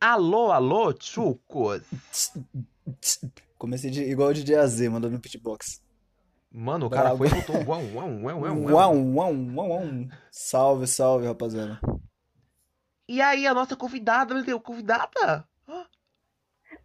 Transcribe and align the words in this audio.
Alô, 0.00 0.52
alô, 0.52 0.94
chucos. 0.98 1.82
Comecei 3.58 3.90
de, 3.90 4.02
igual 4.04 4.28
o 4.30 4.34
DJ 4.34 4.56
AZ, 4.56 4.80
mandando 4.82 5.10
no 5.10 5.20
pitbox. 5.20 5.82
Mano, 6.50 6.86
o 6.86 6.90
cara 6.90 7.14
Bravo. 7.14 7.18
foi 7.18 7.26
e 7.28 7.40
botou 7.42 7.56
uau, 7.66 7.82
uau, 7.94 8.08
uau, 8.22 8.40
uau, 8.40 8.58
uau. 8.58 8.94
Uau, 8.94 9.34
uau, 9.34 9.68
uau. 9.70 9.82
Salve, 10.30 10.86
salve, 10.86 11.26
rapaziada. 11.26 11.80
E 13.08 13.20
aí, 13.20 13.46
a 13.46 13.52
nossa 13.54 13.74
convidada, 13.76 14.34
meu 14.34 14.44
Deus, 14.44 14.62
convidada? 14.62 15.46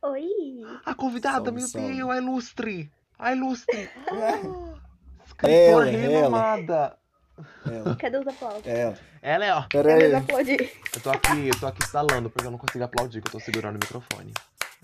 Oi! 0.02 0.62
A 0.86 0.94
convidada, 0.96 1.46
Salve, 1.46 1.52
meu 1.52 1.68
salve. 1.68 1.96
Deus, 1.96 2.10
a 2.10 2.18
ilustre. 2.18 2.92
A 3.20 3.32
ilustre. 3.34 3.90
Ah, 4.08 4.14
Ela, 4.18 4.84
Escritora 5.26 5.86
renomada. 5.86 6.74
Ela, 6.74 7.00
Cadê 8.00 8.18
os 8.20 8.28
aplausos? 8.28 8.66
ela. 8.66 8.98
Ela 9.22 9.46
é, 9.46 9.54
ó. 9.54 9.64
Pera 9.70 9.90
Cadê 9.90 10.06
aí. 10.06 10.10
os 10.12 10.16
aplaudir? 10.18 10.72
Eu 10.96 11.02
tô 11.02 11.10
aqui, 11.10 11.48
eu 11.48 11.60
tô 11.60 11.68
aqui 11.68 11.84
instalando 11.84 12.30
porque 12.30 12.48
eu 12.48 12.52
não 12.52 12.58
consigo 12.58 12.84
aplaudir, 12.84 13.22
que 13.22 13.28
eu 13.28 13.32
tô 13.32 13.40
segurando 13.40 13.76
o 13.76 13.80
microfone. 13.80 14.34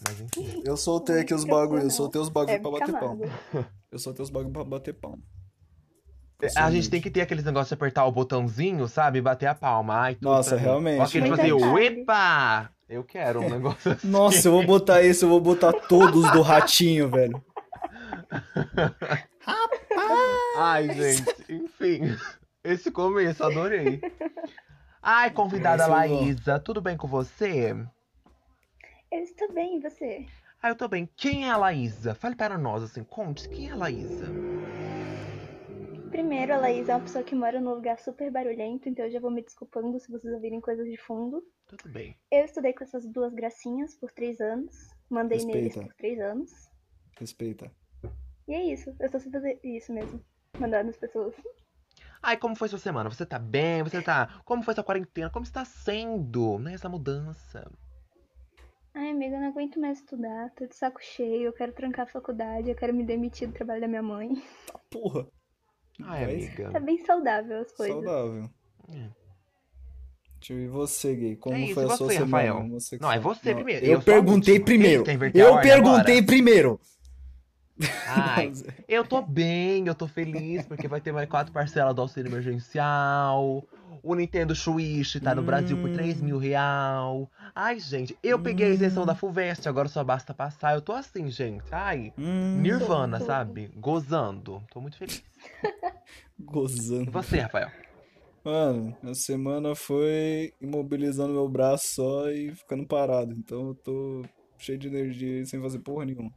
Mas 0.07 0.21
enfim. 0.21 0.63
Eu 0.65 0.77
soltei 0.77 1.19
aqui 1.21 1.33
os 1.33 1.43
bagulhos, 1.43 1.83
eu 1.83 1.89
soltei 1.91 2.21
os 2.21 2.29
bagulhos 2.29 2.57
É 2.57 2.61
pra 2.61 2.71
bater 2.71 2.93
palma. 2.99 3.25
Eu 3.91 3.99
soltei 3.99 4.23
os 4.23 4.29
bagulhos 4.29 4.53
pra 4.53 4.63
bater 4.63 4.93
palma. 4.93 5.19
A 6.55 6.71
gente 6.71 6.89
tem 6.89 7.01
que 7.01 7.11
ter 7.11 7.19
aqueles 7.19 7.43
negócios 7.43 7.67
de 7.67 7.73
apertar 7.73 8.05
o 8.05 8.11
botãozinho, 8.13 8.87
sabe? 8.87 9.19
E 9.19 9.21
bater 9.21 9.47
a 9.47 9.53
palma. 9.55 9.93
Ai, 9.95 10.15
tudo 10.15 10.23
Nossa, 10.29 10.55
mim. 10.55 10.61
realmente. 10.61 11.01
Ó, 11.01 11.03
aquele 11.03 11.27
Muito 11.27 11.37
fazer 11.37 11.51
o 11.51 11.59
tarde. 11.59 11.83
epa! 11.85 12.69
Eu 12.87 13.03
quero 13.03 13.41
um 13.41 13.49
negócio 13.51 13.91
assim. 13.91 14.07
Nossa, 14.07 14.47
eu 14.47 14.53
vou 14.53 14.65
botar 14.65 15.03
esse, 15.03 15.25
eu 15.25 15.29
vou 15.29 15.41
botar 15.41 15.73
todos 15.73 16.31
do 16.31 16.41
ratinho, 16.41 17.09
velho. 17.09 17.43
Ai, 20.57 20.87
gente, 20.93 21.23
enfim. 21.49 22.15
Esse 22.63 22.91
começo, 22.91 23.43
adorei. 23.43 24.01
Ai, 25.01 25.31
convidada 25.31 25.83
Esse. 25.83 25.91
Laísa, 25.91 26.59
tudo 26.59 26.81
bem 26.81 26.97
com 26.97 27.07
você? 27.07 27.73
Eu 29.11 29.19
estou 29.23 29.51
bem, 29.53 29.77
e 29.77 29.79
você? 29.79 30.25
Ah, 30.61 30.69
eu 30.69 30.75
tô 30.75 30.87
bem. 30.89 31.09
Quem 31.15 31.47
é 31.47 31.49
a 31.51 31.57
Laísa? 31.57 32.13
Fale 32.13 32.35
para 32.35 32.57
nós, 32.57 32.83
assim, 32.83 33.03
conte, 33.03 33.47
quem 33.47 33.69
é 33.69 33.71
a 33.71 33.75
Laísa? 33.75 34.25
Primeiro, 36.11 36.53
a 36.53 36.57
Laís 36.57 36.89
é 36.89 36.95
uma 36.95 37.03
pessoa 37.03 37.23
que 37.23 37.33
mora 37.33 37.61
num 37.61 37.75
lugar 37.75 37.97
super 37.97 38.29
barulhento, 38.29 38.89
então 38.89 39.05
eu 39.05 39.11
já 39.11 39.19
vou 39.21 39.31
me 39.31 39.41
desculpando 39.41 39.97
se 39.99 40.11
vocês 40.11 40.33
ouvirem 40.33 40.59
coisas 40.59 40.85
de 40.85 40.97
fundo. 40.97 41.41
Tudo 41.65 41.87
bem. 41.87 42.17
Eu 42.29 42.43
estudei 42.43 42.73
com 42.73 42.83
essas 42.83 43.05
duas 43.05 43.33
gracinhas 43.33 43.95
por 43.95 44.11
três 44.11 44.41
anos. 44.41 44.89
Mandei 45.09 45.37
neles 45.45 45.75
Respeita. 45.75 45.87
por 45.87 45.95
três 45.95 46.19
anos. 46.19 46.51
Respeita. 47.17 47.71
E 48.47 48.53
é 48.53 48.63
isso. 48.65 48.93
Eu 48.99 49.09
só 49.09 49.19
sei 49.19 49.31
fazer 49.31 49.59
isso 49.63 49.93
mesmo. 49.93 50.19
Mandar 50.59 50.83
nas 50.83 50.97
pessoas. 50.97 51.33
Ai, 52.21 52.37
como 52.37 52.55
foi 52.55 52.67
sua 52.67 52.79
semana? 52.79 53.09
Você 53.09 53.25
tá 53.25 53.39
bem? 53.39 53.81
Você 53.83 54.01
tá. 54.01 54.41
Como 54.45 54.61
foi 54.61 54.73
sua 54.73 54.83
quarentena? 54.83 55.29
Como 55.29 55.43
está 55.45 55.63
sendo, 55.63 56.59
né, 56.59 56.73
essa 56.73 56.89
mudança? 56.89 57.69
Ai, 58.93 59.11
amiga, 59.11 59.35
eu 59.35 59.39
não 59.41 59.47
aguento 59.49 59.79
mais 59.79 59.99
estudar. 59.99 60.49
Tô 60.55 60.65
de 60.65 60.75
saco 60.75 60.99
cheio. 61.01 61.43
Eu 61.43 61.53
quero 61.53 61.71
trancar 61.71 62.05
a 62.05 62.09
faculdade. 62.09 62.69
Eu 62.69 62.75
quero 62.75 62.93
me 62.93 63.03
demitir 63.05 63.47
do 63.47 63.53
trabalho 63.53 63.79
da 63.81 63.87
minha 63.87 64.03
mãe. 64.03 64.35
Tá 64.67 64.79
porra. 64.89 65.27
Ai, 66.03 66.25
Mas- 66.25 66.45
amiga. 66.47 66.71
Tá 66.71 66.79
bem 66.79 66.97
saudável 67.05 67.61
as 67.61 67.71
coisas. 67.71 67.95
Saudável. 68.03 68.49
É. 68.89 69.19
Ir 70.49 70.67
você, 70.67 71.15
Gay. 71.15 71.35
Como 71.35 71.55
É 71.55 71.61
isso, 71.61 71.73
foi 71.75 71.83
e 71.83 71.85
a 71.85 71.89
sua 71.97 72.09
semana? 72.09 72.25
Rafael? 72.53 72.69
Você 72.69 72.97
que 72.97 73.01
Não, 73.03 73.11
é 73.11 73.19
você 73.19 73.53
primeiro. 73.53 73.85
Eu, 73.85 73.91
Eu 73.93 74.01
perguntei 74.01 74.59
primeiro. 74.59 75.03
Eu 75.33 75.59
perguntei 75.61 75.71
agora? 75.71 76.25
primeiro. 76.25 76.79
Ai, 78.05 78.51
eu 78.87 79.05
tô 79.05 79.21
bem, 79.21 79.87
eu 79.87 79.95
tô 79.95 80.07
feliz, 80.07 80.65
porque 80.65 80.87
vai 80.87 80.99
ter 80.99 81.11
mais 81.11 81.29
quatro 81.29 81.53
parcelas 81.53 81.95
do 81.95 82.01
auxílio 82.01 82.29
emergencial. 82.29 83.63
O 84.01 84.15
Nintendo 84.15 84.55
Switch 84.55 85.17
tá 85.17 85.35
no 85.35 85.41
Brasil 85.43 85.77
por 85.77 85.89
3 85.89 86.21
mil 86.21 86.37
real. 86.37 87.29
Ai, 87.53 87.79
gente, 87.79 88.17
eu 88.23 88.39
peguei 88.39 88.67
a 88.67 88.73
isenção 88.73 89.05
da 89.05 89.13
FUVEST, 89.13 89.67
agora 89.67 89.87
só 89.89 90.03
basta 90.03 90.33
passar. 90.33 90.73
Eu 90.75 90.81
tô 90.81 90.93
assim, 90.93 91.29
gente. 91.29 91.65
Ai, 91.71 92.13
Hum, 92.17 92.61
Nirvana, 92.61 93.19
sabe? 93.19 93.69
Gozando. 93.75 94.63
Tô 94.71 94.79
muito 94.81 94.97
feliz. 94.97 95.23
E 96.39 96.43
gozando. 96.43 97.11
você, 97.11 97.39
Rafael? 97.39 97.69
Mano, 98.43 98.95
a 99.03 99.13
semana 99.13 99.75
foi 99.75 100.53
imobilizando 100.61 101.33
meu 101.33 101.47
braço 101.49 101.95
só 101.95 102.31
e 102.31 102.55
ficando 102.55 102.87
parado. 102.87 103.33
Então 103.33 103.67
eu 103.67 103.75
tô 103.75 104.23
cheio 104.57 104.77
de 104.77 104.87
energia 104.87 105.41
e 105.41 105.45
sem 105.45 105.61
fazer 105.61 105.79
porra 105.79 106.05
nenhuma. 106.05 106.31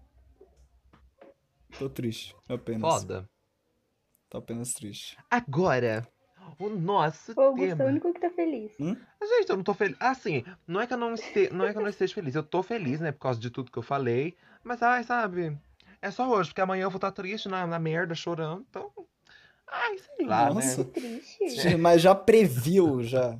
Tô 1.78 1.88
triste, 1.88 2.34
apenas. 2.48 2.80
Foda. 3.02 3.28
Tô 4.28 4.38
apenas 4.38 4.72
triste. 4.72 5.16
Agora, 5.30 6.06
o 6.58 6.68
nosso 6.68 7.32
O 7.36 7.40
Augusto 7.40 7.64
é 7.70 7.74
o 7.74 7.76
tema. 7.76 7.90
único 7.90 8.12
que 8.14 8.20
tá 8.20 8.30
feliz. 8.30 8.70
Gente, 8.78 9.50
eu 9.50 9.56
não 9.56 9.64
tô 9.64 9.74
feliz. 9.74 9.96
Assim, 10.00 10.44
não 10.66 10.80
é 10.80 10.86
que 10.86 10.92
eu 10.94 10.98
não 10.98 11.14
este... 11.14 11.50
não 11.52 11.66
é 11.66 11.72
que 11.72 11.78
eu 11.78 11.82
não 11.82 11.88
esteja 11.90 12.14
feliz. 12.14 12.34
Eu 12.34 12.42
tô 12.42 12.62
feliz, 12.62 13.00
né, 13.00 13.12
por 13.12 13.20
causa 13.20 13.40
de 13.40 13.50
tudo 13.50 13.70
que 13.70 13.78
eu 13.78 13.82
falei. 13.82 14.36
Mas, 14.64 14.82
ai, 14.82 15.02
sabe? 15.04 15.56
É 16.00 16.10
só 16.10 16.28
hoje, 16.28 16.50
porque 16.50 16.60
amanhã 16.60 16.84
eu 16.84 16.90
vou 16.90 16.96
estar 16.98 17.12
triste 17.12 17.48
na, 17.48 17.66
na 17.66 17.78
merda, 17.78 18.14
chorando. 18.14 18.64
Então. 18.68 18.90
Ai, 19.66 19.96
sei 19.98 20.26
lá, 20.26 20.52
Nossa. 20.52 20.84
né? 20.84 20.90
Triste. 20.92 21.76
Mas 21.76 22.02
já 22.02 22.14
previu, 22.14 23.02
já. 23.02 23.38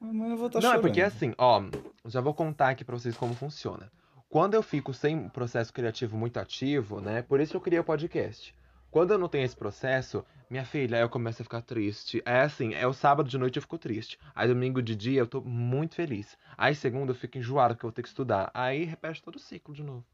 Amanhã 0.00 0.32
eu 0.32 0.36
vou 0.36 0.46
estar 0.46 0.60
Não, 0.60 0.68
é 0.68 0.72
chorando. 0.72 0.82
porque 0.82 1.02
assim, 1.02 1.34
ó, 1.36 1.62
já 2.06 2.20
vou 2.20 2.32
contar 2.34 2.70
aqui 2.70 2.84
pra 2.84 2.96
vocês 2.96 3.16
como 3.16 3.34
funciona. 3.34 3.90
Quando 4.30 4.54
eu 4.54 4.62
fico 4.62 4.94
sem 4.94 5.16
um 5.16 5.28
processo 5.28 5.72
criativo 5.72 6.16
muito 6.16 6.38
ativo, 6.38 7.00
né? 7.00 7.20
Por 7.22 7.40
isso 7.40 7.50
que 7.50 7.56
eu 7.56 7.60
criei 7.60 7.80
o 7.80 7.84
podcast. 7.84 8.54
Quando 8.90 9.12
eu 9.12 9.18
não 9.18 9.28
tenho 9.28 9.44
esse 9.44 9.56
processo, 9.56 10.24
minha 10.48 10.64
filha, 10.64 10.96
aí 10.96 11.02
eu 11.02 11.08
começo 11.08 11.42
a 11.42 11.44
ficar 11.44 11.62
triste. 11.62 12.22
É 12.24 12.40
assim, 12.42 12.72
é 12.74 12.86
o 12.86 12.92
sábado 12.92 13.28
de 13.28 13.36
noite 13.36 13.56
eu 13.56 13.62
fico 13.62 13.76
triste. 13.76 14.18
Aí 14.34 14.46
domingo 14.48 14.80
de 14.80 14.94
dia 14.96 15.18
eu 15.20 15.26
tô 15.26 15.40
muito 15.40 15.96
feliz. 15.96 16.38
Aí 16.56 16.74
segunda 16.76 17.10
eu 17.10 17.14
fico 17.16 17.38
enjoado 17.38 17.74
porque 17.74 17.84
eu 17.84 17.90
vou 17.90 17.94
ter 17.94 18.02
que 18.02 18.08
estudar. 18.08 18.50
Aí 18.54 18.84
repete 18.84 19.20
todo 19.22 19.34
o 19.36 19.40
ciclo 19.40 19.74
de 19.74 19.82
novo. 19.82 20.04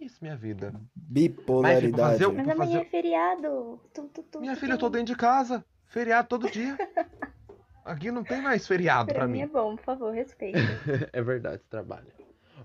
Isso, 0.00 0.18
minha 0.22 0.36
vida. 0.36 0.72
Bipolaridade. 0.94 1.92
Mas, 1.92 2.12
fazer 2.12 2.26
Mas 2.28 2.48
amanhã 2.48 2.56
fazer- 2.56 2.78
é 2.78 2.84
feriado. 2.90 3.80
Tu, 3.94 4.02
tu, 4.08 4.22
tu, 4.24 4.40
Minha 4.40 4.54
tu, 4.54 4.60
filha, 4.60 4.72
eu 4.74 4.78
tô 4.78 4.88
dentro 4.88 5.06
de 5.08 5.16
casa. 5.16 5.64
Feriado 5.86 6.28
todo 6.28 6.50
dia. 6.50 6.76
Aqui 7.84 8.10
não 8.10 8.24
tem 8.24 8.42
mais 8.42 8.66
feriado 8.66 9.06
Pra 9.06 9.14
pra 9.20 9.26
mim 9.28 9.34
mim. 9.34 9.40
é 9.42 9.46
bom, 9.46 9.76
por 9.76 9.84
favor, 9.84 10.12
respeita. 10.12 10.58
É 11.12 11.22
verdade, 11.22 11.62
trabalha. 11.70 12.06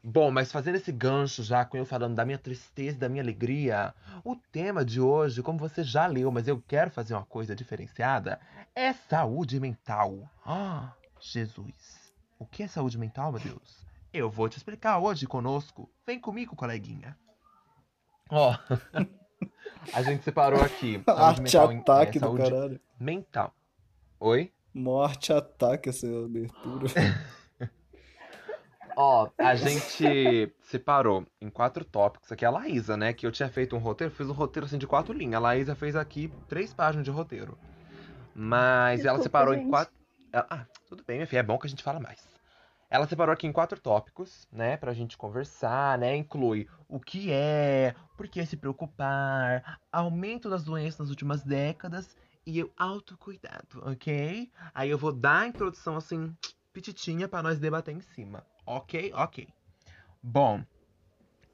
Bom, 0.03 0.31
mas 0.31 0.51
fazendo 0.51 0.75
esse 0.75 0.91
gancho 0.91 1.43
já 1.43 1.63
com 1.63 1.77
eu 1.77 1.85
falando 1.85 2.15
da 2.15 2.25
minha 2.25 2.37
tristeza 2.37 2.97
e 2.97 2.99
da 2.99 3.07
minha 3.07 3.21
alegria, 3.21 3.93
o 4.23 4.35
tema 4.35 4.83
de 4.83 4.99
hoje, 4.99 5.43
como 5.43 5.59
você 5.59 5.83
já 5.83 6.07
leu, 6.07 6.31
mas 6.31 6.47
eu 6.47 6.59
quero 6.67 6.89
fazer 6.89 7.13
uma 7.13 7.25
coisa 7.25 7.55
diferenciada, 7.55 8.39
é 8.73 8.93
saúde 8.93 9.59
mental. 9.59 10.27
Ah, 10.43 10.93
Jesus. 11.19 12.11
O 12.39 12.47
que 12.47 12.63
é 12.63 12.67
saúde 12.67 12.97
mental, 12.97 13.31
meu 13.31 13.41
Deus? 13.41 13.85
Eu 14.11 14.27
vou 14.27 14.49
te 14.49 14.57
explicar 14.57 14.97
hoje 14.97 15.27
conosco. 15.27 15.87
Vem 16.05 16.19
comigo, 16.19 16.55
coleguinha. 16.55 17.15
Ó, 18.27 18.57
a 19.93 20.01
gente 20.01 20.23
separou 20.23 20.61
aqui. 20.61 21.01
Arte 21.05 21.55
é, 21.55 21.59
ataque 21.59 22.19
do 22.19 22.25
saúde 22.25 22.49
caralho. 22.49 22.81
mental. 22.99 23.53
Oi? 24.19 24.51
Morte 24.73 25.31
ataque 25.31 25.89
essa 25.89 26.07
abertura. 26.07 26.87
Ó, 29.03 29.27
a 29.39 29.55
gente 29.55 30.53
separou 30.61 31.25
em 31.41 31.49
quatro 31.49 31.83
tópicos. 31.83 32.31
Aqui 32.31 32.45
é 32.45 32.47
a 32.47 32.51
Laísa, 32.51 32.95
né? 32.95 33.13
Que 33.13 33.25
eu 33.25 33.31
tinha 33.31 33.49
feito 33.49 33.75
um 33.75 33.79
roteiro, 33.79 34.13
fiz 34.13 34.29
um 34.29 34.33
roteiro 34.33 34.67
assim 34.67 34.77
de 34.77 34.85
quatro 34.85 35.11
linhas. 35.11 35.33
A 35.33 35.39
Laísa 35.39 35.73
fez 35.73 35.95
aqui 35.95 36.31
três 36.47 36.71
páginas 36.71 37.03
de 37.03 37.09
roteiro. 37.09 37.57
Mas 38.35 38.99
ela 39.03 39.17
Desculpa, 39.17 39.23
separou 39.23 39.53
em 39.55 39.61
gente. 39.61 39.69
quatro. 39.69 39.91
ela- 40.31 40.45
Ah, 40.47 40.65
tudo 40.87 41.03
bem, 41.03 41.17
minha 41.17 41.25
filha, 41.25 41.39
é 41.39 41.43
bom 41.43 41.57
que 41.57 41.65
a 41.65 41.69
gente 41.69 41.81
fala 41.81 41.99
mais. 41.99 42.29
Ela 42.91 43.07
separou 43.07 43.33
aqui 43.33 43.47
em 43.47 43.51
quatro 43.51 43.79
tópicos, 43.79 44.47
né? 44.51 44.77
Pra 44.77 44.93
gente 44.93 45.17
conversar, 45.17 45.97
né? 45.97 46.15
Inclui 46.15 46.67
o 46.87 46.99
que 46.99 47.31
é, 47.31 47.95
por 48.15 48.27
que 48.27 48.45
se 48.45 48.55
preocupar, 48.55 49.79
aumento 49.91 50.47
das 50.47 50.63
doenças 50.63 50.99
nas 50.99 51.09
últimas 51.09 51.41
décadas 51.43 52.15
e 52.45 52.61
o 52.61 52.71
autocuidado, 52.77 53.81
ok? 53.83 54.51
Aí 54.75 54.89
eu 54.91 54.97
vou 54.97 55.11
dar 55.11 55.39
a 55.39 55.47
introdução 55.47 55.95
assim, 55.95 56.31
petitinha 56.71 57.27
pra 57.27 57.41
nós 57.41 57.57
debater 57.57 57.95
em 57.95 58.01
cima. 58.01 58.45
Ok? 58.65 59.11
Ok. 59.13 59.47
Bom, 60.21 60.63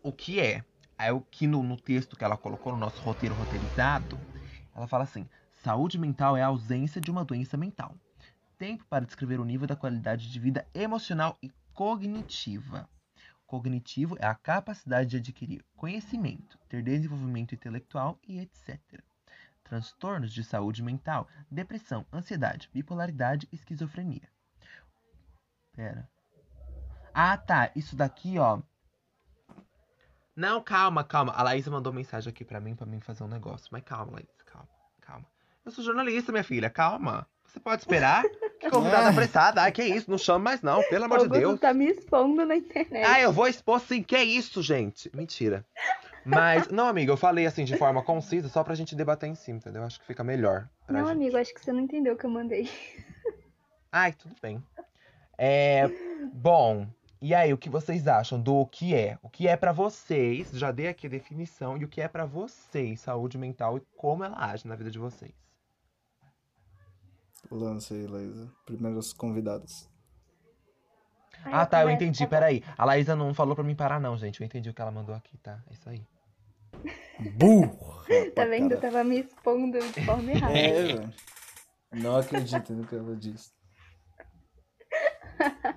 o 0.03 0.11
que 0.11 0.39
é? 0.39 0.63
É 0.97 1.11
o 1.11 1.21
que 1.21 1.47
no, 1.47 1.61
no 1.63 1.77
texto 1.77 2.15
que 2.15 2.23
ela 2.23 2.37
colocou 2.37 2.71
no 2.73 2.77
nosso 2.77 3.01
roteiro 3.01 3.35
roteirizado, 3.35 4.19
ela 4.75 4.87
fala 4.87 5.03
assim: 5.03 5.27
saúde 5.53 5.97
mental 5.97 6.35
é 6.35 6.41
a 6.41 6.47
ausência 6.47 6.99
de 6.99 7.11
uma 7.11 7.23
doença 7.23 7.55
mental. 7.55 7.95
Tempo 8.57 8.85
para 8.85 9.05
descrever 9.05 9.39
o 9.39 9.45
nível 9.45 9.67
da 9.67 9.75
qualidade 9.75 10.31
de 10.31 10.39
vida 10.39 10.67
emocional 10.73 11.37
e 11.41 11.51
cognitiva. 11.73 12.89
Cognitivo 13.45 14.17
é 14.19 14.25
a 14.25 14.35
capacidade 14.35 15.11
de 15.11 15.17
adquirir 15.17 15.63
conhecimento, 15.75 16.59
ter 16.67 16.83
desenvolvimento 16.83 17.55
intelectual 17.55 18.19
e 18.27 18.39
etc. 18.39 18.79
Transtornos 19.63 20.33
de 20.33 20.43
saúde 20.43 20.83
mental, 20.83 21.27
depressão, 21.49 22.05
ansiedade, 22.11 22.69
bipolaridade 22.73 23.47
esquizofrenia. 23.51 24.27
Pera. 25.73 26.09
Ah, 27.19 27.35
tá. 27.35 27.71
Isso 27.75 27.95
daqui, 27.95 28.37
ó. 28.37 28.59
Não, 30.35 30.61
calma, 30.61 31.03
calma. 31.03 31.33
A 31.33 31.41
Laísa 31.41 31.71
mandou 31.71 31.91
mensagem 31.91 32.29
aqui 32.29 32.45
pra 32.45 32.59
mim, 32.59 32.75
pra 32.75 32.85
mim 32.85 32.99
fazer 32.99 33.23
um 33.23 33.27
negócio. 33.27 33.69
Mas 33.71 33.81
calma, 33.81 34.11
Laísa, 34.11 34.43
calma, 34.45 34.69
calma. 35.01 35.25
Eu 35.65 35.71
sou 35.71 35.83
jornalista, 35.83 36.31
minha 36.31 36.43
filha, 36.43 36.69
calma. 36.69 37.27
Você 37.43 37.59
pode 37.59 37.81
esperar? 37.81 38.23
que 38.61 38.69
convidada 38.69 39.09
apressada. 39.09 39.63
Ai, 39.63 39.71
que 39.71 39.83
isso, 39.83 40.11
não 40.11 40.17
chama 40.19 40.37
mais 40.37 40.61
não, 40.61 40.83
pelo 40.89 41.05
amor 41.05 41.21
de 41.21 41.29
Deus. 41.29 41.59
tá 41.59 41.73
me 41.73 41.87
expondo 41.87 42.45
na 42.45 42.55
internet. 42.55 43.03
Ah, 43.03 43.19
eu 43.19 43.31
vou 43.31 43.47
expor 43.47 43.79
sim, 43.79 44.03
que 44.03 44.15
isso, 44.19 44.61
gente? 44.61 45.09
Mentira. 45.15 45.65
Mas, 46.23 46.67
não, 46.67 46.87
amiga, 46.87 47.11
eu 47.11 47.17
falei 47.17 47.47
assim 47.47 47.65
de 47.65 47.75
forma 47.77 48.03
concisa 48.03 48.47
só 48.47 48.63
pra 48.63 48.75
gente 48.75 48.95
debater 48.95 49.27
em 49.27 49.33
cima, 49.33 49.57
entendeu? 49.57 49.81
Acho 49.81 49.99
que 49.99 50.05
fica 50.05 50.23
melhor. 50.23 50.69
Não, 50.87 50.99
gente. 50.99 51.11
amigo, 51.13 51.37
acho 51.37 51.51
que 51.51 51.65
você 51.65 51.71
não 51.71 51.79
entendeu 51.79 52.13
o 52.13 52.17
que 52.17 52.27
eu 52.27 52.29
mandei. 52.29 52.69
Ai, 53.91 54.13
tudo 54.13 54.35
bem. 54.39 54.63
É, 55.35 55.89
bom, 56.33 56.87
e 57.21 57.33
aí, 57.33 57.51
o 57.53 57.57
que 57.57 57.69
vocês 57.69 58.07
acham 58.07 58.39
do 58.39 58.65
que 58.67 58.93
é? 58.93 59.17
O 59.21 59.29
que 59.29 59.47
é 59.47 59.57
pra 59.57 59.71
vocês? 59.71 60.51
Já 60.51 60.71
dei 60.71 60.87
aqui 60.87 61.07
a 61.07 61.09
definição. 61.09 61.77
E 61.77 61.83
o 61.83 61.87
que 61.87 62.01
é 62.01 62.07
pra 62.07 62.25
vocês, 62.25 62.99
saúde 63.01 63.37
mental 63.37 63.77
e 63.77 63.81
como 63.95 64.23
ela 64.23 64.37
age 64.43 64.67
na 64.67 64.75
vida 64.75 64.91
de 64.91 64.99
vocês? 64.99 65.33
Lança 67.49 67.93
aí, 67.93 68.05
Laísa. 68.05 68.51
Primeiros 68.65 69.13
convidados. 69.13 69.89
Ai, 71.45 71.53
Ah, 71.53 71.65
tá, 71.65 71.81
eu 71.83 71.89
entendi. 71.89 72.19
tá. 72.19 72.27
Peraí. 72.27 72.63
A 72.77 72.83
Laísa 72.85 73.15
não 73.15 73.33
falou 73.33 73.55
pra 73.55 73.63
mim 73.63 73.75
parar, 73.75 73.99
não, 73.99 74.17
gente. 74.17 74.41
Eu 74.41 74.45
entendi 74.45 74.69
o 74.69 74.73
que 74.73 74.81
ela 74.81 74.91
mandou 74.91 75.15
aqui, 75.15 75.37
tá? 75.37 75.63
É 75.69 75.73
isso 75.73 75.89
aí. 75.89 76.05
Burro! 77.35 77.97
Tá 78.35 78.45
vendo? 78.45 78.71
Eu 78.73 78.79
tava 78.79 79.03
me 79.03 79.19
expondo 79.19 79.77
de 79.79 80.05
forma 80.05 80.31
errada. 80.31 80.57
É, 80.57 80.83
velho. 80.83 81.13
Não 81.91 82.15
acredito 82.17 82.71
no 82.73 82.85
que 82.87 82.95
ela 82.95 83.15
disse. 83.17 83.51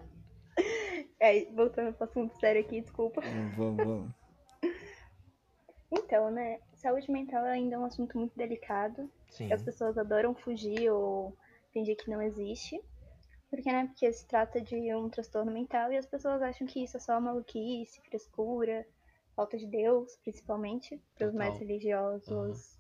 É, 1.21 1.45
voltando 1.53 1.93
pro 1.93 2.05
assunto 2.05 2.35
sério 2.41 2.63
aqui, 2.63 2.81
desculpa. 2.81 3.21
Vamos, 3.57 3.77
vamos. 3.77 4.11
Então, 5.93 6.31
né, 6.31 6.61
saúde 6.75 7.11
mental 7.11 7.45
ainda 7.45 7.75
é 7.75 7.79
um 7.79 7.85
assunto 7.85 8.17
muito 8.17 8.37
delicado. 8.37 9.11
Sim. 9.29 9.53
As 9.53 9.61
pessoas 9.61 9.99
adoram 9.99 10.37
fugir 10.37 10.89
ou 10.89 11.37
fingir 11.73 11.97
que 11.97 12.09
não 12.09 12.23
existe. 12.23 12.81
Porque, 13.49 13.73
né, 13.73 13.87
porque 13.89 14.13
se 14.13 14.25
trata 14.27 14.61
de 14.61 14.95
um 14.95 15.09
transtorno 15.09 15.51
mental 15.51 15.93
e 15.93 15.97
as 15.97 16.07
pessoas 16.07 16.41
acham 16.43 16.65
que 16.65 16.85
isso 16.85 16.97
é 16.97 17.01
só 17.01 17.21
maluquice, 17.21 18.01
frescura, 18.03 18.87
falta 19.35 19.59
de 19.59 19.67
Deus, 19.67 20.17
principalmente, 20.23 21.03
para 21.17 21.27
os 21.27 21.35
mais 21.35 21.59
religiosos. 21.59 22.79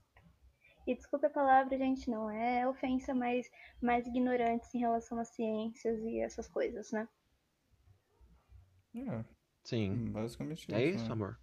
E 0.86 0.94
desculpe 0.94 1.26
a 1.26 1.30
palavra, 1.30 1.76
gente, 1.76 2.08
não 2.08 2.30
é 2.30 2.66
ofensa, 2.68 3.12
mas 3.12 3.50
mais 3.82 4.06
ignorantes 4.06 4.72
em 4.72 4.78
relação 4.78 5.18
às 5.18 5.28
ciências 5.28 5.98
e 6.04 6.20
essas 6.20 6.46
coisas, 6.46 6.92
né? 6.92 7.08
É, 8.94 9.24
Sim. 9.64 10.12
basicamente 10.12 10.70
É 10.72 10.84
isso, 10.84 11.06
né? 11.06 11.12
amor. 11.12 11.38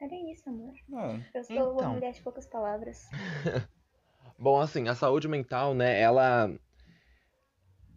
Era 0.00 0.14
isso, 0.32 0.48
amor. 0.48 0.74
Ah, 0.92 1.18
Eu 1.32 1.44
sou 1.44 1.72
Então. 1.74 1.82
uma 1.82 1.94
mulher 1.94 2.12
de 2.12 2.20
poucas 2.22 2.46
palavras. 2.46 3.06
Bom, 4.38 4.60
assim, 4.60 4.88
a 4.88 4.94
saúde 4.94 5.28
mental, 5.28 5.74
né, 5.74 6.00
ela 6.00 6.50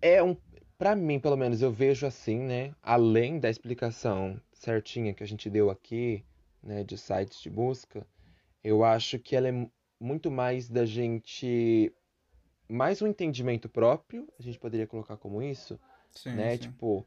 é 0.02 0.22
um, 0.24 0.36
Pra 0.78 0.96
mim, 0.96 1.20
pelo 1.20 1.38
menos, 1.38 1.62
eu 1.62 1.72
vejo 1.72 2.08
assim, 2.08 2.40
né, 2.40 2.74
além 2.82 3.40
da 3.40 3.50
explicação 3.52 4.42
certinha 4.52 5.14
que 5.14 5.22
a 5.24 5.28
gente 5.28 5.48
deu 5.48 5.70
aqui, 5.70 6.24
né, 6.64 6.84
de 6.84 6.98
sites 6.98 7.40
de 7.40 7.52
busca, 7.52 8.06
eu 8.64 8.84
acho 8.84 9.20
que 9.20 9.36
ela 9.36 9.48
é 9.50 9.52
mu- 9.52 9.72
muito 10.00 10.32
mais 10.32 10.70
da 10.70 10.86
gente 10.86 11.94
mais 12.70 13.02
um 13.02 13.08
entendimento 13.08 13.70
próprio, 13.70 14.28
a 14.40 14.44
gente 14.44 14.60
poderia 14.60 14.88
colocar 14.88 15.18
como 15.18 15.42
isso, 15.42 15.80
sim, 16.16 16.30
né? 16.34 16.50
sim. 16.50 16.58
Tipo, 16.58 17.06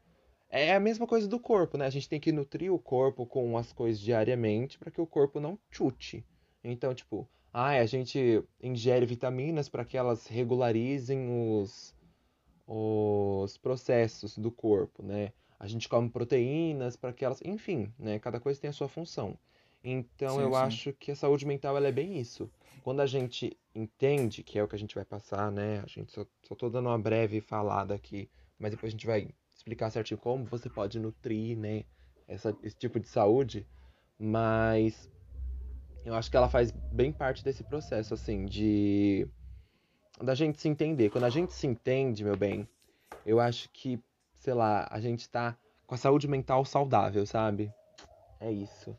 é 0.49 0.73
a 0.73 0.79
mesma 0.79 1.05
coisa 1.07 1.27
do 1.27 1.39
corpo, 1.39 1.77
né? 1.77 1.85
A 1.85 1.89
gente 1.89 2.09
tem 2.09 2.19
que 2.19 2.31
nutrir 2.31 2.73
o 2.73 2.79
corpo 2.79 3.25
com 3.25 3.57
as 3.57 3.73
coisas 3.73 3.99
diariamente 3.99 4.77
para 4.77 4.91
que 4.91 5.01
o 5.01 5.07
corpo 5.07 5.39
não 5.39 5.59
chute. 5.69 6.25
Então, 6.63 6.93
tipo, 6.93 7.27
ah, 7.53 7.69
a 7.69 7.85
gente 7.85 8.43
ingere 8.61 9.05
vitaminas 9.05 9.69
para 9.69 9.85
que 9.85 9.97
elas 9.97 10.27
regularizem 10.27 11.27
os, 11.29 11.95
os 12.67 13.57
processos 13.57 14.37
do 14.37 14.51
corpo, 14.51 15.03
né? 15.03 15.31
A 15.59 15.67
gente 15.67 15.87
come 15.87 16.09
proteínas 16.09 16.95
para 16.95 17.13
que 17.13 17.23
elas, 17.23 17.41
enfim, 17.43 17.91
né? 17.97 18.19
Cada 18.19 18.39
coisa 18.39 18.59
tem 18.59 18.69
a 18.69 18.73
sua 18.73 18.87
função. 18.87 19.37
Então, 19.83 20.37
Sim, 20.37 20.41
eu 20.41 20.49
sim. 20.49 20.57
acho 20.57 20.93
que 20.93 21.11
a 21.11 21.15
saúde 21.15 21.45
mental 21.45 21.77
é 21.77 21.91
bem 21.91 22.19
isso. 22.19 22.51
Quando 22.83 23.01
a 23.01 23.05
gente 23.05 23.57
entende, 23.73 24.43
que 24.43 24.57
é 24.57 24.63
o 24.63 24.67
que 24.67 24.75
a 24.75 24.79
gente 24.79 24.95
vai 24.95 25.05
passar, 25.05 25.51
né? 25.51 25.79
A 25.79 25.87
gente 25.87 26.11
só, 26.11 26.25
só 26.43 26.55
tô 26.55 26.69
dando 26.69 26.89
uma 26.89 26.99
breve 26.99 27.39
falada 27.39 27.93
aqui, 27.93 28.29
mas 28.59 28.71
depois 28.71 28.89
a 28.89 28.91
gente 28.91 29.05
vai 29.05 29.29
explicar 29.65 29.89
certinho 29.89 30.19
como 30.19 30.45
você 30.45 30.69
pode 30.69 30.99
nutrir, 30.99 31.57
né? 31.57 31.83
Essa, 32.27 32.55
esse 32.61 32.77
tipo 32.77 32.99
de 32.99 33.07
saúde. 33.07 33.65
Mas 34.17 35.11
eu 36.05 36.13
acho 36.13 36.29
que 36.29 36.37
ela 36.37 36.47
faz 36.47 36.71
bem 36.71 37.11
parte 37.11 37.43
desse 37.43 37.63
processo, 37.63 38.13
assim, 38.13 38.45
de. 38.45 39.27
da 40.21 40.35
gente 40.35 40.61
se 40.61 40.69
entender. 40.69 41.09
Quando 41.09 41.23
a 41.23 41.31
gente 41.31 41.51
se 41.51 41.65
entende, 41.65 42.23
meu 42.23 42.37
bem, 42.37 42.67
eu 43.25 43.39
acho 43.39 43.67
que, 43.69 43.99
sei 44.35 44.53
lá, 44.53 44.87
a 44.91 45.01
gente 45.01 45.27
tá 45.27 45.57
com 45.87 45.95
a 45.95 45.97
saúde 45.97 46.27
mental 46.27 46.63
saudável, 46.63 47.25
sabe? 47.25 47.73
É 48.39 48.51
isso. 48.51 48.95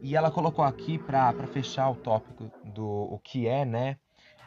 E 0.00 0.16
ela 0.16 0.30
colocou 0.30 0.64
aqui 0.64 0.98
pra 0.98 1.34
fechar 1.46 1.90
o 1.90 1.96
tópico 1.96 2.50
do 2.64 2.86
o 2.86 3.18
que 3.18 3.46
é, 3.46 3.66
né? 3.66 3.98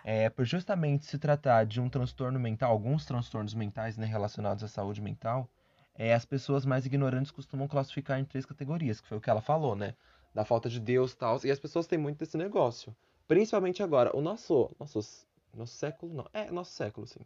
É, 0.04 0.30
por 0.30 0.45
justamente 0.45 1.06
se 1.06 1.19
tratar 1.19 1.66
de 1.66 1.80
um 1.80 1.89
transtorno 1.89 2.39
mental, 2.39 2.71
alguns 2.71 3.06
transtornos 3.06 3.54
mentais 3.54 3.98
né, 3.98 4.06
relacionados 4.07 4.63
à 4.63 4.68
saúde 4.68 5.01
mental, 5.01 5.50
é, 5.99 6.13
as 6.13 6.23
pessoas 6.23 6.65
mais 6.65 6.85
ignorantes 6.85 7.29
costumam 7.29 7.67
classificar 7.67 8.17
em 8.17 8.23
três 8.23 8.45
categorias, 8.45 9.01
que 9.01 9.07
foi 9.09 9.17
o 9.17 9.21
que 9.21 9.29
ela 9.29 9.41
falou, 9.41 9.75
né? 9.75 9.95
Da 10.33 10.45
falta 10.45 10.69
de 10.69 10.79
Deus 10.79 11.11
e 11.11 11.17
tal. 11.17 11.37
E 11.43 11.51
as 11.51 11.59
pessoas 11.59 11.87
têm 11.87 11.99
muito 11.99 12.19
desse 12.19 12.37
negócio. 12.37 12.95
Principalmente 13.27 13.83
agora. 13.83 14.15
O 14.15 14.21
nosso, 14.21 14.73
nosso, 14.79 15.01
nosso 15.53 15.73
século, 15.73 16.13
não. 16.13 16.25
É, 16.31 16.49
nosso 16.49 16.71
século, 16.71 17.05
sim. 17.05 17.19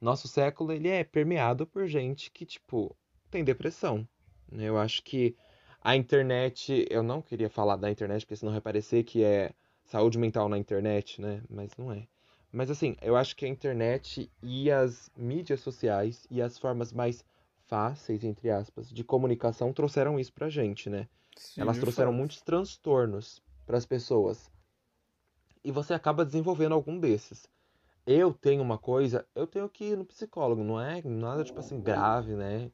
Nosso 0.00 0.26
século, 0.26 0.72
ele 0.72 0.88
é 0.88 1.04
permeado 1.04 1.64
por 1.64 1.86
gente 1.86 2.28
que, 2.32 2.44
tipo, 2.44 2.96
tem 3.30 3.44
depressão. 3.44 4.06
né? 4.50 4.64
Eu 4.64 4.78
acho 4.78 5.04
que 5.04 5.36
a 5.80 5.94
internet, 5.94 6.88
eu 6.90 7.04
não 7.04 7.22
queria 7.22 7.48
falar 7.48 7.76
da 7.76 7.88
internet, 7.88 8.22
porque 8.22 8.34
senão 8.34 8.50
vai 8.50 8.60
parecer 8.60 9.04
que 9.04 9.22
é 9.22 9.52
saúde 9.84 10.18
mental 10.18 10.48
na 10.48 10.58
internet, 10.58 11.20
né? 11.20 11.40
Mas 11.48 11.70
não 11.76 11.92
é. 11.92 12.08
Mas 12.50 12.68
assim, 12.68 12.96
eu 13.00 13.14
acho 13.16 13.36
que 13.36 13.44
a 13.44 13.48
internet 13.48 14.28
e 14.42 14.72
as 14.72 15.08
mídias 15.16 15.60
sociais 15.60 16.26
e 16.28 16.42
as 16.42 16.58
formas 16.58 16.92
mais 16.92 17.24
fáceis, 17.68 18.24
entre 18.24 18.50
aspas, 18.50 18.90
de 18.90 19.04
comunicação 19.04 19.72
trouxeram 19.72 20.18
isso 20.18 20.32
pra 20.32 20.48
gente, 20.48 20.90
né? 20.90 21.06
Sim, 21.36 21.60
Elas 21.60 21.78
trouxeram 21.78 22.10
fato. 22.10 22.18
muitos 22.18 22.40
transtornos 22.40 23.40
para 23.66 23.78
as 23.78 23.86
pessoas. 23.86 24.50
E 25.62 25.70
você 25.70 25.94
acaba 25.94 26.24
desenvolvendo 26.24 26.72
algum 26.72 26.98
desses. 26.98 27.46
Eu 28.06 28.32
tenho 28.32 28.62
uma 28.62 28.78
coisa, 28.78 29.26
eu 29.34 29.46
tenho 29.46 29.68
que 29.68 29.84
ir 29.84 29.96
no 29.96 30.04
psicólogo, 30.04 30.64
não 30.64 30.80
é 30.80 31.02
nada 31.04 31.44
tipo 31.44 31.60
assim 31.60 31.78
grave, 31.80 32.34
né? 32.34 32.70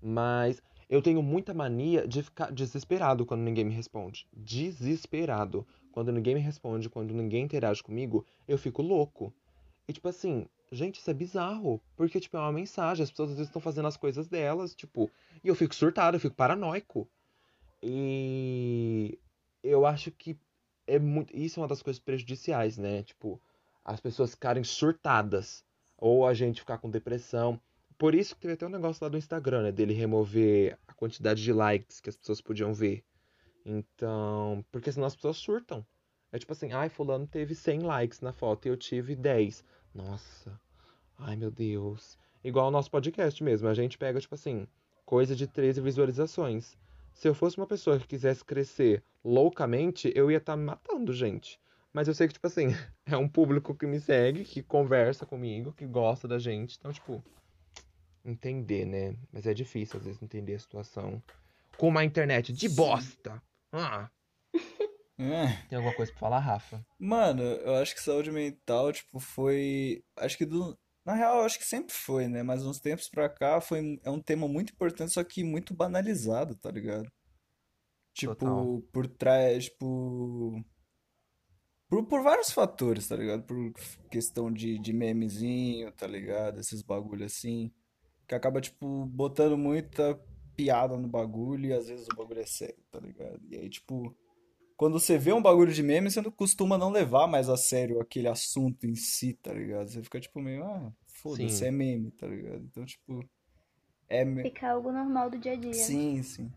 Mas 0.00 0.62
eu 0.88 1.02
tenho 1.02 1.20
muita 1.22 1.52
mania 1.52 2.06
de 2.06 2.22
ficar 2.22 2.52
desesperado 2.52 3.26
quando 3.26 3.40
ninguém 3.42 3.64
me 3.64 3.74
responde. 3.74 4.28
Desesperado. 4.32 5.66
Quando 5.90 6.12
ninguém 6.12 6.34
me 6.34 6.40
responde, 6.40 6.88
quando 6.88 7.12
ninguém 7.12 7.44
interage 7.44 7.82
comigo, 7.82 8.24
eu 8.46 8.56
fico 8.56 8.82
louco. 8.82 9.32
E 9.88 9.92
tipo 9.92 10.08
assim, 10.08 10.46
gente, 10.72 10.98
isso 11.00 11.10
é 11.10 11.14
bizarro. 11.14 11.80
Porque, 11.96 12.20
tipo, 12.20 12.36
é 12.36 12.40
uma 12.40 12.52
mensagem. 12.52 13.02
As 13.02 13.10
pessoas 13.10 13.30
às 13.30 13.36
vezes 13.36 13.48
estão 13.48 13.62
fazendo 13.62 13.88
as 13.88 13.96
coisas 13.96 14.28
delas, 14.28 14.74
tipo. 14.74 15.10
E 15.42 15.48
eu 15.48 15.54
fico 15.54 15.74
surtado, 15.74 16.16
eu 16.16 16.20
fico 16.20 16.34
paranoico. 16.34 17.08
E 17.82 19.18
eu 19.62 19.86
acho 19.86 20.10
que 20.10 20.38
é 20.86 20.98
muito. 20.98 21.36
Isso 21.36 21.60
é 21.60 21.62
uma 21.62 21.68
das 21.68 21.82
coisas 21.82 22.00
prejudiciais, 22.00 22.76
né? 22.76 23.02
Tipo, 23.02 23.40
as 23.84 24.00
pessoas 24.00 24.32
ficarem 24.32 24.64
surtadas. 24.64 25.64
Ou 25.98 26.26
a 26.26 26.34
gente 26.34 26.60
ficar 26.60 26.78
com 26.78 26.90
depressão. 26.90 27.60
Por 27.96 28.14
isso 28.14 28.34
que 28.34 28.42
teve 28.42 28.54
até 28.54 28.66
um 28.66 28.70
negócio 28.70 29.02
lá 29.02 29.08
do 29.08 29.16
Instagram, 29.16 29.62
né? 29.62 29.72
Dele 29.72 29.94
remover 29.94 30.78
a 30.86 30.92
quantidade 30.92 31.42
de 31.42 31.52
likes 31.52 32.00
que 32.00 32.10
as 32.10 32.16
pessoas 32.16 32.40
podiam 32.40 32.74
ver. 32.74 33.02
Então. 33.64 34.64
Porque 34.70 34.92
senão 34.92 35.06
as 35.06 35.14
pessoas 35.16 35.38
surtam. 35.38 35.86
É 36.32 36.38
tipo 36.38 36.52
assim, 36.52 36.72
ai, 36.72 36.88
fulano 36.88 37.26
teve 37.26 37.54
100 37.54 37.80
likes 37.80 38.20
na 38.20 38.32
foto 38.32 38.66
e 38.66 38.68
eu 38.68 38.76
tive 38.76 39.14
10. 39.14 39.64
Nossa. 39.96 40.60
Ai, 41.18 41.36
meu 41.36 41.50
Deus. 41.50 42.18
Igual 42.44 42.68
o 42.68 42.70
nosso 42.70 42.90
podcast 42.90 43.42
mesmo. 43.42 43.66
A 43.66 43.74
gente 43.74 43.96
pega, 43.96 44.20
tipo 44.20 44.34
assim, 44.34 44.68
coisa 45.04 45.34
de 45.34 45.46
13 45.46 45.80
visualizações. 45.80 46.76
Se 47.14 47.26
eu 47.26 47.34
fosse 47.34 47.56
uma 47.56 47.66
pessoa 47.66 47.98
que 47.98 48.06
quisesse 48.06 48.44
crescer 48.44 49.02
loucamente, 49.24 50.12
eu 50.14 50.30
ia 50.30 50.36
estar 50.36 50.56
matando 50.56 51.14
gente. 51.14 51.58
Mas 51.94 52.06
eu 52.06 52.14
sei 52.14 52.26
que, 52.26 52.34
tipo 52.34 52.46
assim, 52.46 52.68
é 53.06 53.16
um 53.16 53.26
público 53.26 53.74
que 53.74 53.86
me 53.86 53.98
segue, 53.98 54.44
que 54.44 54.62
conversa 54.62 55.24
comigo, 55.24 55.72
que 55.72 55.86
gosta 55.86 56.28
da 56.28 56.38
gente. 56.38 56.76
Então, 56.78 56.92
tipo, 56.92 57.24
entender, 58.22 58.84
né? 58.84 59.16
Mas 59.32 59.46
é 59.46 59.54
difícil, 59.54 59.98
às 59.98 60.04
vezes, 60.04 60.22
entender 60.22 60.56
a 60.56 60.58
situação. 60.58 61.22
Com 61.78 61.88
uma 61.88 62.04
internet 62.04 62.52
de 62.52 62.68
bosta. 62.68 63.42
Ah, 63.72 64.10
É. 65.18 65.66
tem 65.68 65.76
alguma 65.76 65.94
coisa 65.94 66.12
pra 66.12 66.20
falar, 66.20 66.38
Rafa? 66.40 66.84
Mano, 66.98 67.42
eu 67.42 67.76
acho 67.76 67.94
que 67.94 68.02
saúde 68.02 68.30
mental, 68.30 68.92
tipo, 68.92 69.18
foi. 69.18 70.04
Acho 70.16 70.36
que 70.36 70.44
do. 70.44 70.78
Na 71.04 71.14
real, 71.14 71.38
eu 71.38 71.44
acho 71.44 71.58
que 71.58 71.64
sempre 71.64 71.94
foi, 71.94 72.26
né? 72.26 72.42
Mas 72.42 72.66
uns 72.66 72.80
tempos 72.80 73.08
pra 73.08 73.28
cá 73.28 73.60
foi... 73.60 74.00
é 74.04 74.10
um 74.10 74.20
tema 74.20 74.48
muito 74.48 74.72
importante, 74.72 75.12
só 75.12 75.22
que 75.22 75.44
muito 75.44 75.72
banalizado, 75.72 76.56
tá 76.56 76.70
ligado? 76.70 77.10
Tipo, 78.12 78.34
Total. 78.34 78.82
por 78.92 79.06
trás, 79.06 79.66
tipo. 79.66 80.64
Por, 81.88 82.04
por 82.06 82.22
vários 82.22 82.50
fatores, 82.50 83.06
tá 83.06 83.16
ligado? 83.16 83.44
Por 83.44 83.72
questão 84.10 84.52
de, 84.52 84.78
de 84.78 84.92
memezinho, 84.92 85.92
tá 85.92 86.06
ligado? 86.06 86.60
Esses 86.60 86.82
bagulho 86.82 87.24
assim. 87.24 87.72
Que 88.26 88.34
acaba, 88.34 88.60
tipo, 88.60 89.06
botando 89.06 89.56
muita 89.56 90.20
piada 90.56 90.96
no 90.96 91.06
bagulho 91.06 91.66
e 91.66 91.72
às 91.72 91.88
vezes 91.88 92.08
o 92.08 92.16
bagulho 92.16 92.40
é 92.40 92.46
sério, 92.46 92.82
tá 92.90 92.98
ligado? 92.98 93.40
E 93.48 93.56
aí, 93.56 93.68
tipo, 93.70 94.16
quando 94.76 94.98
você 95.00 95.18
vê 95.18 95.32
um 95.32 95.42
bagulho 95.42 95.72
de 95.72 95.82
meme, 95.82 96.10
você 96.10 96.20
não 96.20 96.30
costuma 96.30 96.76
não 96.78 96.90
levar 96.90 97.26
mais 97.26 97.48
a 97.48 97.56
sério 97.56 98.00
aquele 98.00 98.28
assunto 98.28 98.86
em 98.86 98.94
si, 98.94 99.34
tá 99.34 99.52
ligado? 99.52 99.88
Você 99.88 100.02
fica, 100.02 100.20
tipo, 100.20 100.40
meio, 100.40 100.64
ah, 100.64 100.92
foda-se, 101.06 101.64
é 101.64 101.70
meme, 101.70 102.10
tá 102.12 102.26
ligado? 102.26 102.64
Então, 102.64 102.84
tipo, 102.84 103.24
é. 104.08 104.24
me- 104.24 104.42
Fica 104.42 104.70
algo 104.70 104.92
normal 104.92 105.30
do 105.30 105.38
dia 105.38 105.52
a 105.52 105.56
dia. 105.56 105.72
Sim, 105.72 106.22
sim. 106.22 106.50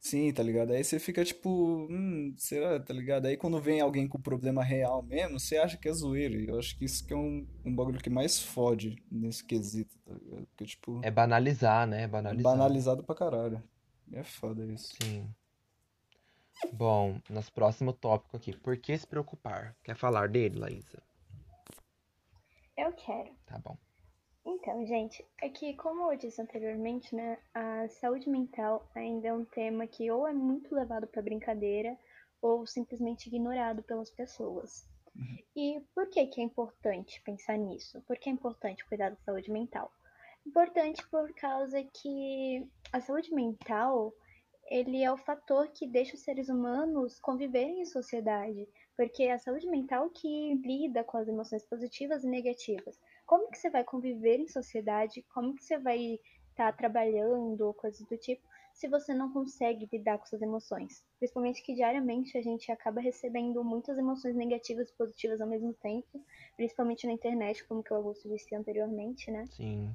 Sim, 0.00 0.30
tá 0.34 0.42
ligado? 0.42 0.70
Aí 0.72 0.84
você 0.84 0.98
fica 0.98 1.24
tipo, 1.24 1.88
hum, 1.90 2.34
será, 2.36 2.78
tá 2.78 2.92
ligado? 2.92 3.24
Aí 3.24 3.38
quando 3.38 3.58
vem 3.58 3.80
alguém 3.80 4.06
com 4.06 4.20
problema 4.20 4.62
real 4.62 5.02
mesmo, 5.02 5.40
você 5.40 5.56
acha 5.56 5.78
que 5.78 5.88
é 5.88 5.92
zoeira. 5.94 6.34
E 6.34 6.46
eu 6.46 6.58
acho 6.58 6.76
que 6.76 6.84
isso 6.84 7.06
que 7.06 7.14
é 7.14 7.16
um, 7.16 7.46
um 7.64 7.74
bagulho 7.74 7.98
que 7.98 8.10
mais 8.10 8.38
fode 8.38 9.02
nesse 9.10 9.42
quesito, 9.42 9.98
tá 10.04 10.12
ligado? 10.12 10.46
Porque, 10.48 10.66
tipo, 10.66 11.00
É 11.02 11.10
banalizar, 11.10 11.86
né? 11.86 12.00
É 12.00 12.04
é 12.04 12.06
banalizar. 12.06 12.52
banalizado 12.52 13.02
pra 13.02 13.14
caralho. 13.14 13.62
E 14.12 14.16
é 14.16 14.22
foda 14.22 14.66
isso. 14.66 14.94
Sim. 15.02 15.26
Bom, 16.72 17.20
nosso 17.28 17.52
próximo 17.52 17.92
tópico 17.92 18.36
aqui. 18.36 18.56
Por 18.56 18.76
que 18.76 18.96
se 18.96 19.06
preocupar? 19.06 19.76
Quer 19.82 19.96
falar 19.96 20.28
dele, 20.28 20.58
Laísa? 20.58 21.02
Eu 22.76 22.92
quero. 22.92 23.32
Tá 23.46 23.58
bom. 23.58 23.76
Então, 24.46 24.84
gente, 24.86 25.24
é 25.40 25.48
que, 25.48 25.74
como 25.74 26.12
eu 26.12 26.18
disse 26.18 26.40
anteriormente, 26.40 27.14
né, 27.14 27.38
a 27.54 27.88
saúde 27.88 28.28
mental 28.28 28.86
ainda 28.94 29.28
é 29.28 29.32
um 29.32 29.44
tema 29.44 29.86
que 29.86 30.10
ou 30.10 30.28
é 30.28 30.32
muito 30.32 30.74
levado 30.74 31.06
para 31.06 31.22
brincadeira 31.22 31.96
ou 32.42 32.66
simplesmente 32.66 33.26
ignorado 33.26 33.82
pelas 33.82 34.10
pessoas. 34.10 34.86
E 35.56 35.80
por 35.94 36.08
que 36.08 36.26
que 36.26 36.40
é 36.40 36.44
importante 36.44 37.22
pensar 37.22 37.56
nisso? 37.56 38.02
Por 38.02 38.18
que 38.18 38.28
é 38.28 38.32
importante 38.32 38.84
cuidar 38.86 39.10
da 39.10 39.16
saúde 39.16 39.50
mental? 39.50 39.90
Importante 40.44 41.06
por 41.08 41.32
causa 41.34 41.82
que 41.84 42.68
a 42.92 43.00
saúde 43.00 43.32
mental, 43.32 44.12
ele 44.70 45.02
é 45.02 45.12
o 45.12 45.16
fator 45.16 45.68
que 45.68 45.86
deixa 45.86 46.14
os 46.14 46.22
seres 46.22 46.48
humanos 46.48 47.20
conviverem 47.20 47.80
em 47.80 47.86
sociedade, 47.86 48.68
porque 48.96 49.24
é 49.24 49.32
a 49.32 49.38
saúde 49.38 49.66
mental 49.66 50.10
que 50.10 50.54
lida 50.54 51.04
com 51.04 51.18
as 51.18 51.28
emoções 51.28 51.64
positivas 51.64 52.24
e 52.24 52.28
negativas 52.28 52.98
como 53.26 53.50
que 53.50 53.58
você 53.58 53.70
vai 53.70 53.84
conviver 53.84 54.38
em 54.38 54.48
sociedade, 54.48 55.24
como 55.32 55.54
que 55.54 55.64
você 55.64 55.78
vai 55.78 56.20
estar 56.50 56.72
trabalhando 56.76 57.62
ou 57.62 57.74
coisas 57.74 58.06
do 58.06 58.16
tipo, 58.16 58.46
se 58.72 58.88
você 58.88 59.14
não 59.14 59.32
consegue 59.32 59.88
lidar 59.92 60.18
com 60.18 60.26
suas 60.26 60.42
emoções. 60.42 61.04
Principalmente 61.18 61.62
que 61.62 61.74
diariamente 61.74 62.36
a 62.36 62.42
gente 62.42 62.70
acaba 62.70 63.00
recebendo 63.00 63.62
muitas 63.64 63.96
emoções 63.98 64.34
negativas 64.34 64.88
e 64.88 64.94
positivas 64.94 65.40
ao 65.40 65.48
mesmo 65.48 65.72
tempo, 65.74 66.24
principalmente 66.56 67.06
na 67.06 67.12
internet, 67.12 67.64
como 67.64 67.82
que 67.82 67.92
o 67.92 67.96
Augusto 67.96 68.28
disse 68.28 68.54
anteriormente, 68.54 69.30
né? 69.30 69.46
Sim. 69.46 69.94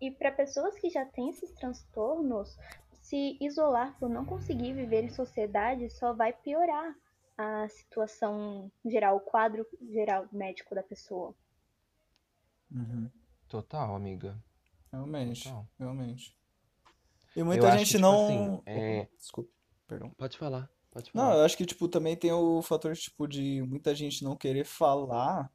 E 0.00 0.10
para 0.10 0.32
pessoas 0.32 0.76
que 0.76 0.90
já 0.90 1.04
têm 1.04 1.30
esses 1.30 1.50
transtornos, 1.52 2.58
se 3.04 3.36
isolar 3.38 3.94
por 3.98 4.08
não 4.08 4.24
conseguir 4.24 4.72
viver 4.72 5.04
em 5.04 5.10
sociedade 5.10 5.90
só 5.90 6.14
vai 6.14 6.32
piorar 6.32 6.96
a 7.36 7.68
situação 7.68 8.72
geral, 8.84 9.16
o 9.16 9.20
quadro 9.20 9.66
geral 9.92 10.26
médico 10.32 10.74
da 10.74 10.82
pessoa. 10.82 11.34
Uhum. 12.70 13.10
Total, 13.46 13.94
amiga. 13.94 14.42
Realmente, 14.90 15.44
Total. 15.44 15.68
realmente. 15.78 16.34
E 17.36 17.40
Eu 17.40 17.44
muita 17.46 17.68
acho 17.68 17.78
gente 17.78 17.86
que, 17.88 17.92
tipo 17.98 18.00
não. 18.02 18.24
assim, 18.24 18.62
é- 18.64 19.08
desculpa, 19.18 19.50
perdão. 19.86 20.10
Pode 20.16 20.38
falar. 20.38 20.70
Pode 20.90 21.10
Não, 21.12 21.24
falar. 21.24 21.36
eu 21.36 21.44
acho 21.44 21.56
que, 21.58 21.66
tipo, 21.66 21.88
também 21.88 22.16
tem 22.16 22.32
o 22.32 22.62
fator, 22.62 22.96
tipo, 22.96 23.26
de 23.28 23.60
muita 23.62 23.94
gente 23.94 24.24
não 24.24 24.34
querer 24.36 24.64
falar, 24.64 25.52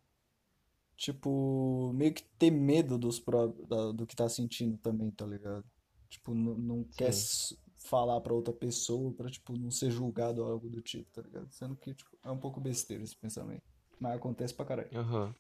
tipo, 0.98 1.92
meio 1.94 2.14
que 2.14 2.24
ter 2.38 2.52
medo 2.52 2.98
dos 2.98 3.20
pró 3.20 3.48
da- 3.48 3.92
do 3.92 4.06
que 4.06 4.16
tá 4.16 4.30
sentindo 4.30 4.78
também, 4.78 5.10
tá 5.10 5.26
ligado? 5.26 5.66
Tipo, 6.10 6.34
não, 6.34 6.56
não 6.56 6.84
quer 6.98 7.10
s- 7.10 7.58
falar 7.76 8.20
pra 8.22 8.34
outra 8.34 8.54
pessoa 8.54 9.12
pra, 9.14 9.30
tipo, 9.30 9.54
não 9.58 9.72
ser 9.72 9.92
julgado 9.92 10.44
ou 10.44 10.52
algo 10.52 10.70
do 10.70 10.82
tipo, 10.82 11.10
tá 11.12 11.22
ligado? 11.22 11.50
Sendo 11.52 11.76
que, 11.76 11.94
tipo, 11.94 12.10
é 12.24 12.32
um 12.32 12.38
pouco 12.38 12.60
besteira 12.60 13.04
esse 13.04 13.16
pensamento. 13.16 13.62
Mas 14.00 14.16
acontece 14.16 14.54
pra 14.54 14.66
caralho. 14.66 14.90
Aham. 14.98 15.34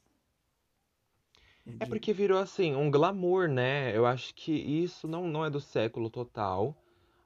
É 1.66 1.86
de- 1.86 1.86
porque 1.86 2.14
virou 2.14 2.40
assim, 2.40 2.76
um 2.76 2.90
glamour, 2.92 3.48
né? 3.48 3.96
Eu 3.96 4.06
acho 4.06 4.34
que 4.34 4.52
isso 4.52 5.08
não, 5.08 5.28
não 5.28 5.46
é 5.46 5.50
do 5.50 5.60
século 5.60 6.10
total, 6.10 6.76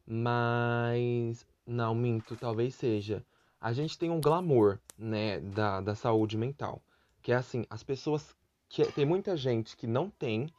mas. 0.06 1.46
Não, 1.66 1.96
minto, 1.96 2.36
talvez 2.36 2.76
seja. 2.76 3.26
A 3.60 3.72
gente 3.72 3.98
tem 3.98 4.10
um 4.12 4.20
glamour, 4.20 4.80
né, 4.98 5.40
da, 5.40 5.80
da 5.80 5.96
saúde 5.96 6.38
mental. 6.38 6.82
Que 7.22 7.32
é 7.32 7.36
assim, 7.36 7.66
as 7.70 7.84
pessoas. 7.84 8.36
Que, 8.68 8.86
tem 8.92 9.06
muita 9.06 9.38
gente 9.38 9.78
que 9.78 9.88
não 9.88 10.10
tem 10.10 10.50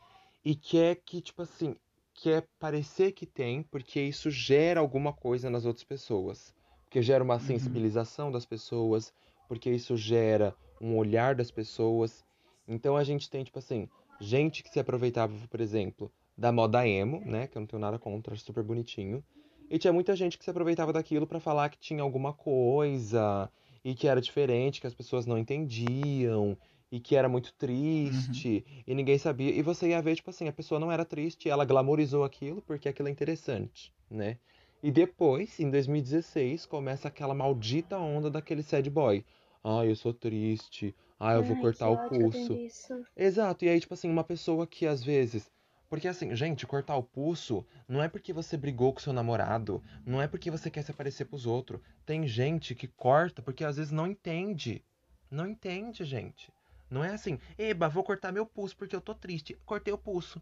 e 0.45 0.55
quer 0.55 0.97
que, 0.97 1.21
tipo 1.21 1.43
assim, 1.43 1.77
quer 2.15 2.49
parecer 2.59 3.13
que 3.13 3.27
tem, 3.27 3.63
porque 3.63 4.01
isso 4.01 4.31
gera 4.31 4.81
alguma 4.81 5.13
coisa 5.13 5.51
nas 5.51 5.65
outras 5.65 5.85
pessoas. 5.85 6.55
Porque 6.85 7.03
gera 7.03 7.25
uma 7.25 7.39
Uhum. 7.41 7.41
sensibilização 7.41 8.31
das 8.31 8.47
pessoas, 8.47 9.13
porque 9.49 9.71
isso 9.71 9.97
gera 9.97 10.57
um 10.81 10.97
olhar 10.97 11.35
das 11.35 11.51
pessoas. 11.51 12.25
Então 12.67 12.97
a 12.97 13.05
gente 13.05 13.29
tem, 13.29 13.45
tipo 13.45 13.59
assim, 13.59 13.89
gente 14.21 14.63
que 14.63 14.71
se 14.71 14.79
aproveitava, 14.81 15.35
por 15.49 15.61
exemplo, 15.61 16.13
da 16.37 16.53
moda 16.53 16.87
emo, 16.87 17.21
né? 17.25 17.47
Que 17.49 17.57
eu 17.59 17.61
não 17.61 17.67
tenho 17.67 17.81
nada 17.81 17.99
contra, 17.99 18.35
super 18.37 18.63
bonitinho. 18.63 19.25
E 19.69 19.79
tinha 19.79 19.93
muita 19.93 20.15
gente 20.15 20.39
que 20.39 20.45
se 20.45 20.51
aproveitava 20.51 20.93
daquilo 20.93 21.27
pra 21.27 21.41
falar 21.41 21.69
que 21.71 21.79
tinha 21.79 22.03
alguma 22.03 22.33
coisa 22.33 23.51
e 23.85 23.95
que 23.95 24.07
era 24.09 24.21
diferente, 24.21 24.81
que 24.81 24.87
as 24.87 24.95
pessoas 24.95 25.27
não 25.27 25.39
entendiam 25.39 26.57
e 26.95 27.01
que 27.01 27.17
era 27.17 27.29
muito 27.29 27.53
triste 27.55 28.65
e 28.87 28.95
ninguém 28.95 29.19
sabia. 29.19 29.51
E 29.51 29.63
você 29.63 29.89
ia 29.89 30.01
ver, 30.01 30.15
tipo 30.15 30.31
assim, 30.31 30.47
a 30.47 30.53
pessoa 30.53 30.79
não 30.79 30.93
era 30.93 31.05
triste, 31.05 31.49
ela 31.51 31.65
glamorizou 31.65 32.23
aquilo 32.23 32.63
porque 32.63 32.89
aquilo 32.89 33.09
é 33.09 33.11
interessante, 33.11 33.93
né? 34.09 34.39
E 34.81 34.93
depois, 34.93 35.59
em 35.59 35.69
2016, 35.69 36.67
começa 36.67 37.09
aquela 37.09 37.35
maldita 37.35 37.99
onda 37.99 38.31
daquele 38.31 38.63
sad 38.63 38.89
boy. 38.89 39.25
Ah, 39.65 39.85
eu 39.85 39.97
sou 39.97 40.15
triste. 40.15 40.95
Ah, 41.19 41.33
eu 41.35 41.43
vou 41.43 41.57
Ai, 41.57 41.63
cortar 41.63 41.91
que 42.09 42.15
o 42.15 42.31
pulso. 42.31 43.05
Exato, 43.17 43.65
e 43.65 43.69
aí, 43.69 43.81
tipo 43.81 43.95
assim, 43.95 44.09
uma 44.09 44.23
pessoa 44.23 44.65
que 44.65 44.87
às 44.87 45.03
vezes. 45.03 45.51
Porque 45.89 46.07
assim, 46.07 46.33
gente, 46.37 46.65
cortar 46.65 46.97
o 46.97 47.03
pulso 47.03 47.67
não 47.89 48.01
é 48.01 48.09
porque 48.09 48.33
você 48.33 48.57
brigou 48.57 48.93
com 48.93 49.01
seu 49.01 49.13
namorado, 49.13 49.83
não 50.07 50.23
é 50.23 50.29
porque 50.29 50.49
você 50.49 50.71
quer 50.71 50.83
se 50.83 50.93
aparecer 50.93 51.25
pros 51.25 51.45
outros. 51.45 51.81
Tem 52.07 52.25
gente 52.27 52.73
que 52.75 52.87
corta 52.87 53.43
porque 53.43 53.65
às 53.65 53.79
vezes 53.79 53.91
não 53.91 54.07
entende. 54.07 54.85
Não 55.29 55.49
entende, 55.49 56.05
gente. 56.05 56.54
Não 56.91 57.03
é 57.03 57.11
assim, 57.11 57.39
eba, 57.59 57.89
vou 57.89 58.05
cortar 58.05 58.33
meu 58.33 58.47
pulso 58.47 58.77
porque 58.77 58.95
eu 58.95 59.01
tô 59.01 59.15
triste. 59.15 59.59
Cortei 59.65 59.93
o 59.93 59.99
pulso. 59.99 60.41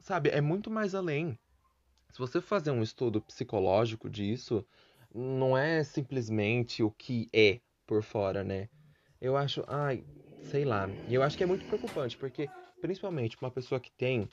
Sabe, 0.00 0.30
é 0.30 0.40
muito 0.40 0.70
mais 0.70 0.94
além. 0.94 1.38
Se 2.10 2.18
você 2.18 2.40
fazer 2.40 2.70
um 2.70 2.82
estudo 2.82 3.22
psicológico 3.22 4.10
disso, 4.10 4.66
não 5.14 5.56
é 5.56 5.82
simplesmente 5.82 6.82
o 6.82 6.90
que 6.90 7.28
é 7.32 7.60
por 7.86 8.02
fora, 8.02 8.44
né? 8.44 8.68
Eu 9.20 9.36
acho, 9.36 9.64
ai, 9.68 10.04
sei 10.40 10.64
lá. 10.64 10.90
E 11.06 11.14
eu 11.14 11.22
acho 11.22 11.36
que 11.36 11.44
é 11.44 11.46
muito 11.46 11.64
preocupante, 11.64 12.16
porque 12.18 12.50
principalmente 12.80 13.36
uma 13.40 13.50
pessoa 13.50 13.80
que 13.80 13.90
tem, 13.92 14.28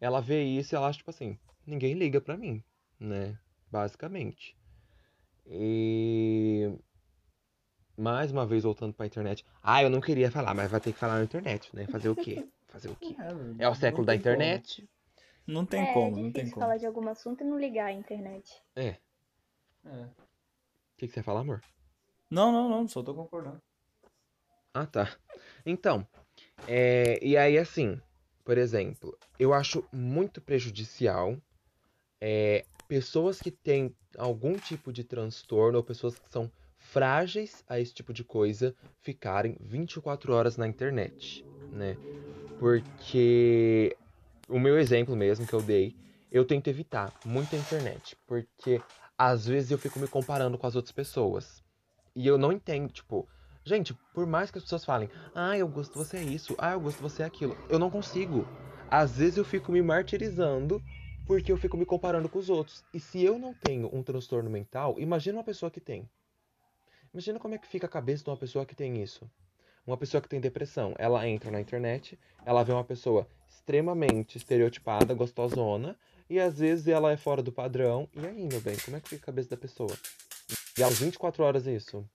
ela 0.00 0.20
vê 0.20 0.44
isso 0.44 0.74
e 0.74 0.76
ela 0.76 0.88
acha 0.88 0.98
tipo 0.98 1.10
assim, 1.10 1.38
ninguém 1.66 1.94
liga 1.94 2.20
pra 2.20 2.36
mim, 2.36 2.62
né? 2.98 3.38
Basicamente. 3.70 4.56
E 5.46 6.70
mais 7.98 8.30
uma 8.30 8.46
vez 8.46 8.62
voltando 8.62 8.94
pra 8.94 9.06
internet. 9.06 9.44
Ah, 9.62 9.82
eu 9.82 9.90
não 9.90 10.00
queria 10.00 10.30
falar, 10.30 10.54
mas 10.54 10.70
vai 10.70 10.80
ter 10.80 10.92
que 10.92 10.98
falar 10.98 11.18
na 11.18 11.24
internet, 11.24 11.74
né? 11.74 11.86
Fazer 11.86 12.08
o 12.08 12.14
quê? 12.14 12.48
Fazer 12.68 12.88
o 12.88 12.96
quê? 12.96 13.14
É, 13.58 13.64
É 13.64 13.68
o 13.68 13.74
século 13.74 14.06
da 14.06 14.12
como. 14.12 14.20
internet. 14.20 14.88
Não 15.46 15.66
tem 15.66 15.82
é, 15.82 15.94
como, 15.94 16.18
é 16.18 16.22
não 16.22 16.30
tem 16.30 16.48
como. 16.48 16.60
falar 16.60 16.76
de 16.76 16.86
algum 16.86 17.08
assunto 17.08 17.42
e 17.42 17.46
não 17.46 17.58
ligar 17.58 17.86
à 17.86 17.92
internet. 17.92 18.62
É. 18.76 18.96
É. 19.84 20.02
O 20.04 20.98
que, 20.98 21.08
que 21.08 21.12
você 21.12 21.22
fala, 21.22 21.40
amor? 21.40 21.62
Não, 22.30 22.52
não, 22.52 22.68
não, 22.68 22.86
só 22.86 23.02
tô 23.02 23.14
concordando. 23.14 23.60
Ah, 24.74 24.86
tá. 24.86 25.16
Então, 25.64 26.06
é, 26.66 27.18
e 27.24 27.36
aí 27.36 27.58
assim, 27.58 28.00
por 28.44 28.58
exemplo, 28.58 29.16
eu 29.38 29.54
acho 29.54 29.82
muito 29.92 30.40
prejudicial 30.40 31.36
é, 32.20 32.64
pessoas 32.86 33.40
que 33.40 33.50
têm 33.50 33.94
algum 34.16 34.54
tipo 34.54 34.92
de 34.92 35.02
transtorno 35.02 35.78
ou 35.78 35.84
pessoas 35.84 36.18
que 36.18 36.28
são 36.30 36.50
frágeis 36.88 37.62
a 37.68 37.78
esse 37.78 37.92
tipo 37.92 38.14
de 38.14 38.24
coisa 38.24 38.74
ficarem 39.02 39.56
24 39.60 40.32
horas 40.32 40.56
na 40.56 40.66
internet, 40.66 41.44
né? 41.70 41.98
Porque 42.58 43.94
o 44.48 44.58
meu 44.58 44.78
exemplo 44.78 45.14
mesmo 45.14 45.46
que 45.46 45.52
eu 45.52 45.60
dei, 45.60 45.94
eu 46.32 46.46
tento 46.46 46.68
evitar 46.68 47.12
muito 47.26 47.54
a 47.54 47.58
internet, 47.58 48.16
porque 48.26 48.80
às 49.18 49.46
vezes 49.46 49.70
eu 49.70 49.76
fico 49.76 49.98
me 49.98 50.08
comparando 50.08 50.56
com 50.56 50.66
as 50.66 50.76
outras 50.76 50.92
pessoas. 50.92 51.62
E 52.16 52.26
eu 52.26 52.38
não 52.38 52.52
entendo, 52.52 52.90
tipo, 52.90 53.28
gente, 53.64 53.92
por 54.14 54.26
mais 54.26 54.50
que 54.50 54.56
as 54.56 54.64
pessoas 54.64 54.84
falem, 54.84 55.10
ah, 55.34 55.58
eu 55.58 55.68
gosto 55.68 55.98
você 55.98 56.16
é 56.16 56.22
isso, 56.22 56.54
ah, 56.58 56.72
eu 56.72 56.80
gosto 56.80 57.02
você 57.02 57.22
é 57.22 57.26
aquilo, 57.26 57.56
eu 57.68 57.78
não 57.78 57.90
consigo. 57.90 58.48
Às 58.90 59.18
vezes 59.18 59.36
eu 59.36 59.44
fico 59.44 59.70
me 59.70 59.82
martirizando 59.82 60.82
porque 61.26 61.52
eu 61.52 61.58
fico 61.58 61.76
me 61.76 61.84
comparando 61.84 62.30
com 62.30 62.38
os 62.38 62.48
outros. 62.48 62.82
E 62.94 62.98
se 62.98 63.22
eu 63.22 63.38
não 63.38 63.52
tenho 63.52 63.94
um 63.94 64.02
transtorno 64.02 64.48
mental, 64.48 64.98
imagina 64.98 65.36
uma 65.36 65.44
pessoa 65.44 65.70
que 65.70 65.80
tem. 65.80 66.08
Imagina 67.12 67.38
como 67.38 67.54
é 67.54 67.58
que 67.58 67.66
fica 67.66 67.86
a 67.86 67.90
cabeça 67.90 68.24
de 68.24 68.30
uma 68.30 68.36
pessoa 68.36 68.66
que 68.66 68.74
tem 68.74 69.02
isso. 69.02 69.30
Uma 69.86 69.96
pessoa 69.96 70.20
que 70.20 70.28
tem 70.28 70.40
depressão, 70.40 70.94
ela 70.98 71.26
entra 71.26 71.50
na 71.50 71.60
internet, 71.60 72.18
ela 72.44 72.62
vê 72.62 72.72
uma 72.72 72.84
pessoa 72.84 73.26
extremamente 73.48 74.36
estereotipada, 74.36 75.14
gostosona, 75.14 75.96
e 76.28 76.38
às 76.38 76.58
vezes 76.58 76.86
ela 76.88 77.10
é 77.10 77.16
fora 77.16 77.42
do 77.42 77.50
padrão. 77.50 78.08
E 78.14 78.26
aí, 78.26 78.46
meu 78.46 78.60
bem, 78.60 78.76
como 78.84 78.96
é 78.96 79.00
que 79.00 79.08
fica 79.08 79.22
a 79.22 79.26
cabeça 79.26 79.50
da 79.50 79.56
pessoa? 79.56 79.94
E 80.76 80.82
aos 80.82 80.98
24 80.98 81.42
horas 81.42 81.66
isso. 81.66 82.08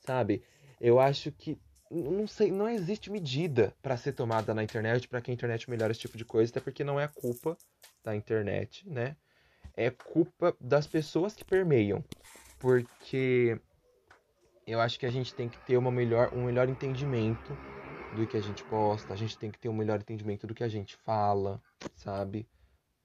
Sabe? 0.00 0.42
Eu 0.80 0.98
acho 0.98 1.30
que 1.30 1.60
não 1.90 2.26
sei, 2.26 2.50
não 2.50 2.68
existe 2.68 3.10
medida 3.10 3.74
para 3.82 3.96
ser 3.96 4.12
tomada 4.12 4.54
na 4.54 4.62
internet 4.62 5.06
para 5.06 5.20
que 5.20 5.30
a 5.30 5.34
internet 5.34 5.68
melhore 5.68 5.92
esse 5.92 6.00
tipo 6.00 6.16
de 6.16 6.24
coisa, 6.24 6.50
até 6.50 6.60
porque 6.60 6.82
não 6.82 6.98
é 6.98 7.06
culpa 7.06 7.56
da 8.02 8.16
internet, 8.16 8.88
né? 8.88 9.14
É 9.76 9.90
culpa 9.90 10.56
das 10.60 10.86
pessoas 10.86 11.34
que 11.34 11.44
permeiam. 11.44 12.02
Porque 12.58 13.60
eu 14.66 14.80
acho 14.80 14.98
que 14.98 15.06
a 15.06 15.10
gente 15.10 15.34
tem 15.34 15.48
que 15.48 15.58
ter 15.58 15.76
uma 15.76 15.90
melhor, 15.90 16.32
um 16.32 16.44
melhor 16.44 16.68
entendimento 16.68 17.56
do 18.14 18.26
que 18.26 18.36
a 18.36 18.40
gente 18.40 18.62
posta, 18.64 19.12
a 19.12 19.16
gente 19.16 19.38
tem 19.38 19.50
que 19.50 19.58
ter 19.58 19.68
um 19.68 19.74
melhor 19.74 19.98
entendimento 19.98 20.46
do 20.46 20.54
que 20.54 20.62
a 20.62 20.68
gente 20.68 20.96
fala, 20.96 21.60
sabe? 21.94 22.48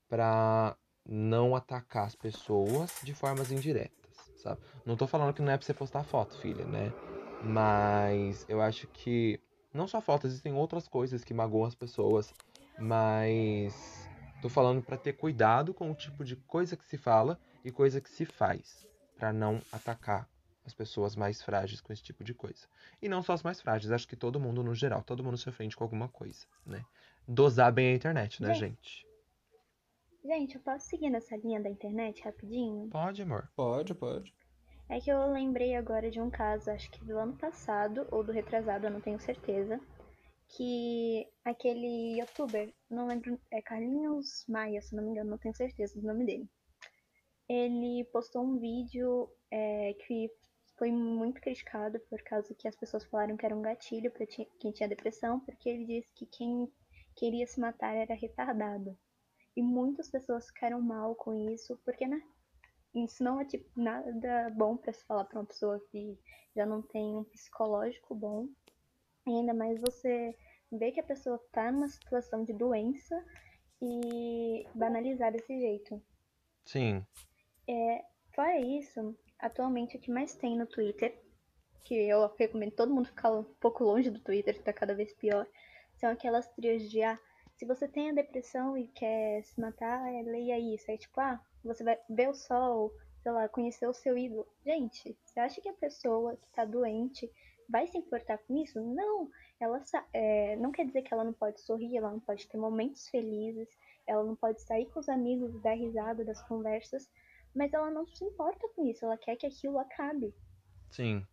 Pra 0.08 0.76
não 1.06 1.56
atacar 1.56 2.06
as 2.06 2.16
pessoas 2.16 3.00
de 3.02 3.14
formas 3.14 3.52
indiretas, 3.52 4.32
sabe? 4.36 4.62
Não 4.86 4.96
tô 4.96 5.08
falando 5.08 5.34
que 5.34 5.42
não 5.42 5.52
é 5.52 5.58
pra 5.58 5.66
você 5.66 5.74
postar 5.74 6.04
foto, 6.04 6.38
filha, 6.38 6.66
né? 6.66 6.94
Mas 7.42 8.46
eu 8.50 8.62
acho 8.62 8.88
que 8.88 9.40
não 9.74 9.88
só 9.88 10.02
foto, 10.02 10.28
existem 10.28 10.54
outras 10.54 10.88
coisas 10.88 11.24
que 11.24 11.34
magoam 11.34 11.66
as 11.66 11.76
pessoas, 11.76 12.34
mas 12.78 14.10
tô 14.42 14.50
falando 14.50 14.82
para 14.82 14.98
ter 14.98 15.14
cuidado 15.14 15.74
com 15.74 15.90
o 15.90 15.96
tipo 15.96 16.24
de 16.24 16.36
coisa 16.36 16.76
que 16.76 16.86
se 16.86 16.98
fala 16.98 17.40
e 17.64 17.72
coisa 17.72 18.02
que 18.02 18.10
se 18.10 18.26
faz, 18.26 18.86
para 19.18 19.32
não 19.32 19.62
atacar 19.72 20.28
as 20.68 20.74
pessoas 20.74 21.16
mais 21.16 21.42
frágeis 21.42 21.80
com 21.80 21.94
esse 21.94 22.04
tipo 22.04 22.24
de 22.24 22.34
coisa. 22.34 22.68
E 23.02 23.08
não 23.08 23.24
só 23.24 23.34
as 23.34 23.42
mais 23.42 23.62
frágeis, 23.62 23.92
acho 23.92 24.08
que 24.08 24.16
todo 24.16 24.40
mundo 24.40 24.62
no 24.62 24.76
geral, 24.76 25.02
todo 25.02 25.24
mundo 25.24 25.38
se 25.38 25.48
ofende 25.48 25.76
com 25.76 25.84
alguma 25.84 26.10
coisa, 26.10 26.46
né? 26.66 26.86
Dosar 27.28 27.72
bem 27.74 27.94
a 27.94 27.96
internet, 27.96 28.42
né, 28.42 28.54
gente? 28.54 29.08
Gente, 30.24 30.56
eu 30.56 30.62
posso 30.62 30.88
seguir 30.88 31.10
nessa 31.10 31.38
linha 31.38 31.62
da 31.62 31.70
internet 31.70 32.22
rapidinho? 32.22 32.90
Pode, 32.90 33.22
amor. 33.22 33.50
Pode, 33.56 33.96
pode. 33.96 34.36
É 34.90 35.00
que 35.00 35.10
eu 35.10 35.32
lembrei 35.32 35.76
agora 35.76 36.12
de 36.12 36.20
um 36.20 36.30
caso, 36.30 36.70
acho 36.70 36.92
que 36.92 37.04
do 37.04 37.18
ano 37.18 37.38
passado 37.38 38.08
ou 38.12 38.24
do 38.24 38.32
retrasado, 38.32 38.86
eu 38.86 38.92
não 38.92 39.02
tenho 39.02 39.20
certeza, 39.20 39.80
que 40.50 41.28
aquele 41.44 42.20
youtuber, 42.20 42.74
não 42.90 43.08
lembro, 43.08 43.40
é 43.52 43.62
Carlinhos 43.62 44.46
Maia, 44.48 44.82
se 44.82 44.96
não 44.96 45.04
me 45.04 45.12
engano, 45.12 45.30
não 45.32 45.38
tenho 45.38 45.56
certeza 45.56 46.00
do 46.00 46.08
nome 46.08 46.26
dele. 46.26 46.50
Ele 47.50 48.06
postou 48.12 48.44
um 48.44 48.58
vídeo 48.58 49.30
é, 49.52 49.94
que 49.94 50.30
foi 50.78 50.92
muito 50.92 51.42
criticado 51.42 52.00
por 52.02 52.22
causa 52.22 52.54
que 52.54 52.68
as 52.68 52.76
pessoas 52.76 53.04
falaram 53.06 53.36
que 53.36 53.46
era 53.46 53.56
um 53.56 53.62
gatilho 53.62 54.12
para 54.12 54.28
quem 54.28 54.72
tinha 54.72 54.88
depressão, 54.88 55.40
porque 55.40 55.68
ele 55.68 55.86
disse 55.86 56.14
que 56.14 56.26
quem 56.26 56.72
queria 57.16 57.48
se 57.48 57.60
matar 57.60 57.96
era 57.96 58.14
retardado. 58.14 58.98
E 59.56 59.62
muitas 59.62 60.08
pessoas 60.08 60.48
ficaram 60.48 60.80
mal 60.80 61.16
com 61.16 61.34
isso, 61.52 61.80
porque 61.84 62.06
né, 62.08 62.22
isso 62.94 63.24
não 63.24 63.42
é 63.42 63.46
tipo 63.46 63.68
nada 63.76 64.50
bom 64.52 64.78
para 64.78 64.94
se 64.94 65.04
falar 65.06 65.26
para 65.26 65.40
uma 65.40 65.46
pessoa 65.48 65.80
que 65.92 66.18
já 66.56 66.66
não 66.66 66.82
tem 66.82 67.18
um 67.18 67.24
psicológico 67.24 68.14
bom. 68.14 68.48
E 69.26 69.32
ainda 69.32 69.54
mais 69.54 69.82
você 69.82 70.38
ver 70.72 70.92
que 70.92 71.00
a 71.00 71.04
pessoa 71.04 71.44
tá 71.52 71.72
numa 71.72 71.88
situação 71.88 72.44
de 72.44 72.54
doença 72.54 73.16
e 73.82 74.66
banalizar 74.76 75.32
desse 75.32 75.60
jeito. 75.60 76.02
Sim. 76.66 77.04
É, 77.68 78.06
fora 78.34 78.60
isso, 78.60 79.18
atualmente 79.40 79.98
o 79.98 80.00
que 80.00 80.12
mais 80.12 80.36
tem 80.36 80.58
no 80.58 80.66
Twitter, 80.66 81.18
que 81.84 81.96
eu 81.96 82.28
recomendo 82.38 82.72
todo 82.72 82.94
mundo 82.94 83.08
ficar 83.08 83.32
um 83.32 83.44
pouco 83.44 83.84
longe 83.84 84.10
do 84.10 84.20
Twitter, 84.20 84.54
que 84.54 84.64
tá 84.64 84.74
cada 84.74 84.94
vez 84.94 85.14
pior, 85.14 85.48
são 85.96 86.10
aquelas 86.10 86.48
trias 86.50 86.90
de 86.90 87.02
ah, 87.02 87.18
se 87.58 87.66
você 87.66 87.88
tem 87.88 88.10
a 88.10 88.14
depressão 88.14 88.78
e 88.78 88.88
quer 88.88 89.44
se 89.44 89.60
matar, 89.60 90.14
é, 90.14 90.22
leia 90.22 90.60
isso. 90.60 90.90
É 90.92 90.98
tipo, 90.98 91.20
ah, 91.20 91.42
você 91.64 91.84
vai 91.84 91.98
ver 92.08 92.30
o 92.30 92.34
sol, 92.36 92.94
sei 93.24 93.32
lá, 93.32 93.50
conhecer 93.50 93.88
o 93.88 93.94
seu 93.94 94.18
ídolo. 94.18 94.48
Gente, 94.64 95.18
você 95.26 95.40
acha 95.40 95.60
que 95.60 95.70
a 95.70 95.74
pessoa 95.74 96.36
que 96.36 96.48
tá 96.50 96.66
doente 96.66 97.30
vai 97.68 97.88
se 97.88 97.98
importar 97.98 98.38
com 98.38 98.56
isso? 98.58 98.80
Não. 98.80 99.30
Ela 99.60 99.84
é, 100.14 100.56
não 100.58 100.72
quer 100.72 100.86
dizer 100.86 101.02
que 101.02 101.14
ela 101.14 101.24
não 101.24 101.34
pode 101.34 101.60
sorrir, 101.62 101.98
ela 101.98 102.12
não 102.12 102.20
pode 102.20 102.48
ter 102.48 102.58
momentos 102.58 103.10
felizes, 103.10 103.68
ela 104.06 104.24
não 104.24 104.36
pode 104.36 104.62
sair 104.62 104.86
com 104.92 105.00
os 105.00 105.10
amigos, 105.10 105.60
dar 105.62 105.74
risada 105.74 106.24
das 106.24 106.42
conversas, 106.44 107.10
mas 107.58 107.74
ela 107.74 107.90
não 107.90 108.06
se 108.08 108.24
importa 108.24 108.68
com 108.76 108.86
isso, 108.86 109.04
ela 109.04 109.18
quer 109.18 109.36
que 109.36 109.48
aquilo 109.48 109.80
acabe. 109.80 110.34
Sim. 110.92 111.26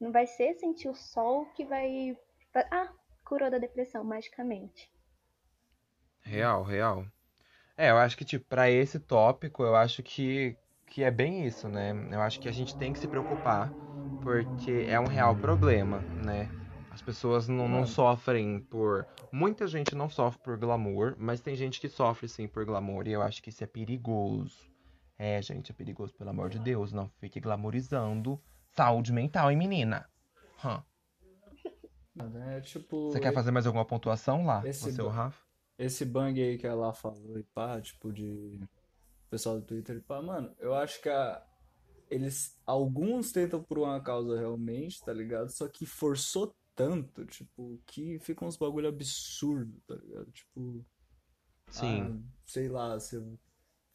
Não 0.00 0.12
vai 0.12 0.26
ser 0.26 0.54
sentir 0.54 0.88
o 0.88 0.94
sol 0.94 1.46
que 1.54 1.64
vai. 1.64 2.16
Ah, 2.54 2.92
curou 3.24 3.50
da 3.50 3.58
depressão 3.58 4.02
magicamente. 4.04 4.90
Real, 6.22 6.62
real. 6.62 7.04
É, 7.76 7.90
eu 7.90 7.96
acho 7.98 8.16
que, 8.16 8.24
tipo, 8.24 8.44
pra 8.46 8.70
esse 8.70 9.00
tópico, 9.00 9.62
eu 9.62 9.74
acho 9.74 10.02
que, 10.02 10.56
que 10.86 11.02
é 11.02 11.10
bem 11.10 11.46
isso, 11.46 11.68
né? 11.68 11.92
Eu 12.12 12.20
acho 12.20 12.40
que 12.40 12.48
a 12.48 12.52
gente 12.52 12.76
tem 12.76 12.92
que 12.92 12.98
se 12.98 13.08
preocupar, 13.08 13.74
porque 14.20 14.84
é 14.88 15.00
um 15.00 15.06
real 15.06 15.34
problema, 15.36 16.04
né? 16.14 16.50
As 16.90 17.02
pessoas 17.02 17.48
não, 17.48 17.68
não 17.68 17.86
sofrem 17.86 18.60
por. 18.60 19.06
Muita 19.32 19.66
gente 19.66 19.94
não 19.94 20.10
sofre 20.10 20.40
por 20.42 20.58
glamour, 20.58 21.14
mas 21.18 21.40
tem 21.40 21.54
gente 21.56 21.80
que 21.80 21.88
sofre 21.88 22.28
sim 22.28 22.46
por 22.48 22.64
glamour, 22.64 23.06
e 23.06 23.12
eu 23.12 23.22
acho 23.22 23.42
que 23.42 23.48
isso 23.50 23.64
é 23.64 23.66
perigoso. 23.66 24.69
É, 25.22 25.42
gente, 25.42 25.70
é 25.70 25.74
perigoso, 25.74 26.14
pelo 26.14 26.30
amor 26.30 26.48
de 26.48 26.58
Deus. 26.58 26.92
Não 26.92 27.06
fique 27.20 27.38
glamorizando 27.40 28.40
saúde 28.74 29.12
mental, 29.12 29.50
hein, 29.50 29.56
menina? 29.58 30.08
Hum. 30.64 30.82
É, 32.48 32.62
tipo, 32.62 33.10
Você 33.10 33.20
quer 33.20 33.34
fazer 33.34 33.50
mais 33.50 33.66
alguma 33.66 33.84
pontuação 33.84 34.46
lá? 34.46 34.66
Esse 34.66 34.90
Você, 34.90 35.02
o 35.02 35.08
Rafa? 35.08 35.38
esse 35.76 36.06
bang 36.06 36.42
aí 36.42 36.56
que 36.56 36.66
ela 36.66 36.94
falou 36.94 37.38
e 37.38 37.42
pá, 37.42 37.78
tipo, 37.82 38.10
de 38.10 38.58
pessoal 39.28 39.60
do 39.60 39.66
Twitter 39.66 39.98
e 39.98 40.00
pá, 40.00 40.22
mano, 40.22 40.54
eu 40.58 40.74
acho 40.74 41.02
que 41.02 41.10
a... 41.10 41.46
eles, 42.10 42.58
alguns 42.64 43.30
tentam 43.30 43.62
por 43.62 43.78
uma 43.78 44.00
causa 44.00 44.38
realmente, 44.38 45.04
tá 45.04 45.12
ligado? 45.12 45.50
Só 45.50 45.68
que 45.68 45.84
forçou 45.84 46.56
tanto, 46.74 47.26
tipo, 47.26 47.78
que 47.84 48.18
fica 48.20 48.42
uns 48.42 48.56
bagulho 48.56 48.88
absurdo, 48.88 49.82
tá 49.86 49.96
ligado? 49.96 50.32
Tipo, 50.32 50.82
Sim. 51.68 52.02
ah, 52.02 52.32
sei 52.46 52.70
lá, 52.70 52.94
você 52.98 53.22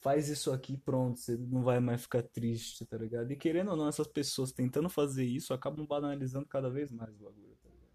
faz 0.06 0.30
isso 0.30 0.52
aqui, 0.52 0.78
pronto, 0.78 1.20
você 1.20 1.36
não 1.36 1.64
vai 1.64 1.80
mais 1.80 2.04
ficar 2.04 2.22
triste, 2.22 2.86
tá 2.86 2.96
ligado? 2.96 3.32
E 3.32 3.36
querendo 3.36 3.72
ou 3.72 3.76
não, 3.78 3.88
essas 3.88 4.08
pessoas 4.08 4.52
tentando 4.52 4.88
fazer 4.88 5.26
isso 5.26 5.52
acabam 5.52 5.84
banalizando 5.84 6.46
cada 6.48 6.70
vez 6.70 6.92
mais 6.92 7.10
o 7.16 7.24
bagulho, 7.24 7.58
tá 7.64 7.70
ligado? 7.70 7.90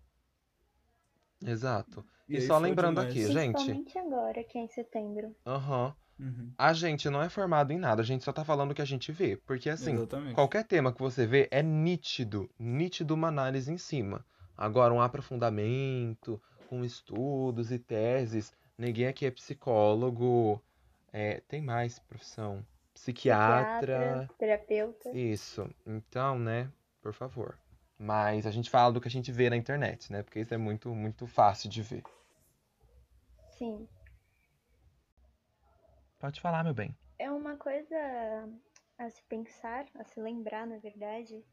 Exato. 1.47 2.05
E 2.29 2.37
E 2.37 2.41
aí 2.41 2.41
só 2.41 2.59
lembrando 2.59 3.01
demais. 3.01 3.11
aqui, 3.11 3.27
gente. 3.29 3.55
Principalmente 3.55 3.99
agora, 3.99 4.43
que 4.45 4.59
é 4.59 4.63
em 4.63 4.69
setembro. 4.69 5.37
Aham. 5.47 5.95
Uhum. 6.19 6.53
A 6.59 6.73
gente 6.75 7.09
não 7.09 7.23
é 7.23 7.31
formado 7.31 7.73
em 7.73 7.79
nada, 7.79 8.03
a 8.03 8.05
gente 8.05 8.25
só 8.25 8.33
tá 8.33 8.45
falando 8.45 8.73
o 8.73 8.75
que 8.75 8.83
a 8.83 8.85
gente 8.85 9.11
vê. 9.13 9.37
Porque 9.37 9.71
assim, 9.71 9.95
Exatamente. 9.95 10.35
qualquer 10.35 10.65
tema 10.65 10.93
que 10.93 11.01
você 11.01 11.27
vê 11.27 11.49
é 11.51 11.63
nítido, 11.63 12.51
nítido 12.59 13.15
uma 13.15 13.29
análise 13.29 13.73
em 13.73 13.79
cima. 13.79 14.27
Agora, 14.57 14.93
um 14.93 15.01
aprofundamento, 15.01 16.43
com 16.69 16.85
estudos 16.85 17.71
e 17.73 17.79
teses. 17.79 18.53
Ninguém 18.77 19.07
aqui 19.07 19.25
é 19.25 19.31
psicólogo. 19.31 20.63
É, 21.13 21.41
tem 21.49 21.61
mais 21.61 21.99
profissão. 21.99 22.65
Psiquiatra. 22.95 24.29
terapeuta. 24.39 25.11
Isso. 25.11 25.69
Então, 25.87 26.39
né, 26.39 26.71
por 27.01 27.13
favor. 27.13 27.59
Mas 27.99 28.47
a 28.47 28.51
gente 28.51 28.71
fala 28.71 28.93
do 28.93 29.01
que 29.01 29.09
a 29.09 29.11
gente 29.11 29.31
vê 29.31 29.51
na 29.51 29.57
internet, 29.57 30.11
né? 30.13 30.23
Porque 30.23 30.41
isso 30.41 30.55
é 30.55 30.57
muito, 30.57 30.95
muito 30.95 31.27
fácil 31.27 31.69
de 31.69 31.83
ver. 31.83 32.03
Sim. 33.51 33.87
Pode 36.19 36.41
falar, 36.41 36.65
meu 36.65 36.75
bem. 36.75 36.97
É 37.19 37.31
uma 37.31 37.57
coisa 37.57 37.97
a 38.99 39.09
se 39.11 39.23
pensar, 39.25 39.87
a 39.95 40.05
se 40.05 40.21
lembrar, 40.21 40.67
na 40.67 40.79
verdade, 40.79 41.45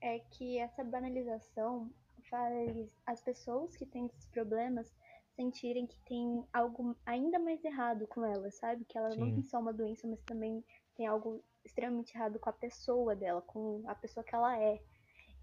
é 0.00 0.18
que 0.18 0.58
essa 0.58 0.82
banalização 0.82 1.90
faz 2.28 2.96
as 3.06 3.20
pessoas 3.20 3.76
que 3.76 3.86
têm 3.86 4.06
esses 4.06 4.26
problemas 4.26 4.92
sentirem 5.36 5.86
que 5.86 5.98
tem 6.00 6.44
algo 6.52 6.96
ainda 7.04 7.38
mais 7.38 7.62
errado 7.64 8.06
com 8.06 8.24
elas, 8.24 8.56
sabe? 8.56 8.84
Que 8.84 8.96
ela 8.96 9.10
não 9.10 9.26
Sim. 9.26 9.34
tem 9.34 9.42
só 9.44 9.60
uma 9.60 9.72
doença, 9.72 10.08
mas 10.08 10.20
também 10.22 10.64
tem 10.96 11.06
algo 11.06 11.44
extremamente 11.64 12.14
errado 12.14 12.38
com 12.38 12.48
a 12.48 12.54
pessoa 12.54 13.14
dela, 13.14 13.42
com 13.42 13.82
a 13.86 13.94
pessoa 13.94 14.24
que 14.24 14.34
ela 14.34 14.58
é. 14.58 14.80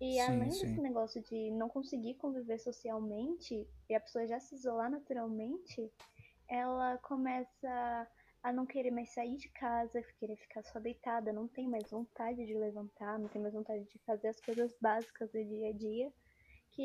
E 0.02 0.14
Sim, 0.14 0.20
além 0.20 0.52
sim. 0.52 0.66
desse 0.66 0.82
negócio 0.82 1.22
de 1.22 1.52
não 1.52 1.70
conseguir 1.70 2.16
conviver 2.16 2.60
socialmente 2.60 3.68
e 3.90 3.96
a 3.96 4.00
pessoa 4.00 4.28
já 4.28 4.40
se 4.40 4.56
isolar 4.56 4.90
naturalmente, 4.90 5.92
ela 6.50 6.98
começa 6.98 8.08
a 8.42 8.52
não 8.52 8.66
querer 8.66 8.92
mais 8.92 9.14
sair 9.14 9.38
de 9.38 9.48
casa, 9.50 10.04
querer 10.20 10.36
ficar 10.36 10.64
só 10.64 10.80
deitada, 10.80 11.32
não 11.32 11.48
tem 11.48 11.70
mais 11.70 11.90
vontade 11.90 12.46
de 12.46 12.54
levantar, 12.54 13.18
não 13.18 13.30
tem 13.30 13.42
mais 13.42 13.54
vontade 13.54 13.86
de 13.86 14.00
fazer 14.00 14.28
as 14.28 14.42
coisas 14.42 14.76
básicas 14.82 15.32
do 15.32 15.44
dia 15.44 15.70
a 15.70 15.72
dia, 15.72 16.14
que 16.72 16.84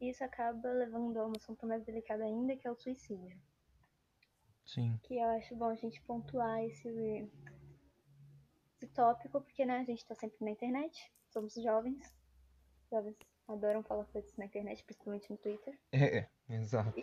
isso 0.00 0.22
acaba 0.22 0.68
levando 0.72 1.16
a 1.18 1.26
um 1.26 1.32
assunto 1.36 1.66
mais 1.66 1.84
delicado 1.84 2.22
ainda, 2.22 2.56
que 2.56 2.66
é 2.66 2.70
o 2.70 2.76
suicídio. 2.76 3.38
Sim. 4.64 4.98
Que 5.04 5.14
eu 5.16 5.28
acho 5.30 5.54
bom 5.54 5.66
a 5.66 5.74
gente 5.74 6.02
pontuar 6.02 6.62
esse, 6.64 7.30
esse 8.76 8.86
tópico, 8.92 9.40
porque 9.40 9.64
né, 9.64 9.78
a 9.78 9.84
gente 9.84 10.04
tá 10.04 10.14
sempre 10.14 10.44
na 10.44 10.50
internet, 10.50 11.12
somos 11.30 11.54
jovens. 11.54 12.14
Jovens 12.90 13.16
adoram 13.48 13.82
falar 13.82 14.04
coisas 14.06 14.36
na 14.36 14.46
internet, 14.46 14.82
principalmente 14.84 15.30
no 15.30 15.38
Twitter. 15.38 15.78
É, 15.92 16.18
é, 16.18 16.28
exato. 16.50 17.00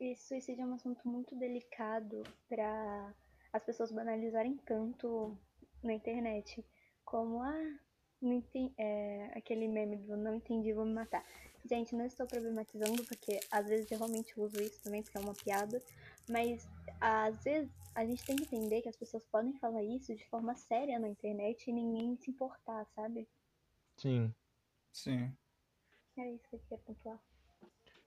E 0.00 0.14
suicídio 0.16 0.62
é 0.62 0.66
um 0.66 0.74
assunto 0.74 1.08
muito 1.08 1.36
delicado 1.36 2.22
para 2.48 3.14
as 3.52 3.64
pessoas 3.64 3.90
banalizarem 3.90 4.56
tanto 4.58 5.36
na 5.82 5.92
internet. 5.92 6.64
Como, 7.04 7.42
ah, 7.42 7.78
não 8.20 8.32
entendi, 8.32 8.72
é, 8.76 9.30
aquele 9.34 9.68
meme 9.68 9.96
do 9.96 10.16
não 10.16 10.34
entendi, 10.34 10.72
vou 10.72 10.84
me 10.84 10.92
matar. 10.92 11.24
Gente, 11.64 11.94
não 11.94 12.06
estou 12.06 12.26
problematizando, 12.26 13.04
porque 13.04 13.40
às 13.50 13.68
vezes 13.68 13.90
eu 13.90 13.98
realmente 13.98 14.38
uso 14.38 14.60
isso 14.60 14.80
também, 14.82 15.02
porque 15.02 15.18
é 15.18 15.20
uma 15.20 15.34
piada. 15.34 15.82
Mas 16.28 16.66
às 17.00 17.42
vezes 17.44 17.70
a 17.94 18.04
gente 18.04 18.24
tem 18.24 18.36
que 18.36 18.44
entender 18.44 18.82
que 18.82 18.88
as 18.88 18.96
pessoas 18.96 19.24
podem 19.26 19.52
falar 19.54 19.82
isso 19.82 20.14
de 20.14 20.24
forma 20.28 20.54
séria 20.54 20.98
na 20.98 21.08
internet 21.08 21.68
e 21.68 21.72
ninguém 21.72 22.16
se 22.16 22.30
importar, 22.30 22.86
sabe? 22.94 23.28
Sim. 23.96 24.34
Sim. 24.92 25.32
É 26.16 26.32
isso 26.32 26.48
que 26.48 26.56
eu 26.56 26.60
queria 26.60 26.78
pontuar. 26.78 27.20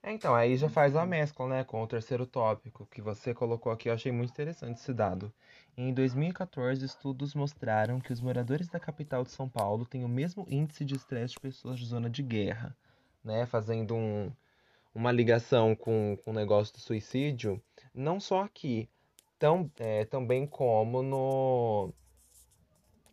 É, 0.03 0.11
então, 0.11 0.33
aí 0.33 0.57
já 0.57 0.67
faz 0.67 0.95
a 0.95 1.05
mescla, 1.05 1.47
né, 1.47 1.63
com 1.63 1.81
o 1.83 1.87
terceiro 1.87 2.25
tópico 2.25 2.87
que 2.87 3.01
você 3.01 3.33
colocou 3.35 3.71
aqui. 3.71 3.87
Eu 3.87 3.93
achei 3.93 4.11
muito 4.11 4.31
interessante 4.31 4.77
esse 4.77 4.93
dado. 4.93 5.31
Em 5.77 5.93
2014, 5.93 6.83
estudos 6.83 7.35
mostraram 7.35 7.99
que 7.99 8.11
os 8.11 8.19
moradores 8.19 8.67
da 8.67 8.79
capital 8.79 9.23
de 9.23 9.29
São 9.29 9.47
Paulo 9.47 9.85
têm 9.85 10.03
o 10.03 10.09
mesmo 10.09 10.45
índice 10.49 10.83
de 10.83 10.95
estresse 10.95 11.35
de 11.35 11.39
pessoas 11.39 11.79
de 11.79 11.85
zona 11.85 12.09
de 12.09 12.23
guerra, 12.23 12.75
né, 13.23 13.45
fazendo 13.45 13.95
um, 13.95 14.31
uma 14.93 15.11
ligação 15.11 15.75
com, 15.75 16.17
com 16.23 16.31
o 16.31 16.33
negócio 16.33 16.73
do 16.73 16.79
suicídio, 16.79 17.61
não 17.93 18.19
só 18.19 18.43
aqui, 18.43 18.89
tão, 19.37 19.71
é, 19.77 20.03
também 20.05 20.47
como 20.47 21.03
no, 21.03 21.93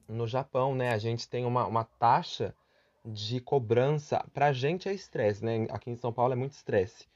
no 0.08 0.26
Japão, 0.26 0.74
né, 0.74 0.92
a 0.92 0.98
gente 0.98 1.28
tem 1.28 1.44
uma, 1.44 1.66
uma 1.66 1.84
taxa 1.84 2.54
de 3.04 3.40
cobrança. 3.40 4.24
Pra 4.32 4.52
gente 4.52 4.88
é 4.88 4.92
estresse, 4.92 5.44
né? 5.44 5.66
Aqui 5.70 5.90
em 5.90 5.96
São 5.96 6.12
Paulo 6.12 6.32
é 6.32 6.36
muito 6.36 6.52
estresse. 6.52 7.06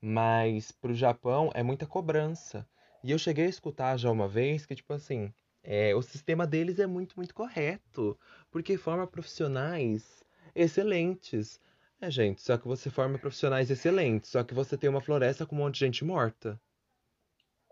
Mas 0.00 0.72
pro 0.72 0.94
Japão 0.94 1.50
é 1.54 1.62
muita 1.62 1.86
cobrança. 1.86 2.66
E 3.02 3.10
eu 3.10 3.18
cheguei 3.18 3.46
a 3.46 3.50
escutar 3.50 3.96
já 3.96 4.10
uma 4.10 4.28
vez 4.28 4.66
que, 4.66 4.74
tipo 4.74 4.92
assim, 4.92 5.32
é, 5.62 5.94
o 5.94 6.02
sistema 6.02 6.46
deles 6.46 6.78
é 6.78 6.86
muito, 6.86 7.16
muito 7.16 7.34
correto. 7.34 8.18
Porque 8.50 8.76
forma 8.76 9.06
profissionais 9.06 10.24
excelentes. 10.54 11.60
É, 12.00 12.10
gente, 12.10 12.40
só 12.40 12.56
que 12.56 12.66
você 12.66 12.88
forma 12.88 13.18
profissionais 13.18 13.70
excelentes. 13.70 14.30
Só 14.30 14.42
que 14.42 14.54
você 14.54 14.76
tem 14.76 14.88
uma 14.88 15.00
floresta 15.00 15.44
com 15.44 15.54
um 15.54 15.58
monte 15.58 15.74
de 15.74 15.80
gente 15.80 16.04
morta. 16.04 16.60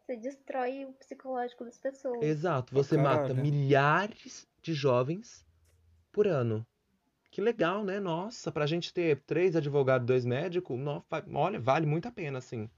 Você 0.08 0.16
destrói 0.16 0.86
o 0.86 0.92
psicológico 0.94 1.64
das 1.64 1.78
pessoas. 1.78 2.22
Exato, 2.22 2.74
você 2.74 2.96
mata 2.96 3.28
caralho. 3.28 3.42
milhares 3.42 4.46
de 4.62 4.72
jovens 4.72 5.46
por 6.10 6.26
ano. 6.26 6.66
Que 7.38 7.42
legal, 7.42 7.84
né? 7.84 8.00
Nossa, 8.00 8.50
pra 8.50 8.66
gente 8.66 8.92
ter 8.92 9.20
três 9.20 9.54
advogados, 9.54 10.04
dois 10.04 10.24
médicos, 10.24 10.76
olha, 11.32 11.60
vale 11.60 11.86
muito 11.86 12.08
a 12.08 12.10
pena, 12.10 12.38
assim, 12.38 12.68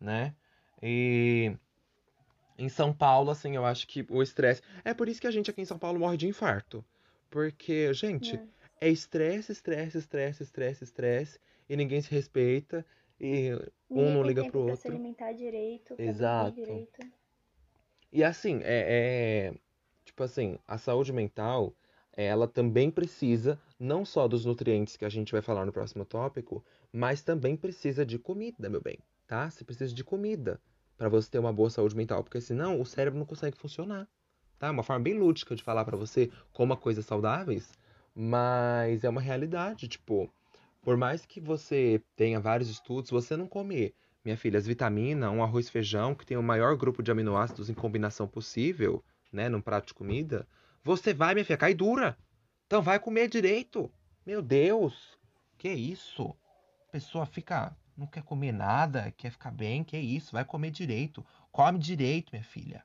né? 0.00 0.34
E 0.82 1.56
em 2.58 2.68
São 2.68 2.92
Paulo, 2.92 3.30
assim, 3.30 3.54
eu 3.54 3.64
acho 3.64 3.86
que 3.86 4.04
o 4.10 4.20
estresse. 4.20 4.62
É 4.84 4.92
por 4.92 5.08
isso 5.08 5.20
que 5.20 5.28
a 5.28 5.30
gente 5.30 5.48
aqui 5.48 5.60
em 5.60 5.64
São 5.64 5.78
Paulo 5.78 6.00
morre 6.00 6.16
de 6.16 6.26
infarto. 6.26 6.84
Porque, 7.30 7.94
gente, 7.94 8.36
né? 8.36 8.48
é 8.80 8.88
estresse, 8.88 9.52
estresse, 9.52 9.98
estresse, 9.98 10.42
estresse, 10.42 10.82
estresse, 10.82 11.38
e 11.68 11.76
ninguém 11.76 12.02
se 12.02 12.10
respeita, 12.10 12.84
e 13.20 13.52
um 13.88 14.10
não 14.10 14.24
liga 14.24 14.42
pro 14.42 14.64
pra 14.64 14.74
se 14.74 14.88
outro. 14.88 14.92
alimentar 14.92 15.32
direito, 15.34 15.94
Exato. 15.96 16.56
direito. 16.56 17.00
E 18.12 18.24
assim, 18.24 18.58
é, 18.64 19.52
é- 19.52 19.54
tipo 20.04 20.20
assim, 20.24 20.58
a 20.66 20.78
saúde 20.78 21.12
mental, 21.12 21.72
ela 22.12 22.46
também 22.46 22.90
precisa 22.90 23.58
não 23.78 24.04
só 24.04 24.26
dos 24.28 24.44
nutrientes 24.44 24.96
que 24.96 25.04
a 25.04 25.08
gente 25.08 25.32
vai 25.32 25.42
falar 25.42 25.64
no 25.64 25.72
próximo 25.72 26.04
tópico, 26.04 26.64
mas 26.92 27.22
também 27.22 27.56
precisa 27.56 28.04
de 28.04 28.18
comida, 28.18 28.68
meu 28.68 28.80
bem, 28.80 28.98
tá? 29.26 29.48
Você 29.48 29.64
precisa 29.64 29.94
de 29.94 30.04
comida 30.04 30.60
para 30.96 31.08
você 31.08 31.30
ter 31.30 31.38
uma 31.38 31.52
boa 31.52 31.70
saúde 31.70 31.96
mental, 31.96 32.22
porque 32.22 32.40
senão 32.40 32.80
o 32.80 32.84
cérebro 32.84 33.18
não 33.18 33.26
consegue 33.26 33.56
funcionar, 33.56 34.08
tá? 34.58 34.70
Uma 34.70 34.82
forma 34.82 35.02
bem 35.02 35.14
lúdica 35.14 35.54
de 35.54 35.62
falar 35.62 35.84
para 35.84 35.96
você 35.96 36.30
coma 36.52 36.76
coisas 36.76 37.06
saudáveis, 37.06 37.72
mas 38.14 39.04
é 39.04 39.08
uma 39.08 39.20
realidade, 39.20 39.88
tipo, 39.88 40.28
por 40.82 40.96
mais 40.96 41.24
que 41.24 41.40
você 41.40 42.02
tenha 42.16 42.40
vários 42.40 42.68
estudos, 42.68 43.10
você 43.10 43.36
não 43.36 43.46
comer 43.46 43.94
minha 44.24 44.36
filha, 44.36 44.58
as 44.58 44.66
vitaminas, 44.66 45.30
um 45.30 45.42
arroz 45.42 45.68
feijão, 45.68 46.14
que 46.14 46.26
tem 46.26 46.36
o 46.36 46.42
maior 46.42 46.76
grupo 46.76 47.02
de 47.02 47.10
aminoácidos 47.10 47.70
em 47.70 47.74
combinação 47.74 48.28
possível, 48.28 49.02
né, 49.32 49.48
num 49.48 49.60
prato 49.60 49.88
de 49.88 49.94
comida, 49.94 50.46
você 50.82 51.12
vai, 51.12 51.34
minha 51.34 51.44
filha, 51.44 51.56
cair 51.56 51.74
dura. 51.74 52.16
Então 52.66 52.80
vai 52.82 52.98
comer 52.98 53.28
direito. 53.28 53.90
Meu 54.24 54.40
Deus, 54.42 55.18
que 55.58 55.68
isso? 55.68 56.34
A 56.88 56.92
pessoa 56.92 57.26
fica, 57.26 57.76
não 57.96 58.06
quer 58.06 58.22
comer 58.22 58.52
nada, 58.52 59.12
quer 59.16 59.30
ficar 59.30 59.50
bem, 59.50 59.82
que 59.84 59.96
isso? 59.98 60.32
Vai 60.32 60.44
comer 60.44 60.70
direito. 60.70 61.24
Come 61.52 61.78
direito, 61.78 62.30
minha 62.32 62.44
filha. 62.44 62.84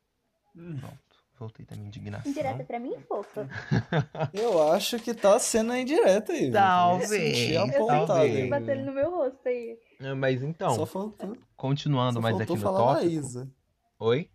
Pronto, 0.53 1.23
voltei 1.37 1.65
da 1.65 1.75
minha 1.75 1.87
indignação. 1.87 2.31
Indireta 2.31 2.63
pra 2.63 2.79
mim, 2.79 2.95
fofa. 3.07 3.47
Eu 4.33 4.71
acho 4.71 4.99
que 4.99 5.13
tá 5.13 5.37
sendo 5.37 5.71
a 5.73 5.79
indireta 5.79 6.31
aí. 6.33 6.51
Talvez, 6.51 7.09
senti 7.09 7.53
Eu 7.53 8.05
talvez. 8.05 8.49
batendo 8.49 8.85
no 8.85 8.93
meu 8.93 9.11
rosto 9.11 9.47
aí. 9.47 9.77
Mas 10.17 10.41
então, 10.41 10.73
Só 10.75 10.85
faltou, 10.85 11.37
continuando 11.55 12.13
só 12.15 12.21
mais 12.21 12.37
faltou 12.37 12.55
aqui 12.55 12.63
no 12.63 12.69
falar 12.71 12.93
da 12.93 12.99
tópico. 13.01 13.11
Isa. 13.11 13.51
Oi? 13.99 14.29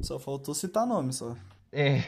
Só 0.00 0.18
faltou 0.18 0.54
citar 0.54 0.86
nome, 0.86 1.12
só. 1.12 1.36
É. 1.72 1.98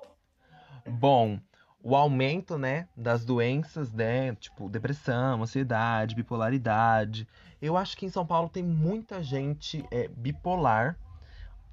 Bom, 0.86 1.38
o 1.82 1.94
aumento, 1.94 2.58
né, 2.58 2.88
das 2.96 3.24
doenças, 3.24 3.92
né, 3.92 4.34
tipo 4.36 4.68
depressão, 4.68 5.42
ansiedade, 5.42 6.14
bipolaridade. 6.14 7.26
Eu 7.60 7.76
acho 7.76 7.96
que 7.96 8.06
em 8.06 8.10
São 8.10 8.26
Paulo 8.26 8.48
tem 8.48 8.62
muita 8.62 9.22
gente 9.22 9.84
é, 9.90 10.08
bipolar, 10.08 10.98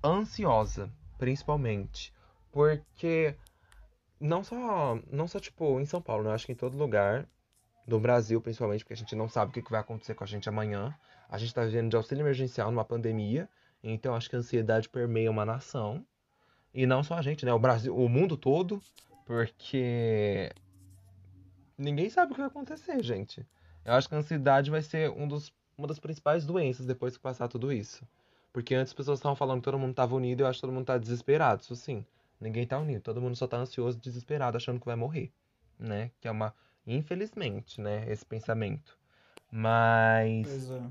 ansiosa, 0.04 0.91
principalmente, 1.18 2.13
porque 2.52 3.36
não 4.20 4.44
só, 4.44 5.00
não 5.12 5.28
só 5.28 5.39
tipo 5.39 5.80
em 5.80 5.86
São 5.86 6.02
Paulo, 6.02 6.24
né, 6.24 6.30
eu 6.30 6.34
acho 6.34 6.46
que 6.46 6.52
em 6.52 6.56
todo 6.56 6.78
lugar 6.78 7.28
do 7.88 8.00
Brasil, 8.00 8.41
principalmente, 8.41 8.84
porque 8.84 8.94
a 8.94 8.98
gente 8.98 9.15
não 9.15 9.30
sabe 9.30 9.52
o 9.52 9.63
que 9.63 9.72
vai 9.72 9.80
acontecer 9.80 10.15
com 10.15 10.24
a 10.24 10.28
gente 10.28 10.50
amanhã. 10.50 10.96
A 11.30 11.38
gente 11.38 11.54
tá 11.54 11.63
vivendo 11.63 11.89
de 11.89 11.96
auxílio 11.96 12.24
emergencial 12.24 12.72
numa 12.72 12.86
pandemia, 12.86 13.48
então 13.84 14.15
acho 14.15 14.30
que 14.30 14.36
a 14.36 14.39
ansiedade 14.39 14.89
permeia 14.89 15.30
uma 15.30 15.46
nação. 15.46 16.06
E 16.76 16.86
não 16.86 17.02
só 17.02 17.16
a 17.16 17.22
gente, 17.22 17.46
né? 17.46 17.54
O 17.54 17.58
Brasil, 17.58 17.96
o 17.96 18.10
mundo 18.10 18.36
todo, 18.36 18.82
porque 19.26 20.52
ninguém 21.78 22.10
sabe 22.10 22.34
o 22.34 22.36
que 22.36 22.42
vai 22.42 22.50
acontecer, 22.50 23.02
gente. 23.02 23.48
Eu 23.86 23.94
acho 23.94 24.10
que 24.10 24.16
a 24.16 24.18
ansiedade 24.18 24.70
vai 24.70 24.82
ser 24.82 25.10
um 25.12 25.26
dos, 25.26 25.54
uma 25.78 25.88
das 25.88 26.00
principais 26.00 26.46
doenças 26.46 26.86
depois 26.86 27.16
que 27.16 27.24
passar 27.24 27.48
tudo 27.48 27.72
isso. 27.72 28.06
Porque 28.52 28.76
antes 28.76 28.92
as 28.92 28.94
pessoas 28.94 29.20
estavam 29.20 29.38
falando 29.38 29.60
que 29.60 29.64
todo 29.64 29.80
mundo 29.80 29.92
estava 29.92 30.14
unido 30.16 30.42
e 30.42 30.44
eu 30.44 30.48
acho 30.48 30.58
que 30.58 30.68
todo 30.68 30.74
mundo 30.74 30.86
tá 30.86 30.98
desesperado. 30.98 31.62
Isso 31.62 31.78
sim, 31.78 32.06
ninguém 32.42 32.68
tá 32.68 32.78
unido. 32.78 33.02
Todo 33.02 33.22
mundo 33.22 33.38
só 33.38 33.48
tá 33.48 33.56
ansioso, 33.56 33.98
desesperado, 33.98 34.58
achando 34.58 34.78
que 34.78 34.86
vai 34.86 34.98
morrer, 34.98 35.32
né? 35.80 36.12
Que 36.20 36.28
é 36.28 36.32
uma, 36.32 36.54
infelizmente, 36.86 37.80
né? 37.80 38.04
Esse 38.12 38.26
pensamento. 38.26 38.98
Mas. 39.50 40.46
Pois 40.46 40.72
é. 40.72 40.82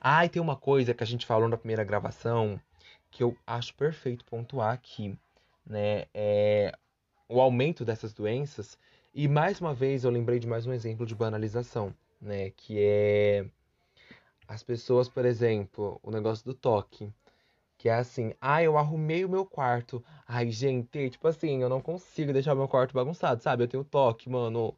Ah, 0.00 0.24
e 0.24 0.28
tem 0.28 0.42
uma 0.42 0.56
coisa 0.56 0.92
que 0.92 1.04
a 1.04 1.06
gente 1.06 1.26
falou 1.26 1.48
na 1.48 1.56
primeira 1.56 1.84
gravação 1.84 2.60
que 3.14 3.22
eu 3.22 3.36
acho 3.46 3.72
perfeito 3.76 4.24
pontuar 4.24 4.74
aqui, 4.74 5.16
né? 5.64 6.06
É 6.12 6.76
o 7.28 7.40
aumento 7.40 7.84
dessas 7.84 8.12
doenças. 8.12 8.76
E 9.14 9.28
mais 9.28 9.60
uma 9.60 9.72
vez 9.72 10.02
eu 10.02 10.10
lembrei 10.10 10.40
de 10.40 10.48
mais 10.48 10.66
um 10.66 10.72
exemplo 10.72 11.06
de 11.06 11.14
banalização, 11.14 11.94
né? 12.20 12.50
Que 12.50 12.76
é 12.80 13.46
as 14.48 14.64
pessoas, 14.64 15.08
por 15.08 15.24
exemplo, 15.24 16.00
o 16.02 16.10
negócio 16.10 16.44
do 16.44 16.54
toque. 16.54 17.08
Que 17.78 17.88
é 17.88 17.94
assim, 17.94 18.34
ah, 18.40 18.60
eu 18.64 18.76
arrumei 18.76 19.24
o 19.24 19.28
meu 19.28 19.46
quarto. 19.46 20.04
Ai, 20.26 20.50
gente, 20.50 21.10
tipo 21.10 21.28
assim, 21.28 21.62
eu 21.62 21.68
não 21.68 21.80
consigo 21.80 22.32
deixar 22.32 22.54
o 22.54 22.56
meu 22.56 22.66
quarto 22.66 22.94
bagunçado, 22.94 23.40
sabe? 23.40 23.62
Eu 23.62 23.68
tenho 23.68 23.84
toque, 23.84 24.28
mano. 24.28 24.76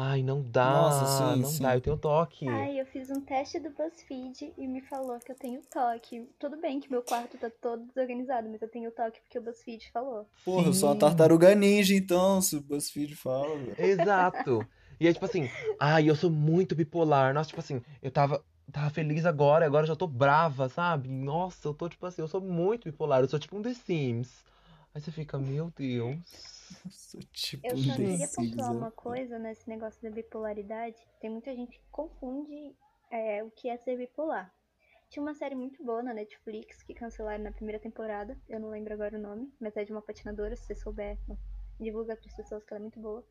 Ai, 0.00 0.22
não 0.22 0.42
dá, 0.42 0.62
Nossa, 0.62 1.04
sim, 1.06 1.42
não 1.42 1.50
sim. 1.50 1.64
dá, 1.64 1.74
eu 1.76 1.80
tenho 1.80 1.96
toque. 1.98 2.46
Ai, 2.46 2.80
eu 2.80 2.86
fiz 2.86 3.10
um 3.10 3.20
teste 3.20 3.58
do 3.58 3.70
BuzzFeed 3.70 4.54
e 4.56 4.66
me 4.68 4.80
falou 4.80 5.18
que 5.18 5.32
eu 5.32 5.36
tenho 5.36 5.60
toque. 5.70 6.28
Tudo 6.38 6.56
bem 6.56 6.80
que 6.80 6.90
meu 6.90 7.02
quarto 7.02 7.36
tá 7.36 7.50
todo 7.50 7.84
desorganizado, 7.86 8.48
mas 8.48 8.62
eu 8.62 8.68
tenho 8.68 8.90
toque 8.92 9.20
porque 9.20 9.38
o 9.38 9.42
BuzzFeed 9.42 9.90
falou. 9.90 10.26
Porra, 10.44 10.68
eu 10.68 10.72
sou 10.72 10.88
uma 10.88 10.94
Sim. 10.94 10.98
tartaruga 10.98 11.54
ninja, 11.54 11.94
então, 11.94 12.40
se 12.40 12.56
o 12.56 12.60
BuzzFeed 12.60 13.14
fala. 13.16 13.74
Exato. 13.78 14.66
E 14.98 15.06
é 15.06 15.12
tipo 15.12 15.24
assim, 15.24 15.50
ai, 15.78 16.08
eu 16.08 16.16
sou 16.16 16.30
muito 16.30 16.74
bipolar. 16.74 17.34
Nossa, 17.34 17.48
tipo 17.48 17.60
assim, 17.60 17.82
eu 18.02 18.10
tava, 18.10 18.44
tava 18.72 18.90
feliz 18.90 19.26
agora, 19.26 19.66
agora 19.66 19.84
eu 19.84 19.88
já 19.88 19.96
tô 19.96 20.06
brava, 20.06 20.68
sabe? 20.68 21.08
Nossa, 21.08 21.68
eu 21.68 21.74
tô 21.74 21.88
tipo 21.88 22.04
assim, 22.06 22.22
eu 22.22 22.28
sou 22.28 22.40
muito 22.40 22.84
bipolar, 22.84 23.20
eu 23.20 23.28
sou 23.28 23.38
tipo 23.38 23.56
um 23.56 23.62
The 23.62 23.74
Sims. 23.74 24.44
Aí 24.94 25.00
você 25.00 25.10
fica, 25.12 25.38
meu 25.38 25.70
Deus. 25.76 26.57
Tipo 27.32 27.66
Eu 27.66 27.76
só 27.76 27.96
queria 27.96 28.28
pontuar 28.28 28.72
uma 28.72 28.90
coisa 28.90 29.38
nesse 29.38 29.68
negócio 29.68 30.00
da 30.02 30.10
bipolaridade. 30.10 30.96
Tem 31.20 31.30
muita 31.30 31.54
gente 31.54 31.78
que 31.78 31.88
confunde 31.90 32.76
é, 33.10 33.42
o 33.42 33.50
que 33.50 33.68
é 33.68 33.76
ser 33.76 33.96
bipolar. 33.96 34.52
Tinha 35.08 35.22
uma 35.22 35.34
série 35.34 35.54
muito 35.54 35.82
boa 35.82 36.02
na 36.02 36.12
Netflix 36.12 36.82
que 36.82 36.92
cancelaram 36.92 37.42
na 37.42 37.52
primeira 37.52 37.80
temporada. 37.80 38.38
Eu 38.48 38.60
não 38.60 38.68
lembro 38.68 38.92
agora 38.92 39.16
o 39.16 39.20
nome, 39.20 39.50
mas 39.58 39.76
é 39.76 39.84
de 39.84 39.92
uma 39.92 40.02
patinadora, 40.02 40.54
se 40.54 40.66
você 40.66 40.74
souber, 40.74 41.18
divulga 41.80 42.14
para 42.14 42.26
as 42.26 42.36
pessoas 42.36 42.62
que 42.62 42.72
ela 42.72 42.80
é 42.80 42.82
muito 42.82 43.00
boa. 43.00 43.24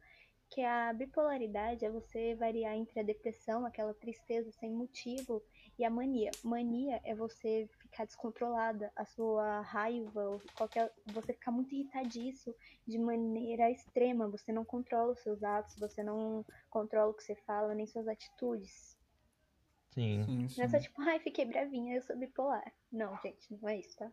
Que 0.50 0.62
a 0.62 0.92
bipolaridade 0.94 1.86
é 1.86 1.92
você 1.92 2.34
variar 2.34 2.76
entre 2.76 3.00
a 3.00 3.04
depressão, 3.04 3.66
aquela 3.66 3.94
tristeza 3.94 4.52
sem 4.54 4.72
motivo, 4.72 5.44
e 5.78 5.86
a 5.86 5.90
mania. 5.90 6.32
Mania 6.44 7.00
é 7.04 7.14
você 7.14 7.70
ficar 7.82 8.06
descontrolada, 8.06 8.92
a 8.96 9.06
sua 9.06 9.62
raiva, 9.62 10.40
qualquer, 10.56 10.92
você 11.06 11.34
ficar 11.34 11.52
muito 11.52 11.74
irritadiço 11.74 12.54
de 12.88 12.98
maneira 12.98 13.70
extrema. 13.70 14.28
Você 14.30 14.52
não 14.52 14.66
controla 14.66 15.14
os 15.14 15.20
seus 15.22 15.44
atos, 15.44 15.76
você 15.78 16.04
não 16.04 16.44
controla 16.70 17.12
o 17.12 17.14
que 17.14 17.24
você 17.24 17.36
fala, 17.36 17.76
nem 17.76 17.86
suas 17.86 18.08
atitudes. 18.08 18.98
Sim. 19.92 20.24
Sim, 20.26 20.48
sim. 20.50 20.58
Não 20.58 20.66
é 20.66 20.70
só 20.70 20.80
tipo, 20.80 21.02
ai, 21.02 21.20
fiquei 21.20 21.46
bravinha, 21.46 21.96
eu 21.96 22.02
sou 22.02 22.18
bipolar. 22.18 22.72
Não, 22.92 23.18
gente, 23.22 23.54
não 23.62 23.70
é 23.70 23.80
isso, 23.80 23.96
tá? 23.98 24.12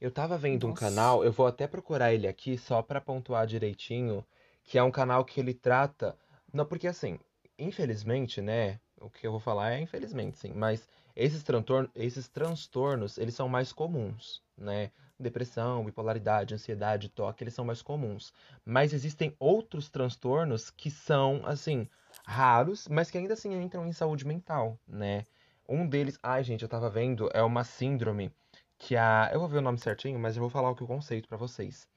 Eu 0.00 0.10
tava 0.10 0.36
vendo 0.38 0.66
um 0.66 0.70
Nossa. 0.70 0.80
canal, 0.80 1.24
eu 1.24 1.32
vou 1.32 1.46
até 1.46 1.66
procurar 1.66 2.12
ele 2.12 2.26
aqui 2.26 2.56
só 2.56 2.82
pra 2.82 3.00
pontuar 3.00 3.46
direitinho, 3.46 4.24
que 4.64 4.78
é 4.78 4.82
um 4.82 4.90
canal 4.90 5.24
que 5.24 5.40
ele 5.40 5.54
trata. 5.54 6.16
Não, 6.52 6.64
porque 6.64 6.86
assim, 6.86 7.18
infelizmente, 7.58 8.40
né? 8.40 8.80
O 9.00 9.10
que 9.10 9.26
eu 9.26 9.30
vou 9.30 9.40
falar 9.40 9.72
é 9.72 9.80
infelizmente, 9.80 10.38
sim, 10.38 10.52
mas 10.54 10.88
esses 11.16 11.42
transtornos, 11.42 11.90
esses 11.94 12.28
transtornos, 12.28 13.18
eles 13.18 13.34
são 13.34 13.48
mais 13.48 13.72
comuns, 13.72 14.42
né? 14.56 14.90
Depressão, 15.18 15.84
bipolaridade, 15.84 16.54
ansiedade, 16.54 17.08
toque, 17.08 17.42
eles 17.42 17.54
são 17.54 17.64
mais 17.64 17.82
comuns. 17.82 18.32
Mas 18.64 18.92
existem 18.92 19.34
outros 19.38 19.88
transtornos 19.88 20.70
que 20.70 20.90
são, 20.90 21.42
assim, 21.44 21.88
raros, 22.24 22.86
mas 22.88 23.10
que 23.10 23.18
ainda 23.18 23.34
assim 23.34 23.52
entram 23.60 23.86
em 23.86 23.92
saúde 23.92 24.26
mental, 24.26 24.78
né? 24.86 25.26
Um 25.68 25.86
deles, 25.88 26.18
ai, 26.22 26.42
gente, 26.44 26.62
eu 26.62 26.68
tava 26.68 26.88
vendo, 26.88 27.28
é 27.34 27.42
uma 27.42 27.64
síndrome 27.64 28.32
que 28.78 28.96
a, 28.96 29.30
eu 29.32 29.40
vou 29.40 29.48
ver 29.48 29.58
o 29.58 29.62
nome 29.62 29.78
certinho, 29.78 30.18
mas 30.18 30.36
eu 30.36 30.40
vou 30.40 30.50
falar 30.50 30.70
o 30.70 30.74
que 30.76 30.84
o 30.84 30.86
conceito 30.86 31.28
pra 31.28 31.36
vocês. 31.36 31.88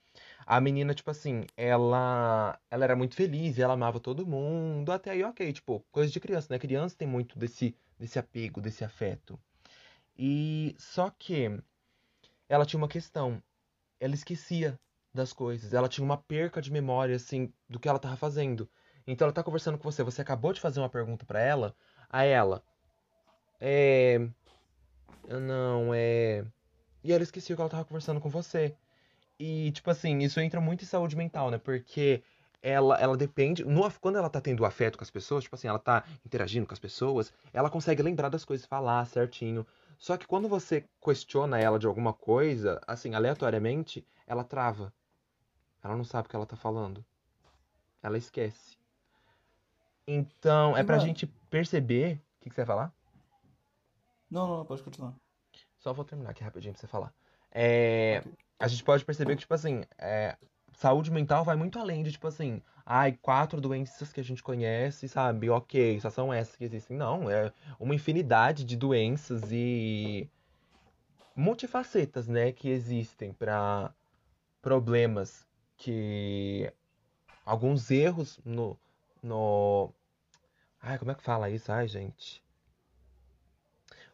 A 0.51 0.59
menina, 0.59 0.93
tipo 0.93 1.09
assim, 1.09 1.45
ela 1.55 2.59
ela 2.69 2.83
era 2.83 2.93
muito 2.93 3.15
feliz 3.15 3.57
ela 3.57 3.73
amava 3.73 4.01
todo 4.01 4.27
mundo, 4.27 4.91
até 4.91 5.11
aí 5.11 5.23
ok, 5.23 5.53
tipo, 5.53 5.79
coisa 5.89 6.11
de 6.11 6.19
criança, 6.19 6.47
né? 6.51 6.59
Criança 6.59 6.93
tem 6.97 7.07
muito 7.07 7.39
desse 7.39 7.73
desse 7.97 8.19
apego, 8.19 8.59
desse 8.59 8.83
afeto. 8.83 9.39
E 10.17 10.75
só 10.77 11.09
que 11.09 11.49
ela 12.49 12.65
tinha 12.65 12.77
uma 12.79 12.89
questão, 12.89 13.41
ela 13.99 14.13
esquecia 14.13 14.79
das 15.13 15.33
coisas, 15.33 15.73
ela 15.73 15.87
tinha 15.89 16.03
uma 16.05 16.17
perca 16.17 16.61
de 16.61 16.71
memória 16.71 17.15
assim 17.15 17.53
do 17.69 17.79
que 17.79 17.87
ela 17.87 17.99
tava 17.99 18.17
fazendo. 18.17 18.69
Então 19.07 19.25
ela 19.25 19.33
tá 19.33 19.43
conversando 19.43 19.77
com 19.77 19.89
você, 19.89 20.03
você 20.03 20.21
acabou 20.21 20.53
de 20.53 20.61
fazer 20.61 20.81
uma 20.81 20.89
pergunta 20.89 21.25
pra 21.25 21.39
ela, 21.41 21.73
a 22.09 22.23
ela, 22.25 22.61
é, 23.61 24.19
não, 25.27 25.93
é, 25.93 26.45
e 27.03 27.13
ela 27.13 27.23
esqueceu 27.23 27.55
que 27.55 27.61
ela 27.61 27.69
tava 27.69 27.85
conversando 27.85 28.19
com 28.19 28.29
você. 28.29 28.75
E, 29.43 29.71
tipo 29.71 29.89
assim, 29.89 30.19
isso 30.19 30.39
entra 30.39 30.61
muito 30.61 30.83
em 30.83 30.87
saúde 30.87 31.15
mental, 31.15 31.49
né? 31.49 31.57
Porque 31.57 32.21
ela, 32.61 32.95
ela 33.01 33.17
depende. 33.17 33.65
No, 33.65 33.91
quando 33.93 34.19
ela 34.19 34.29
tá 34.29 34.39
tendo 34.39 34.63
afeto 34.63 34.99
com 34.99 35.03
as 35.03 35.09
pessoas, 35.09 35.43
tipo 35.43 35.55
assim, 35.55 35.67
ela 35.67 35.79
tá 35.79 36.03
interagindo 36.23 36.67
com 36.67 36.73
as 36.75 36.79
pessoas, 36.79 37.33
ela 37.51 37.67
consegue 37.67 38.03
lembrar 38.03 38.29
das 38.29 38.45
coisas, 38.45 38.67
falar 38.67 39.03
certinho. 39.07 39.65
Só 39.97 40.15
que 40.15 40.27
quando 40.27 40.47
você 40.47 40.87
questiona 41.03 41.57
ela 41.59 41.79
de 41.79 41.87
alguma 41.87 42.13
coisa, 42.13 42.79
assim, 42.85 43.15
aleatoriamente, 43.15 44.05
ela 44.27 44.43
trava. 44.43 44.93
Ela 45.83 45.97
não 45.97 46.03
sabe 46.03 46.27
o 46.27 46.29
que 46.29 46.35
ela 46.35 46.45
tá 46.45 46.55
falando. 46.55 47.03
Ela 48.03 48.19
esquece. 48.19 48.77
Então, 50.05 50.77
é 50.77 50.83
pra 50.83 50.97
mano, 50.97 51.07
gente 51.07 51.25
perceber. 51.49 52.21
O 52.37 52.41
que, 52.41 52.49
que 52.49 52.53
você 52.53 52.61
vai 52.61 52.67
falar? 52.67 52.93
não, 54.29 54.47
não, 54.47 54.65
pode 54.65 54.83
continuar. 54.83 55.15
Só 55.79 55.93
vou 55.93 56.05
terminar 56.05 56.29
aqui 56.29 56.43
rapidinho 56.43 56.73
pra 56.73 56.79
você 56.81 56.85
falar. 56.85 57.11
É, 57.51 58.21
Ok. 58.23 58.33
A 58.61 58.67
gente 58.67 58.83
pode 58.83 59.03
perceber 59.03 59.35
que, 59.35 59.41
tipo 59.41 59.53
assim, 59.53 59.83
é, 59.97 60.37
saúde 60.73 61.11
mental 61.11 61.43
vai 61.43 61.55
muito 61.55 61.79
além 61.79 62.03
de, 62.03 62.11
tipo 62.11 62.27
assim, 62.27 62.61
ai, 62.85 63.17
quatro 63.21 63.59
doenças 63.59 64.13
que 64.13 64.19
a 64.19 64.23
gente 64.23 64.43
conhece, 64.43 65.07
sabe? 65.07 65.49
Ok, 65.49 65.99
só 65.99 66.09
são 66.09 66.31
essas 66.31 66.55
que 66.55 66.63
existem. 66.63 66.95
Não, 66.95 67.29
é 67.29 67.51
uma 67.79 67.95
infinidade 67.95 68.63
de 68.63 68.77
doenças 68.77 69.51
e 69.51 70.29
multifacetas, 71.35 72.27
né, 72.27 72.51
que 72.51 72.69
existem 72.69 73.33
para 73.33 73.91
problemas 74.61 75.47
que 75.75 76.71
alguns 77.43 77.89
erros 77.89 78.39
no, 78.45 78.77
no, 79.23 79.91
ai, 80.79 80.99
como 80.99 81.11
é 81.11 81.15
que 81.15 81.23
fala 81.23 81.49
isso? 81.49 81.71
Ai, 81.71 81.87
gente. 81.87 82.43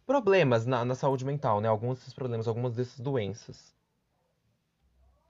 Problemas 0.05 0.65
na, 0.65 0.85
na 0.85 0.95
saúde 0.95 1.25
mental, 1.25 1.59
né? 1.59 1.67
Alguns 1.67 1.97
desses 1.99 2.13
problemas, 2.13 2.47
algumas 2.47 2.73
dessas 2.73 2.97
doenças. 2.97 3.76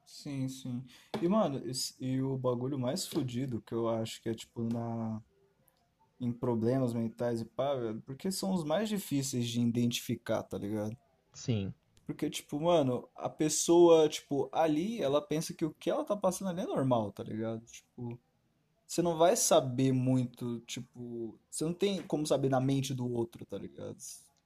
Sim, 0.08 0.48
sim. 0.48 0.84
E, 1.22 1.28
mano, 1.28 1.60
esse- 1.70 1.94
e 2.04 2.20
o 2.22 2.36
bagulho 2.38 2.80
mais 2.80 3.06
fodido 3.06 3.62
que 3.62 3.74
eu 3.76 3.88
acho 3.90 4.20
que 4.24 4.30
é, 4.30 4.34
tipo, 4.34 4.64
na, 4.64 5.22
em 6.20 6.32
problemas 6.32 6.94
mentais 6.94 7.42
e 7.42 7.46
pá, 7.46 7.76
velho, 7.76 8.02
porque 8.04 8.32
são 8.32 8.54
os 8.54 8.64
mais 8.64 8.90
difíceis 8.90 9.48
de 9.50 9.62
identificar, 9.62 10.44
tá 10.44 10.58
ligado? 10.58 10.98
Sim, 11.34 11.74
Porque, 12.06 12.30
tipo, 12.30 12.60
mano, 12.60 13.08
a 13.16 13.30
pessoa, 13.30 14.08
tipo, 14.08 14.50
ali, 14.54 15.02
ela 15.02 15.22
pensa 15.22 15.54
que 15.54 15.66
o 15.66 15.74
que 15.74 15.90
ela 15.90 16.06
tá 16.06 16.16
passando 16.16 16.50
ali 16.50 16.62
é 16.62 16.66
normal, 16.66 17.12
tá 17.12 17.22
ligado? 17.24 17.66
Tipo, 17.66 18.18
você 18.88 19.02
não 19.02 19.18
vai 19.18 19.36
saber 19.38 19.94
muito, 19.94 20.62
tipo, 20.62 21.40
você 21.52 21.66
não 21.66 21.74
tem 21.74 22.02
como 22.04 22.28
saber 22.28 22.50
na 22.50 22.62
mente 22.62 22.94
do 22.94 23.12
outro, 23.12 23.46
tá 23.46 23.58
ligado? 23.58 23.98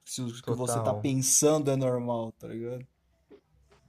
Se 0.04 0.22
o 0.22 0.28
que 0.42 0.48
você 0.54 0.80
tá 0.80 0.94
total, 0.94 0.94
pensando 0.94 1.70
é 1.70 1.76
normal, 1.76 2.32
tá 2.32 2.48
ligado? 2.48 2.86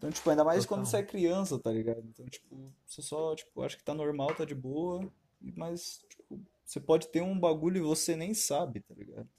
Então, 0.03 0.11
tipo, 0.11 0.29
ainda 0.29 0.43
mais 0.43 0.65
quando 0.65 0.85
você 0.85 0.97
total. 0.97 1.01
é 1.01 1.09
criança, 1.09 1.57
tá 1.57 1.71
ligado? 1.71 2.03
Então, 2.09 2.25
tipo, 2.25 2.73
você 2.85 3.01
só, 3.01 3.33
tipo, 3.35 3.61
acha 3.61 3.77
que 3.77 3.83
tá 3.85 3.93
normal, 3.93 4.35
tá 4.35 4.43
de 4.43 4.53
boa, 4.53 5.09
mas, 5.39 6.03
tipo, 6.09 6.41
você 6.65 6.81
pode 6.81 7.07
ter 7.07 7.21
um 7.21 7.39
bagulho 7.39 7.77
e 7.77 7.81
você 7.81 8.13
nem 8.13 8.33
sabe, 8.33 8.81
tá 8.81 8.93
ligado? 8.93 9.29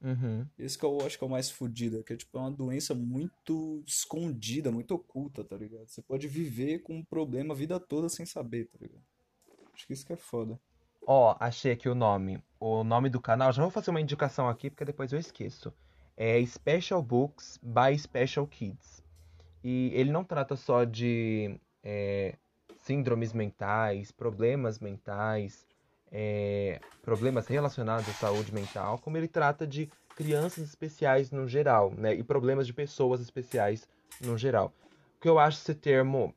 Uhum, 0.00 0.44
Esse 0.58 0.76
que 0.76 0.84
eu 0.84 0.98
acho 1.06 1.16
que 1.16 1.22
é 1.22 1.26
o 1.28 1.30
mais 1.30 1.48
fodido, 1.48 2.02
que 2.02 2.14
é, 2.14 2.16
tipo, 2.16 2.36
é 2.36 2.40
uma 2.40 2.50
doença 2.50 2.92
muito 2.96 3.80
escondida, 3.86 4.72
muito 4.72 4.92
oculta, 4.92 5.44
tá 5.44 5.56
ligado? 5.56 5.86
Você 5.86 6.02
pode 6.02 6.26
viver 6.26 6.80
com 6.80 6.96
um 6.96 7.04
problema 7.04 7.54
a 7.54 7.56
vida 7.56 7.78
toda 7.78 8.08
sem 8.08 8.26
saber, 8.26 8.66
tá 8.66 8.78
ligado? 8.80 9.04
Acho 9.72 9.86
que 9.86 9.92
isso 9.92 10.04
que 10.04 10.12
é 10.12 10.16
foda. 10.16 10.58
Ó, 11.06 11.36
achei 11.38 11.70
aqui 11.70 11.88
o 11.88 11.94
nome. 11.94 12.42
O 12.58 12.82
nome 12.82 13.08
do 13.08 13.20
canal, 13.20 13.52
já 13.52 13.62
vou 13.62 13.70
fazer 13.70 13.90
uma 13.92 14.00
indicação 14.00 14.48
aqui 14.48 14.68
porque 14.68 14.84
depois 14.84 15.12
eu 15.12 15.18
esqueço. 15.20 15.72
É 16.16 16.44
Special 16.44 17.00
Books 17.00 17.60
by 17.62 17.96
Special 17.96 18.48
Kids. 18.48 19.00
E 19.62 19.90
ele 19.94 20.10
não 20.10 20.24
trata 20.24 20.56
só 20.56 20.84
de 20.84 21.58
é, 21.82 22.34
síndromes 22.78 23.32
mentais, 23.32 24.10
problemas 24.10 24.78
mentais, 24.78 25.66
é, 26.10 26.80
problemas 27.02 27.46
relacionados 27.46 28.08
à 28.08 28.12
saúde 28.12 28.52
mental, 28.52 28.98
como 28.98 29.16
ele 29.16 29.28
trata 29.28 29.66
de 29.66 29.90
crianças 30.16 30.64
especiais 30.64 31.30
no 31.30 31.48
geral, 31.48 31.92
né? 31.96 32.14
E 32.14 32.22
problemas 32.22 32.66
de 32.66 32.72
pessoas 32.72 33.20
especiais 33.20 33.88
no 34.20 34.36
geral. 34.36 34.72
O 35.16 35.20
que 35.20 35.28
eu 35.28 35.38
acho 35.38 35.58
esse 35.58 35.74
termo 35.74 36.34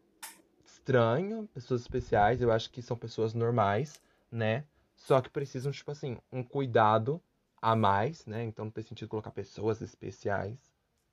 estranho, 0.63 1.49
pessoas 1.53 1.81
especiais, 1.81 2.41
eu 2.41 2.51
acho 2.51 2.69
que 2.71 2.81
são 2.81 2.95
pessoas 2.95 3.33
normais, 3.33 3.99
né? 4.31 4.63
Só 4.95 5.19
que 5.19 5.29
precisam, 5.29 5.71
tipo 5.71 5.91
assim, 5.91 6.17
um 6.31 6.43
cuidado 6.43 7.21
a 7.61 7.75
mais, 7.75 8.25
né? 8.25 8.43
Então 8.43 8.65
não 8.65 8.71
tem 8.71 8.83
sentido 8.83 9.09
colocar 9.09 9.31
pessoas 9.31 9.81
especiais, 9.81 10.57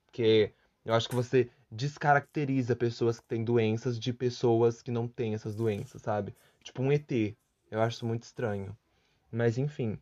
porque 0.06 0.52
eu 0.84 0.94
acho 0.94 1.08
que 1.08 1.14
você 1.14 1.48
descaracteriza 1.70 2.76
pessoas 2.76 3.20
que 3.20 3.26
têm 3.26 3.44
doenças 3.44 3.98
de 3.98 4.12
pessoas 4.12 4.82
que 4.82 4.90
não 4.90 5.06
têm 5.06 5.34
essas 5.34 5.54
doenças, 5.54 6.02
sabe? 6.02 6.34
Tipo 6.62 6.82
um 6.82 6.92
ET. 6.92 7.10
Eu 7.70 7.80
acho 7.80 7.96
isso 7.96 8.06
muito 8.06 8.24
estranho. 8.24 8.76
Mas 9.30 9.56
enfim, 9.58 9.98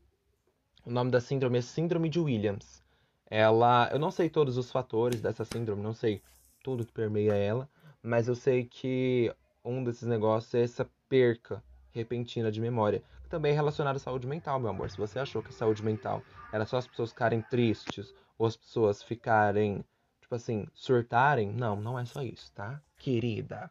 o 0.84 0.90
nome 0.90 1.10
da 1.10 1.20
síndrome 1.20 1.58
é 1.58 1.62
Síndrome 1.62 2.08
de 2.08 2.18
Williams. 2.18 2.82
Ela, 3.26 3.88
eu 3.92 3.98
não 3.98 4.10
sei 4.10 4.28
todos 4.28 4.56
os 4.56 4.72
fatores 4.72 5.20
dessa 5.20 5.44
síndrome, 5.44 5.82
não 5.82 5.94
sei 5.94 6.22
tudo 6.62 6.84
que 6.84 6.92
permeia 6.92 7.34
ela, 7.34 7.68
mas 8.02 8.26
eu 8.26 8.34
sei 8.34 8.64
que 8.64 9.32
um 9.64 9.84
desses 9.84 10.08
negócios 10.08 10.54
é 10.54 10.62
essa 10.62 10.90
perca 11.08 11.62
repentina 11.92 12.50
de 12.50 12.60
memória, 12.60 13.02
também 13.28 13.52
é 13.52 13.54
relacionada 13.54 13.96
à 13.96 14.00
saúde 14.00 14.26
mental, 14.26 14.58
meu 14.58 14.70
amor. 14.70 14.90
Se 14.90 14.96
você 14.96 15.18
achou 15.18 15.42
que 15.42 15.50
a 15.50 15.52
saúde 15.52 15.84
mental 15.84 16.22
era 16.52 16.66
só 16.66 16.78
as 16.78 16.86
pessoas 16.86 17.10
ficarem 17.10 17.40
tristes 17.42 18.12
ou 18.36 18.46
as 18.46 18.56
pessoas 18.56 19.02
ficarem, 19.02 19.84
tipo 20.30 20.36
assim, 20.36 20.64
surtarem, 20.72 21.50
não, 21.52 21.74
não 21.74 21.98
é 21.98 22.04
só 22.04 22.22
isso, 22.22 22.52
tá? 22.54 22.80
Querida. 22.96 23.68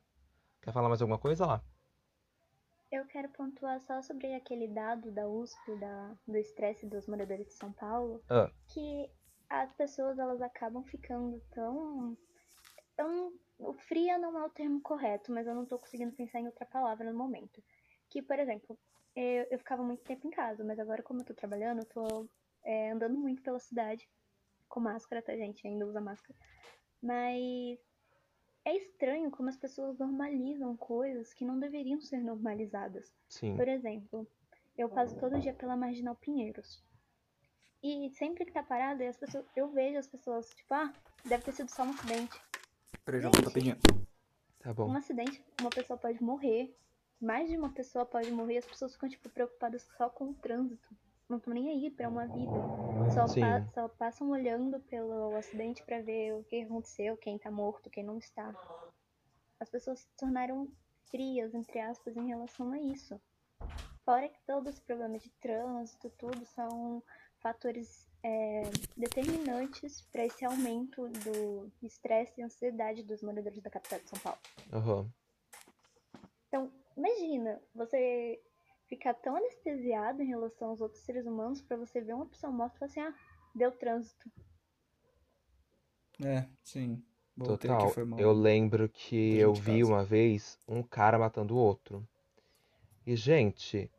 Quer 0.61 0.73
falar 0.73 0.89
mais 0.89 1.01
alguma 1.01 1.17
coisa 1.17 1.45
lá? 1.45 1.61
Eu 2.91 3.05
quero 3.05 3.29
pontuar 3.29 3.79
só 3.79 4.01
sobre 4.01 4.33
aquele 4.33 4.67
dado 4.67 5.09
da 5.11 5.25
USP, 5.25 5.75
da, 5.79 6.11
do 6.27 6.35
estresse 6.35 6.85
dos 6.85 7.07
moradores 7.07 7.47
de 7.47 7.53
São 7.53 7.71
Paulo, 7.71 8.21
Ah, 8.29 8.51
que 8.67 9.09
as 9.49 9.71
pessoas 9.73 10.19
elas 10.19 10.41
acabam 10.41 10.83
ficando 10.83 11.41
tão. 11.51 12.17
tão 12.97 13.31
o 13.57 13.73
fria 13.73 14.17
não 14.17 14.37
é 14.37 14.43
o 14.45 14.49
termo 14.49 14.81
correto, 14.81 15.31
mas 15.31 15.47
eu 15.47 15.55
não 15.55 15.65
tô 15.65 15.79
conseguindo 15.79 16.11
pensar 16.11 16.41
em 16.41 16.47
outra 16.47 16.65
palavra 16.65 17.09
no 17.09 17.17
momento. 17.17 17.63
Que, 18.09 18.21
por 18.21 18.37
exemplo, 18.37 18.77
eu, 19.15 19.47
eu 19.49 19.59
ficava 19.59 19.81
muito 19.81 20.03
tempo 20.03 20.27
em 20.27 20.31
casa, 20.31 20.61
mas 20.65 20.77
agora, 20.77 21.03
como 21.03 21.21
eu 21.21 21.25
tô 21.25 21.33
trabalhando, 21.33 21.79
eu 21.79 21.85
tô 21.85 22.29
é, 22.65 22.91
andando 22.91 23.17
muito 23.17 23.41
pela 23.41 23.59
cidade, 23.59 24.09
com 24.69 24.79
máscara, 24.79 25.21
tá, 25.21 25.35
gente? 25.35 25.67
Ainda 25.67 25.85
usa 25.85 25.99
máscara. 25.99 26.37
Mas 27.01 27.79
é 28.65 28.75
estranho 28.75 29.31
como 29.31 29.49
as 29.49 29.57
pessoas 29.57 29.97
normalizam 29.97 30.77
coisas 30.77 31.33
que 31.33 31.43
não 31.43 31.59
deveriam 31.59 31.99
ser 31.99 32.19
normalizadas. 32.19 33.11
Sim. 33.27 33.55
Por 33.55 33.67
exemplo, 33.67 34.27
eu 34.77 34.87
passo 34.89 35.17
todo 35.19 35.39
dia 35.39 35.53
pela 35.53 35.75
Marginal 35.75 36.15
Pinheiros. 36.15 36.83
E 37.81 38.09
sempre 38.11 38.45
que 38.45 38.51
tá 38.51 38.61
parada, 38.61 39.07
as 39.07 39.17
pessoas, 39.17 39.45
eu 39.55 39.69
vejo 39.69 39.97
as 39.97 40.07
pessoas, 40.07 40.49
tipo, 40.49 40.73
ah, 40.73 40.93
deve 41.25 41.43
ter 41.43 41.53
sido 41.53 41.69
só 41.69 41.83
um 41.83 41.91
acidente. 41.91 42.41
Peraí, 43.05 43.21
já 43.21 43.29
volto 43.29 43.45
rapidinho. 43.45 43.77
Tá 44.59 44.73
bom. 44.73 44.89
Um 44.89 44.97
acidente, 44.97 45.43
uma 45.61 45.69
pessoa 45.69 45.97
pode 45.97 46.21
morrer. 46.21 46.75
Mais 47.21 47.49
de 47.49 47.57
uma 47.57 47.69
pessoa 47.69 48.05
pode 48.05 48.31
morrer. 48.31 48.57
As 48.57 48.65
pessoas 48.65 48.93
ficam, 48.93 49.09
tipo, 49.09 49.29
preocupadas 49.29 49.87
só 49.97 50.09
com 50.09 50.25
o 50.25 50.33
trânsito. 50.33 50.89
Não 51.29 51.37
estão 51.37 51.53
nem 51.53 51.69
aí 51.69 51.91
pra 51.91 52.09
uma 52.09 52.25
vida. 52.25 52.59
Só, 53.13 53.27
Sim. 53.27 53.41
pa- 53.41 53.63
só 53.73 53.87
passam 53.87 54.29
olhando 54.31 54.79
pelo 54.81 55.35
acidente 55.35 55.83
pra 55.83 56.01
ver 56.01 56.33
o 56.33 56.43
que 56.43 56.61
aconteceu, 56.63 57.15
quem 57.17 57.37
tá 57.37 57.51
morto, 57.51 57.89
quem 57.89 58.03
não 58.03 58.17
está. 58.17 58.53
As 59.59 59.69
pessoas 59.69 59.99
se 59.99 60.07
tornaram 60.17 60.67
frias, 61.11 61.53
entre 61.53 61.79
aspas, 61.79 62.17
em 62.17 62.27
relação 62.27 62.71
a 62.71 62.79
isso. 62.79 63.21
Fora 64.03 64.27
que 64.27 64.39
todo 64.47 64.69
esse 64.69 64.81
problema 64.81 65.19
de 65.19 65.29
trânsito, 65.33 66.09
tudo, 66.17 66.43
são 66.47 67.03
fatores 67.39 68.07
é, 68.23 68.63
determinantes 68.97 70.01
para 70.11 70.25
esse 70.25 70.43
aumento 70.43 71.07
do 71.09 71.71
estresse 71.83 72.41
e 72.41 72.43
ansiedade 72.43 73.03
dos 73.03 73.21
moradores 73.21 73.61
da 73.61 73.69
capital 73.69 73.99
de 73.99 74.09
São 74.09 74.19
Paulo. 74.19 74.39
Aham. 74.73 75.09
Então, 76.47 76.71
imagina 76.97 77.61
você 77.75 78.41
ficar 78.89 79.13
tão 79.13 79.35
anestesiado 79.35 80.21
em 80.21 80.25
relação 80.25 80.69
aos 80.69 80.81
outros 80.81 81.03
seres 81.03 81.25
humanos 81.25 81.61
para 81.61 81.77
você 81.77 82.01
ver 82.01 82.13
uma 82.13 82.25
pessoa 82.25 82.51
morta 82.51 82.75
e 82.75 82.79
falar 82.79 82.91
assim, 82.91 83.01
ah, 83.01 83.15
deu 83.53 83.71
trânsito. 83.71 84.29
É, 86.25 86.45
sim. 86.63 87.01
Voltei 87.37 87.69
Total. 87.69 87.93
Eu 88.17 88.33
lembro 88.33 88.89
que 88.89 89.37
eu 89.37 89.53
vi 89.53 89.79
casa. 89.79 89.93
uma 89.93 90.03
vez 90.03 90.59
um 90.67 90.83
cara 90.83 91.17
matando 91.17 91.55
o 91.55 91.57
outro. 91.57 92.05
E, 93.05 93.15
gente, 93.15 93.89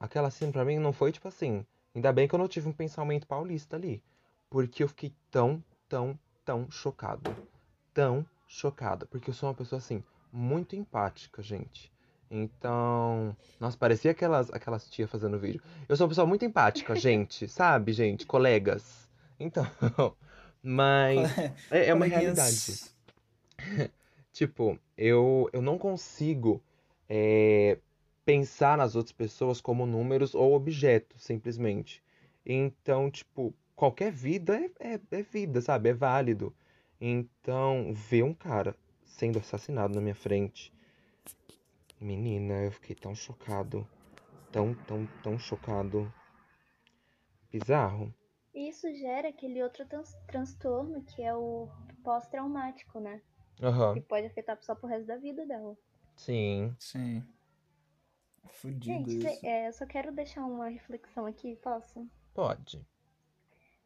aquela 0.00 0.30
cena 0.30 0.52
pra 0.52 0.64
mim 0.64 0.78
não 0.78 0.92
foi 0.92 1.12
tipo 1.12 1.28
assim. 1.28 1.66
Ainda 1.94 2.12
bem 2.12 2.26
que 2.26 2.34
eu 2.34 2.38
não 2.38 2.48
tive 2.48 2.68
um 2.68 2.72
pensamento 2.72 3.26
paulista 3.26 3.76
ali. 3.76 4.02
Porque 4.48 4.82
eu 4.82 4.88
fiquei 4.88 5.14
tão, 5.30 5.62
tão, 5.88 6.18
tão 6.44 6.70
chocado. 6.70 7.34
Tão 7.92 8.24
chocado. 8.46 9.06
Porque 9.08 9.28
eu 9.28 9.34
sou 9.34 9.48
uma 9.48 9.54
pessoa 9.54 9.78
assim, 9.78 10.02
muito 10.32 10.74
empática, 10.74 11.42
gente. 11.42 11.92
Então, 12.30 13.36
nossa, 13.60 13.76
parecia 13.76 14.10
aquelas, 14.10 14.52
aquelas 14.52 14.88
tias 14.88 15.10
fazendo 15.10 15.38
vídeo. 15.38 15.62
Eu 15.88 15.96
sou 15.96 16.04
uma 16.04 16.08
pessoa 16.08 16.26
muito 16.26 16.44
empática, 16.44 16.94
gente, 16.96 17.48
sabe, 17.48 17.92
gente? 17.92 18.26
Colegas. 18.26 19.08
Então, 19.38 19.66
mas 20.62 21.36
é, 21.70 21.88
é 21.88 21.94
uma 21.94 22.06
realidade. 22.06 22.84
Tipo, 24.32 24.78
eu, 24.98 25.48
eu 25.50 25.62
não 25.62 25.78
consigo 25.78 26.62
é, 27.08 27.78
pensar 28.22 28.76
nas 28.76 28.94
outras 28.94 29.12
pessoas 29.12 29.62
como 29.62 29.86
números 29.86 30.34
ou 30.34 30.52
objetos, 30.52 31.22
simplesmente. 31.22 32.02
Então, 32.44 33.10
tipo, 33.10 33.54
qualquer 33.74 34.12
vida 34.12 34.60
é, 34.78 34.94
é, 34.94 35.00
é 35.10 35.22
vida, 35.22 35.62
sabe? 35.62 35.88
É 35.88 35.94
válido. 35.94 36.54
Então, 37.00 37.94
ver 37.94 38.24
um 38.24 38.34
cara 38.34 38.76
sendo 39.04 39.38
assassinado 39.38 39.94
na 39.94 40.02
minha 40.02 40.14
frente, 40.14 40.70
menina, 42.00 42.64
eu 42.64 42.72
fiquei 42.72 42.94
tão 42.96 43.14
chocado. 43.14 43.88
Tão, 44.52 44.74
tão, 44.84 45.06
tão 45.22 45.38
chocado. 45.38 46.12
Bizarro. 47.50 48.12
Isso 48.54 48.92
gera 48.94 49.28
aquele 49.28 49.62
outro 49.62 49.86
trans- 49.86 50.14
transtorno 50.26 51.02
que 51.04 51.22
é 51.22 51.34
o 51.34 51.68
pós-traumático, 52.02 53.00
né? 53.00 53.20
Aham, 53.62 53.94
Que 53.94 54.00
pode 54.00 54.26
afetar 54.26 54.54
a 54.54 54.56
pessoa 54.56 54.76
pro 54.76 54.88
resto 54.88 55.06
da 55.06 55.16
vida 55.16 55.44
dela. 55.46 55.76
sim. 56.16 56.74
Sim. 56.78 57.22
Fudido 58.48 58.84
Gente, 59.10 59.16
isso. 59.18 59.40
cê- 59.40 59.46
é, 59.46 59.68
eu 59.68 59.72
só 59.72 59.84
quero 59.86 60.12
deixar 60.12 60.44
uma 60.44 60.68
reflexão 60.68 61.26
aqui, 61.26 61.56
posso? 61.56 62.08
Pode. 62.32 62.86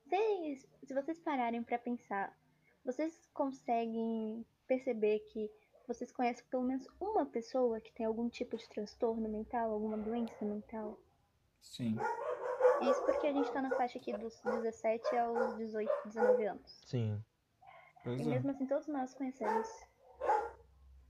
Vocês, 0.07 0.67
se 0.85 0.95
vocês 0.95 1.19
pararem 1.21 1.63
pra 1.63 1.79
pensar, 1.79 2.37
vocês 2.85 3.29
conseguem 3.33 4.45
perceber 4.67 5.21
que 5.33 5.51
vocês 5.93 6.13
conhecem 6.13 6.45
pelo 6.49 6.63
menos 6.63 6.87
uma 7.01 7.27
pessoa 7.27 7.81
que 7.81 7.93
tem 7.93 8.07
algum 8.07 8.29
tipo 8.29 8.57
de 8.57 8.69
transtorno 8.69 9.29
mental, 9.29 9.73
alguma 9.73 9.99
doença 9.99 10.45
mental? 10.45 10.97
Sim. 11.61 11.99
Isso 12.83 13.03
porque 13.05 13.27
a 13.27 13.33
gente 13.33 13.51
tá 13.51 13.61
na 13.61 13.71
faixa 13.71 13.99
aqui 13.99 14.17
dos 14.17 14.41
17 14.41 15.17
aos 15.17 15.57
18, 15.57 15.91
19 16.07 16.47
anos. 16.47 16.81
Sim. 16.87 17.21
Pois 18.05 18.21
E 18.21 18.23
é. 18.23 18.27
mesmo 18.27 18.51
assim 18.53 18.67
todos 18.67 18.87
nós 18.87 19.13
conhecemos. 19.15 19.69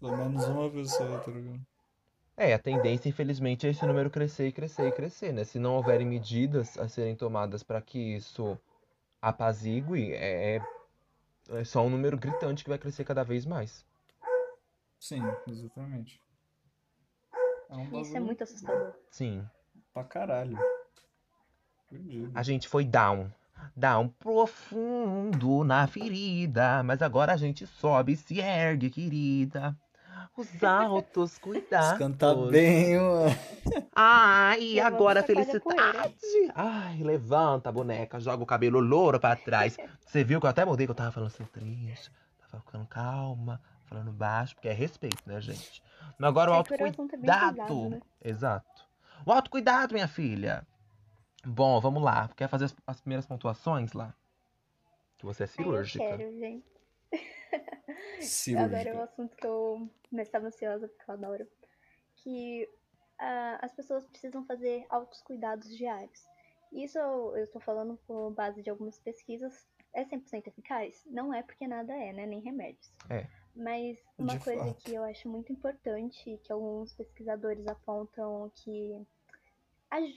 Pelo 0.00 0.16
menos 0.16 0.48
uma 0.48 0.70
pessoa, 0.70 1.20
tá 1.20 1.30
ligado? 1.30 1.60
É, 2.34 2.54
a 2.54 2.58
tendência, 2.58 3.10
infelizmente, 3.10 3.66
é 3.66 3.70
esse 3.70 3.84
número 3.84 4.08
crescer 4.08 4.48
e 4.48 4.52
crescer 4.52 4.88
e 4.88 4.92
crescer, 4.92 5.30
né? 5.30 5.44
Se 5.44 5.58
não 5.58 5.76
houverem 5.76 6.06
medidas 6.06 6.78
a 6.78 6.88
serem 6.88 7.14
tomadas 7.14 7.62
para 7.62 7.82
que 7.82 8.16
isso 8.16 8.58
apazigue, 9.20 10.14
é, 10.14 10.56
é 11.50 11.64
só 11.64 11.82
um 11.82 11.90
número 11.90 12.16
gritante 12.16 12.64
que 12.64 12.70
vai 12.70 12.78
crescer 12.78 13.04
cada 13.04 13.22
vez 13.22 13.44
mais. 13.44 13.84
Sim, 15.00 15.22
exatamente. 15.48 16.20
É 17.70 17.74
um 17.74 17.80
E 17.80 17.84
isso 17.86 17.94
é 17.96 18.02
bagulho 18.02 18.24
muito 18.26 18.42
assustador. 18.44 18.92
Sim. 19.10 19.44
pra 19.92 20.04
caralho. 20.04 20.58
Fudido. 21.88 22.30
A 22.34 22.42
gente 22.42 22.68
foi 22.68 22.84
down. 22.84 23.30
Down 23.76 24.08
profundo 24.08 25.64
na 25.64 25.86
ferida, 25.86 26.82
mas 26.82 27.02
agora 27.02 27.32
a 27.32 27.36
gente 27.36 27.66
sobe 27.66 28.12
e 28.12 28.16
se 28.16 28.38
ergue, 28.40 28.90
querida. 28.90 29.76
Os 30.36 30.48
altos 30.64 31.32
Você 31.32 31.40
cuidados. 31.40 31.98
canta 31.98 32.34
bem, 32.34 32.96
mano. 32.98 33.30
Ai, 33.94 34.62
E 34.62 34.80
agora 34.80 35.20
a 35.20 35.22
felicidade. 35.22 36.14
Ai, 36.54 37.02
levanta 37.02 37.68
a 37.68 37.72
boneca, 37.72 38.20
joga 38.20 38.42
o 38.42 38.46
cabelo 38.46 38.80
louro 38.80 39.18
pra 39.20 39.36
trás. 39.36 39.76
Você 40.06 40.22
viu 40.24 40.40
que 40.40 40.46
eu 40.46 40.50
até 40.50 40.64
mudei, 40.64 40.86
que 40.86 40.90
eu 40.90 40.94
tava 40.94 41.12
falando 41.12 41.28
assim, 41.28 41.44
triste. 41.44 42.10
Tava 42.50 42.62
ficando 42.64 42.86
calma, 42.86 43.60
falando 43.90 44.12
baixo, 44.12 44.54
porque 44.54 44.68
é 44.68 44.72
respeito, 44.72 45.20
né, 45.26 45.40
gente? 45.40 45.82
Mas 46.16 46.28
agora 46.28 46.50
o 46.50 46.62
bem 46.62 46.86
autocuidado. 46.86 47.56
pesado, 47.56 47.88
né? 47.90 48.00
Exato. 48.22 48.88
O 49.26 49.32
autocuidado, 49.32 49.92
minha 49.92 50.06
filha. 50.06 50.64
Bom, 51.44 51.80
vamos 51.80 52.00
lá. 52.02 52.28
Quer 52.36 52.48
fazer 52.48 52.66
as, 52.66 52.76
as 52.86 53.00
primeiras 53.00 53.26
pontuações 53.26 53.92
lá? 53.92 54.14
Que 55.16 55.26
você 55.26 55.42
é 55.42 55.46
Aí 55.46 55.50
eu 55.50 55.64
cirúrgica. 55.64 56.04
quero, 56.04 56.32
gente. 56.38 56.64
Agora 57.12 58.12
é 58.14 58.18
o 58.18 58.22
Cirúrgica. 58.22 59.02
assunto 59.02 59.36
que 59.36 59.46
eu 59.46 59.90
estava 60.12 60.46
ansiosa, 60.46 60.86
porque 60.86 61.10
eu 61.10 61.14
adoro. 61.14 61.48
Que 62.16 62.68
ah, 63.18 63.58
as 63.60 63.72
pessoas 63.72 64.06
precisam 64.06 64.44
fazer 64.46 64.86
altos 64.88 65.20
cuidados 65.22 65.76
diários. 65.76 66.24
Isso 66.72 66.96
eu 66.96 67.36
eu 67.36 67.44
estou 67.44 67.60
falando 67.60 67.98
por 68.06 68.30
base 68.30 68.62
de 68.62 68.70
algumas 68.70 68.98
pesquisas. 69.00 69.66
É 69.92 70.04
100% 70.04 70.46
eficaz? 70.46 71.02
Não 71.06 71.34
é 71.34 71.42
porque 71.42 71.66
nada 71.66 71.92
é, 71.92 72.12
né? 72.12 72.24
Nem 72.24 72.40
remédios. 72.40 72.92
É. 73.08 73.26
Mas 73.60 73.98
uma 74.18 74.38
De 74.38 74.44
coisa 74.44 74.64
fato. 74.64 74.82
que 74.82 74.94
eu 74.94 75.04
acho 75.04 75.28
muito 75.28 75.52
importante, 75.52 76.40
que 76.42 76.50
alguns 76.50 76.94
pesquisadores 76.94 77.66
apontam 77.66 78.50
que 78.54 79.06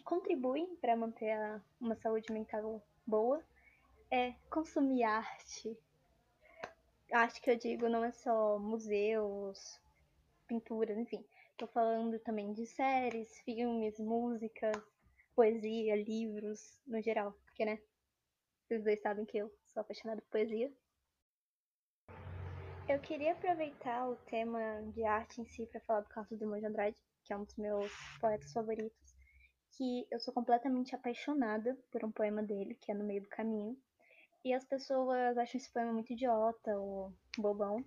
contribuem 0.05 0.77
para 0.77 0.95
manter 0.95 1.31
a- 1.31 1.61
uma 1.81 1.93
saúde 1.95 2.31
mental 2.31 2.81
boa, 3.05 3.43
é 4.09 4.31
consumir 4.49 5.03
arte. 5.03 5.77
Arte 7.11 7.41
que 7.41 7.51
eu 7.51 7.57
digo 7.57 7.89
não 7.89 8.05
é 8.05 8.13
só 8.13 8.57
museus, 8.59 9.77
pinturas, 10.47 10.97
enfim. 10.97 11.25
Tô 11.57 11.67
falando 11.67 12.17
também 12.19 12.53
de 12.53 12.65
séries, 12.65 13.37
filmes, 13.39 13.99
músicas, 13.99 14.81
poesia, 15.35 15.97
livros, 15.97 16.79
no 16.87 17.01
geral. 17.01 17.33
Porque, 17.43 17.65
né? 17.65 17.77
Vocês 18.65 18.81
dois 18.85 19.01
sabem 19.01 19.25
que 19.25 19.37
eu 19.37 19.53
sou 19.65 19.81
apaixonada 19.81 20.21
por 20.21 20.29
poesia. 20.29 20.71
Eu 22.87 22.99
queria 22.99 23.31
aproveitar 23.31 24.09
o 24.09 24.17
tema 24.17 24.59
de 24.93 25.05
arte 25.05 25.39
em 25.39 25.45
si 25.45 25.65
para 25.67 25.79
falar 25.81 26.01
do 26.01 26.09
Carlos 26.09 26.37
Drummond 26.37 26.59
de 26.59 26.67
Andrade, 26.67 26.97
que 27.23 27.31
é 27.31 27.37
um 27.37 27.45
dos 27.45 27.55
meus 27.55 27.91
poetas 28.19 28.51
favoritos, 28.51 29.15
que 29.71 30.05
eu 30.11 30.19
sou 30.19 30.33
completamente 30.33 30.93
apaixonada 30.93 31.77
por 31.89 32.03
um 32.03 32.11
poema 32.11 32.43
dele, 32.43 32.75
que 32.75 32.91
é 32.91 32.93
No 32.93 33.05
Meio 33.05 33.21
do 33.21 33.29
Caminho. 33.29 33.77
E 34.43 34.53
as 34.53 34.65
pessoas 34.65 35.37
acham 35.37 35.57
esse 35.57 35.71
poema 35.71 35.93
muito 35.93 36.11
idiota 36.11 36.77
ou 36.77 37.13
bobão. 37.37 37.83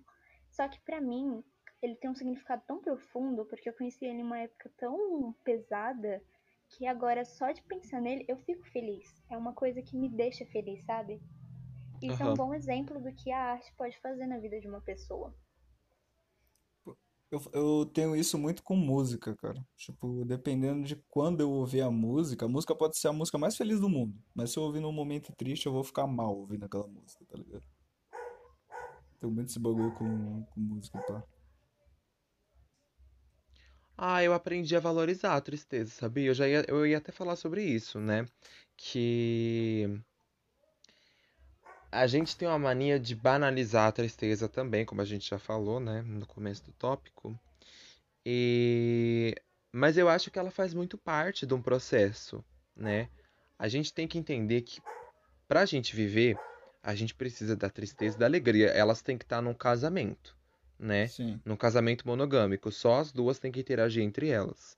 Só 0.49 0.67
que 0.67 0.81
pra 0.81 0.99
mim, 0.99 1.43
ele 1.79 1.95
tem 1.95 2.09
um 2.09 2.15
significado 2.15 2.63
tão 2.65 2.81
profundo, 2.81 3.45
porque 3.45 3.69
eu 3.69 3.73
conheci 3.73 4.03
ele 4.03 4.21
em 4.21 4.23
uma 4.23 4.39
época 4.39 4.71
tão 4.77 5.31
pesada, 5.43 6.23
que 6.69 6.87
agora 6.87 7.23
só 7.23 7.51
de 7.51 7.61
pensar 7.61 8.01
nele 8.01 8.25
eu 8.27 8.37
fico 8.37 8.65
feliz. 8.71 9.07
É 9.29 9.37
uma 9.37 9.53
coisa 9.53 9.79
que 9.79 9.95
me 9.95 10.09
deixa 10.09 10.43
feliz, 10.47 10.83
sabe? 10.85 11.21
Isso 12.01 12.21
é 12.21 12.25
um 12.25 12.33
bom 12.33 12.53
exemplo 12.53 12.99
do 12.99 13.11
que 13.13 13.31
a 13.31 13.53
arte 13.53 13.73
pode 13.75 13.97
fazer 13.99 14.27
na 14.27 14.37
vida 14.37 14.59
de 14.59 14.67
uma 14.67 14.81
pessoa. 14.81 15.33
Eu, 17.29 17.41
eu 17.53 17.85
tenho 17.87 18.15
isso 18.15 18.37
muito 18.37 18.63
com 18.63 18.75
música, 18.75 19.35
cara. 19.35 19.61
Tipo, 19.75 20.23
dependendo 20.23 20.87
de 20.87 20.95
quando 21.09 21.41
eu 21.41 21.51
ouvir 21.51 21.81
a 21.81 21.91
música, 21.91 22.45
a 22.45 22.49
música 22.49 22.73
pode 22.73 22.97
ser 22.97 23.09
a 23.09 23.13
música 23.13 23.37
mais 23.37 23.57
feliz 23.57 23.79
do 23.81 23.89
mundo. 23.89 24.17
Mas 24.33 24.51
se 24.51 24.57
eu 24.57 24.63
ouvir 24.63 24.79
num 24.79 24.93
momento 24.93 25.33
triste, 25.35 25.65
eu 25.65 25.73
vou 25.73 25.83
ficar 25.83 26.07
mal 26.07 26.37
ouvindo 26.37 26.63
aquela 26.63 26.87
música, 26.87 27.25
tá 27.25 27.37
ligado? 27.37 27.63
Tenho 29.19 29.33
muito 29.33 29.49
esse 29.49 29.59
bagulho 29.59 29.91
com, 29.95 30.43
com 30.43 30.59
música, 30.59 30.99
tá? 31.01 31.23
Ah, 33.97 34.23
eu 34.23 34.33
aprendi 34.33 34.75
a 34.75 34.79
valorizar 34.79 35.35
a 35.35 35.41
tristeza, 35.41 35.91
sabia? 35.91 36.27
Eu 36.27 36.33
já 36.33 36.47
ia, 36.47 36.63
eu 36.67 36.85
ia 36.85 36.99
até 36.99 37.11
falar 37.11 37.35
sobre 37.35 37.63
isso, 37.63 37.99
né? 37.99 38.25
Que 38.77 40.01
a 41.91 42.07
gente 42.07 42.35
tem 42.35 42.47
uma 42.47 42.59
mania 42.59 42.99
de 42.99 43.15
banalizar 43.15 43.87
a 43.87 43.91
tristeza 43.91 44.47
também, 44.47 44.85
como 44.85 45.01
a 45.01 45.05
gente 45.05 45.29
já 45.29 45.39
falou, 45.39 45.79
né, 45.79 46.01
no 46.01 46.25
começo 46.25 46.63
do 46.63 46.71
tópico. 46.73 47.39
E 48.25 49.35
mas 49.71 49.97
eu 49.97 50.09
acho 50.09 50.31
que 50.31 50.39
ela 50.39 50.51
faz 50.51 50.73
muito 50.73 50.97
parte 50.97 51.45
de 51.45 51.53
um 51.53 51.61
processo, 51.61 52.43
né? 52.75 53.09
A 53.59 53.67
gente 53.67 53.93
tem 53.93 54.07
que 54.07 54.17
entender 54.17 54.61
que 54.61 54.81
pra 55.47 55.65
gente 55.65 55.95
viver, 55.95 56.37
a 56.81 56.95
gente 56.95 57.13
precisa 57.13 57.55
da 57.55 57.69
tristeza 57.69 58.15
e 58.15 58.19
da 58.19 58.25
alegria. 58.25 58.67
Elas 58.69 59.01
têm 59.01 59.17
que 59.17 59.23
estar 59.23 59.41
num 59.41 59.53
casamento, 59.53 60.35
né? 60.79 61.07
Sim. 61.07 61.39
Num 61.45 61.55
casamento 61.55 62.07
monogâmico. 62.07 62.71
Só 62.71 62.99
as 62.99 63.11
duas 63.11 63.39
têm 63.39 63.51
que 63.51 63.59
interagir 63.59 64.03
entre 64.03 64.29
elas. 64.29 64.77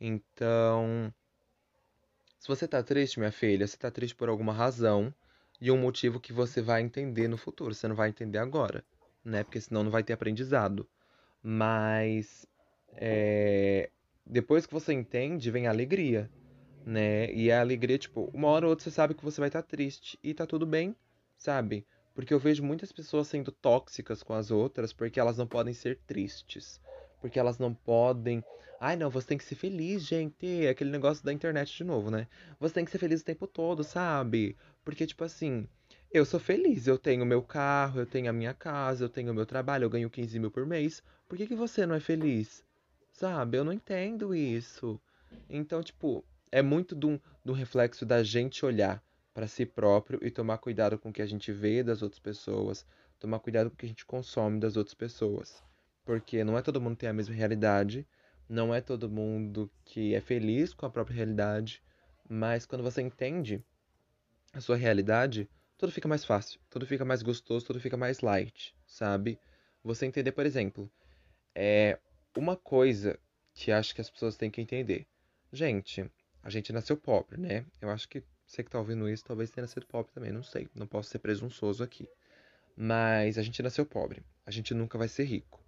Então, 0.00 1.12
se 2.38 2.48
você 2.48 2.66
tá 2.66 2.82
triste, 2.82 3.18
minha 3.18 3.32
filha, 3.32 3.66
você 3.66 3.76
tá 3.76 3.90
triste 3.90 4.14
por 4.14 4.28
alguma 4.28 4.52
razão 4.52 5.14
e 5.62 5.70
um 5.70 5.78
motivo 5.78 6.18
que 6.18 6.32
você 6.32 6.60
vai 6.60 6.82
entender 6.82 7.28
no 7.28 7.36
futuro. 7.36 7.72
Você 7.72 7.86
não 7.86 7.94
vai 7.94 8.08
entender 8.08 8.38
agora, 8.38 8.84
né? 9.24 9.44
Porque 9.44 9.60
senão 9.60 9.84
não 9.84 9.92
vai 9.92 10.02
ter 10.02 10.12
aprendizado. 10.12 10.88
Mas 11.40 12.44
é, 12.88 13.88
depois 14.26 14.66
que 14.66 14.74
você 14.74 14.92
entende, 14.92 15.52
vem 15.52 15.68
a 15.68 15.70
alegria, 15.70 16.28
né? 16.84 17.32
E 17.32 17.52
a 17.52 17.60
alegria, 17.60 17.96
tipo, 17.96 18.28
uma 18.34 18.48
hora 18.48 18.66
ou 18.66 18.70
outra 18.70 18.82
você 18.82 18.90
sabe 18.90 19.14
que 19.14 19.24
você 19.24 19.40
vai 19.40 19.48
estar 19.48 19.62
triste 19.62 20.18
e 20.20 20.34
tá 20.34 20.44
tudo 20.44 20.66
bem, 20.66 20.96
sabe? 21.36 21.86
Porque 22.12 22.34
eu 22.34 22.40
vejo 22.40 22.64
muitas 22.64 22.90
pessoas 22.90 23.28
sendo 23.28 23.52
tóxicas 23.52 24.20
com 24.20 24.34
as 24.34 24.50
outras 24.50 24.92
porque 24.92 25.20
elas 25.20 25.38
não 25.38 25.46
podem 25.46 25.72
ser 25.72 25.96
tristes. 26.08 26.80
Porque 27.20 27.38
elas 27.38 27.60
não 27.60 27.72
podem. 27.72 28.42
Ai, 28.80 28.96
não, 28.96 29.08
você 29.08 29.28
tem 29.28 29.38
que 29.38 29.44
ser 29.44 29.54
feliz, 29.54 30.02
gente. 30.04 30.64
É 30.64 30.70
aquele 30.70 30.90
negócio 30.90 31.24
da 31.24 31.32
internet 31.32 31.72
de 31.72 31.84
novo, 31.84 32.10
né? 32.10 32.26
Você 32.58 32.74
tem 32.74 32.84
que 32.84 32.90
ser 32.90 32.98
feliz 32.98 33.20
o 33.20 33.24
tempo 33.24 33.46
todo, 33.46 33.84
sabe? 33.84 34.56
Porque, 34.84 35.06
tipo 35.06 35.24
assim, 35.24 35.68
eu 36.10 36.24
sou 36.24 36.38
feliz. 36.38 36.86
Eu 36.86 36.98
tenho 36.98 37.24
meu 37.24 37.42
carro, 37.42 38.00
eu 38.00 38.06
tenho 38.06 38.28
a 38.28 38.32
minha 38.32 38.52
casa, 38.52 39.04
eu 39.04 39.08
tenho 39.08 39.32
meu 39.32 39.46
trabalho, 39.46 39.84
eu 39.84 39.90
ganho 39.90 40.10
15 40.10 40.38
mil 40.38 40.50
por 40.50 40.66
mês. 40.66 41.02
Por 41.28 41.36
que, 41.38 41.46
que 41.46 41.54
você 41.54 41.86
não 41.86 41.94
é 41.94 42.00
feliz? 42.00 42.64
Sabe? 43.12 43.58
Eu 43.58 43.64
não 43.64 43.72
entendo 43.72 44.34
isso. 44.34 45.00
Então, 45.48 45.82
tipo, 45.82 46.24
é 46.50 46.60
muito 46.60 46.94
de 46.94 47.06
um 47.06 47.52
reflexo 47.52 48.04
da 48.04 48.22
gente 48.22 48.64
olhar 48.64 49.02
para 49.32 49.46
si 49.46 49.64
próprio 49.64 50.18
e 50.22 50.30
tomar 50.30 50.58
cuidado 50.58 50.98
com 50.98 51.08
o 51.08 51.12
que 51.12 51.22
a 51.22 51.26
gente 51.26 51.50
vê 51.50 51.82
das 51.82 52.02
outras 52.02 52.20
pessoas, 52.20 52.84
tomar 53.18 53.38
cuidado 53.38 53.70
com 53.70 53.74
o 53.74 53.78
que 53.78 53.86
a 53.86 53.88
gente 53.88 54.04
consome 54.04 54.60
das 54.60 54.76
outras 54.76 54.94
pessoas. 54.94 55.62
Porque 56.04 56.44
não 56.44 56.58
é 56.58 56.62
todo 56.62 56.80
mundo 56.80 56.94
que 56.94 57.00
tem 57.00 57.08
a 57.08 57.14
mesma 57.14 57.34
realidade, 57.34 58.06
não 58.48 58.74
é 58.74 58.80
todo 58.80 59.08
mundo 59.08 59.70
que 59.84 60.14
é 60.14 60.20
feliz 60.20 60.74
com 60.74 60.84
a 60.84 60.90
própria 60.90 61.16
realidade, 61.16 61.82
mas 62.28 62.66
quando 62.66 62.82
você 62.82 63.00
entende 63.00 63.64
a 64.52 64.60
sua 64.60 64.76
realidade, 64.76 65.48
tudo 65.78 65.92
fica 65.92 66.08
mais 66.08 66.24
fácil, 66.24 66.60
tudo 66.68 66.86
fica 66.86 67.04
mais 67.04 67.22
gostoso, 67.22 67.66
tudo 67.66 67.80
fica 67.80 67.96
mais 67.96 68.20
light, 68.20 68.74
sabe? 68.86 69.38
Você 69.82 70.06
entender, 70.06 70.32
por 70.32 70.46
exemplo, 70.46 70.90
é 71.54 71.98
uma 72.36 72.56
coisa 72.56 73.18
que 73.54 73.72
acho 73.72 73.94
que 73.94 74.00
as 74.00 74.10
pessoas 74.10 74.36
têm 74.36 74.50
que 74.50 74.60
entender. 74.60 75.06
Gente, 75.52 76.10
a 76.42 76.50
gente 76.50 76.72
nasceu 76.72 76.96
pobre, 76.96 77.38
né? 77.40 77.66
Eu 77.80 77.90
acho 77.90 78.08
que 78.08 78.22
você 78.46 78.62
que 78.62 78.70
tá 78.70 78.78
ouvindo 78.78 79.08
isso 79.08 79.24
talvez 79.24 79.50
tenha 79.50 79.62
nascido 79.62 79.86
pobre 79.86 80.12
também, 80.12 80.32
não 80.32 80.42
sei. 80.42 80.68
Não 80.74 80.86
posso 80.86 81.10
ser 81.10 81.18
presunçoso 81.18 81.82
aqui. 81.82 82.08
Mas 82.76 83.38
a 83.38 83.42
gente 83.42 83.62
nasceu 83.62 83.84
pobre. 83.84 84.22
A 84.46 84.50
gente 84.50 84.74
nunca 84.74 84.98
vai 84.98 85.08
ser 85.08 85.24
rico. 85.24 85.62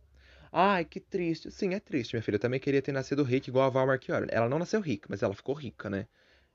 Ai, 0.53 0.85
que 0.85 1.01
triste. 1.01 1.51
Sim, 1.51 1.75
é 1.75 1.81
triste, 1.81 2.15
minha 2.15 2.23
filha. 2.23 2.37
Eu 2.37 2.41
também 2.41 2.61
queria 2.61 2.81
ter 2.81 2.93
nascido 2.93 3.23
rica 3.23 3.51
igual 3.51 3.67
a 3.67 3.71
Val 3.71 3.87
Marchiori. 3.87 4.29
Ela 4.31 4.49
não 4.49 4.59
nasceu 4.59 4.81
rica, 4.81 5.07
mas 5.11 5.23
ela 5.23 5.35
ficou 5.35 5.55
rica, 5.55 5.91
né? 5.91 6.07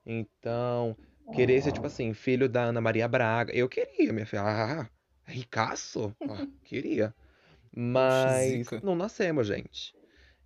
Então, 0.06 0.96
querer 1.32 1.62
ser, 1.62 1.72
tipo 1.72 1.88
assim, 1.88 2.14
filho 2.14 2.50
da 2.50 2.64
Ana 2.64 2.82
Maria 2.82 3.08
Braga. 3.08 3.54
Eu 3.54 3.70
queria, 3.70 4.12
minha 4.14 4.26
filha. 4.26 4.44
Ah, 4.44 4.90
ricaço? 5.26 6.16
Ah, 6.28 6.48
queria. 6.64 7.14
Mas 7.76 8.70
não 8.84 8.96
nascemos, 8.96 9.48
gente. 9.48 9.96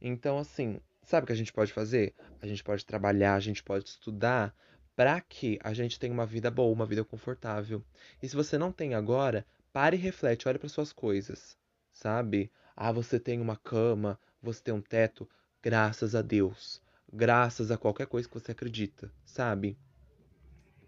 Então, 0.02 0.38
assim, 0.38 0.80
sabe 1.04 1.24
o 1.24 1.28
que 1.28 1.34
a 1.34 1.36
gente 1.38 1.54
pode 1.54 1.72
fazer? 1.72 2.14
A 2.42 2.48
gente 2.48 2.64
pode 2.64 2.86
trabalhar, 2.86 3.36
a 3.36 3.40
gente 3.40 3.64
pode 3.64 3.86
estudar 3.90 4.54
para 4.96 5.20
que 5.22 5.58
a 5.64 5.74
gente 5.74 6.00
tenha 6.00 6.14
uma 6.14 6.26
vida 6.26 6.52
boa, 6.52 6.74
uma 6.74 6.86
vida 6.86 7.04
confortável. 7.04 7.84
E 8.22 8.28
se 8.28 8.36
você 8.36 8.58
não 8.58 8.72
tem 8.72 8.94
agora, 8.94 9.46
pare 9.72 9.98
e 9.98 10.00
reflete, 10.00 10.48
olhe 10.48 10.60
para 10.60 10.70
suas 10.70 10.94
coisas, 10.94 11.58
sabe? 11.92 12.52
Ah, 12.76 12.92
você 12.92 13.20
tem 13.20 13.40
uma 13.42 13.56
cama, 13.56 14.20
você 14.42 14.62
tem 14.62 14.74
um 14.74 14.82
teto, 14.82 15.28
graças 15.62 16.14
a 16.16 16.22
Deus. 16.22 16.82
Graças 17.12 17.72
a 17.72 17.78
qualquer 17.78 18.08
coisa 18.08 18.28
que 18.28 18.34
você 18.34 18.52
acredita, 18.52 19.12
sabe? 19.26 19.78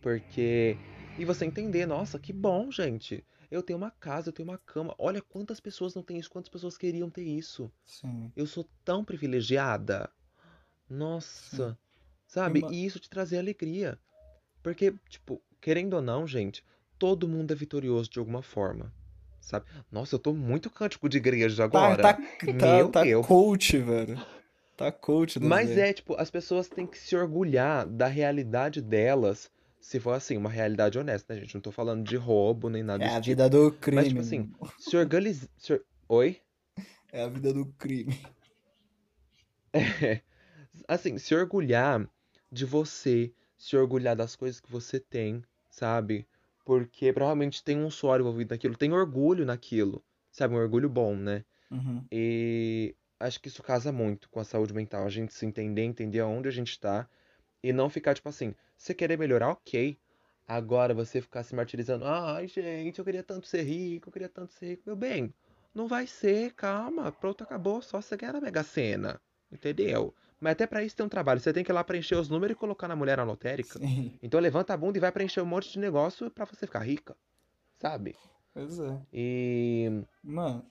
Porque. 0.06 0.78
E 1.18 1.26
você 1.26 1.45
entender, 1.45 1.88
nossa, 1.88 2.20
que 2.20 2.32
bom, 2.32 2.70
gente. 2.70 3.26
Eu 3.49 3.64
tenho 3.64 3.78
uma 3.78 3.89
casa, 3.89 4.30
eu 4.30 4.34
tenho 4.34 4.47
uma 4.47 4.58
cama. 4.60 4.93
Olha 4.99 5.20
quantas 5.20 5.60
pessoas 5.60 5.95
não 5.95 6.03
têm 6.03 6.20
isso, 6.20 6.30
quantas 6.30 6.49
pessoas 6.49 6.78
queriam 6.78 7.10
ter 7.10 7.24
isso. 7.24 7.72
Sim. 7.84 8.32
Eu 8.36 8.45
sou 8.45 8.70
tão 8.84 9.03
privilegiada. 9.03 10.08
Sim. 10.88 10.95
Nossa, 10.95 11.78
E 12.30 12.32
sabe? 12.32 12.60
uma... 12.62 12.72
E 12.72 12.86
isso 12.86 12.99
te 12.99 13.10
trazer 13.10 13.39
alegria. 13.39 13.97
Porque, 14.62 14.93
tipo, 15.10 15.41
querendo 15.60 15.95
ou 15.95 16.01
não, 16.03 16.28
gente, 16.28 16.64
todo 16.99 17.28
mundo 17.28 17.51
é 17.51 17.56
vitorioso 17.56 18.08
de 18.08 18.20
alguma 18.20 18.43
forma, 18.43 18.93
sabe? 19.39 19.66
Nossa, 19.91 20.14
eu 20.16 20.20
tô 20.20 20.34
muito 20.34 20.70
cântico 20.70 21.10
de 21.10 21.18
igreja 21.18 21.68
Tá, 21.68 21.70
tá, 21.70 21.78
agora. 21.88 22.03
tá, 22.03 22.20
Meu 22.78 22.89
tá 22.89 23.01
Deus. 23.03 23.26
coach, 23.26 23.78
velho. 23.80 24.24
Tá 24.78 24.91
coach 24.91 25.39
das 25.39 25.47
Mas 25.49 25.72
é, 25.72 25.93
tipo, 25.93 26.14
as 26.16 26.30
pessoas 26.30 26.68
têm 26.68 26.86
que 26.86 26.97
se 26.99 27.16
orgulhar 27.16 27.88
da 27.88 28.06
realidade 28.08 28.82
delas, 28.82 29.49
se 29.86 29.99
for 29.99 30.13
assim, 30.13 30.36
uma 30.36 30.49
realidade 30.49 30.97
honesta, 30.97 31.31
né, 31.31 31.41
gente? 31.41 31.53
Não 31.53 31.61
tô 31.61 31.71
falando 31.71 32.03
de 32.03 32.15
roubo 32.15 32.69
nem 32.69 32.81
nada 32.81 33.03
É 33.03 33.09
a 33.09 33.21
tipo. 33.21 33.25
vida 33.27 33.47
do 33.47 33.71
Mas, 33.71 33.79
crime, 33.79 34.07
tipo 34.07 34.19
assim, 34.19 34.51
se 34.79 34.97
organizar. 34.97 35.47
Oi? 36.09 36.41
É 37.11 37.21
a 37.21 37.27
vida 37.27 37.53
do 37.53 37.67
crime. 37.73 38.19
Assim, 40.88 41.19
se 41.19 41.36
orgulhar 41.36 42.09
de 42.51 42.65
você, 42.65 43.31
se 43.55 43.77
orgulhar 43.77 44.15
das 44.15 44.36
coisas 44.36 44.59
que 44.59 44.71
você 44.71 44.99
tem, 44.99 45.43
sabe? 45.69 46.27
Porque 46.65 47.13
provavelmente 47.13 47.63
tem 47.63 47.77
um 47.77 47.91
suor 47.91 48.19
envolvido 48.19 48.55
naquilo, 48.55 48.75
tem 48.75 48.91
orgulho 48.91 49.45
naquilo, 49.45 50.03
sabe? 50.31 50.55
Um 50.55 50.57
orgulho 50.57 50.89
bom, 50.89 51.15
né? 51.15 51.45
Uhum. 51.69 52.03
E 52.11 52.95
acho 53.19 53.39
que 53.39 53.49
isso 53.49 53.61
casa 53.61 53.91
muito 53.91 54.29
com 54.29 54.39
a 54.39 54.43
saúde 54.43 54.73
mental, 54.73 55.05
a 55.05 55.09
gente 55.09 55.31
se 55.31 55.45
entender, 55.45 55.83
entender 55.83 56.21
aonde 56.21 56.49
a 56.49 56.51
gente 56.51 56.79
tá 56.79 57.07
e 57.66 57.74
não 57.74 57.89
ficar 57.89 58.13
tipo 58.13 58.30
assim, 58.30 58.53
você 58.78 58.93
querer 58.93 59.18
melhorar, 59.18 59.49
ok. 59.49 59.97
Agora 60.47 60.93
você 60.93 61.20
ficar 61.20 61.41
se 61.41 61.55
martirizando, 61.55 62.05
ai 62.05 62.47
gente, 62.47 62.99
eu 62.99 63.05
queria 63.05 63.24
tanto 63.24 63.47
ser 63.47 63.63
rico, 63.63 64.09
eu 64.09 64.13
queria 64.13 64.30
tanto 64.30 64.53
ser 64.53 64.68
rico. 64.68 64.84
Meu 64.86 64.95
bem, 64.95 65.34
não 65.74 65.88
vai 65.88 66.05
ser, 66.05 66.53
calma, 66.53 67.11
pronto, 67.11 67.43
acabou, 67.43 67.82
só 67.82 67.99
você 67.99 68.16
ganhar 68.16 68.34
na 68.34 68.41
Mega 68.41 68.61
Sena, 68.61 69.20
entendeu? 69.51 70.13
Mas 70.39 70.51
até 70.51 70.68
pra 70.68 70.84
isso 70.84 70.95
tem 70.95 71.03
um 71.03 71.09
trabalho, 71.09 71.39
você 71.39 71.51
tem 71.51 71.63
que 71.63 71.72
ir 71.72 71.74
lá 71.74 71.84
preencher 71.84 72.13
os 72.16 72.30
números 72.30 72.55
e 72.55 72.59
colocar 72.59 72.88
na 72.88 72.95
mulher 72.95 73.18
na 73.18 73.24
lotérica. 73.24 73.80
Sim. 73.80 74.13
Então 74.22 74.39
levanta 74.39 74.72
a 74.74 74.78
bunda 74.78 74.99
e 74.99 75.01
vai 75.01 75.11
preencher 75.11 75.41
um 75.41 75.45
monte 75.45 75.72
de 75.72 75.80
negócio 75.80 76.30
pra 76.30 76.45
você 76.45 76.68
ficar 76.68 76.82
rica, 76.82 77.16
sabe? 77.80 78.16
Pois 78.53 78.80
é. 78.80 79.01
E 79.11 80.03
Mano, 80.24 80.63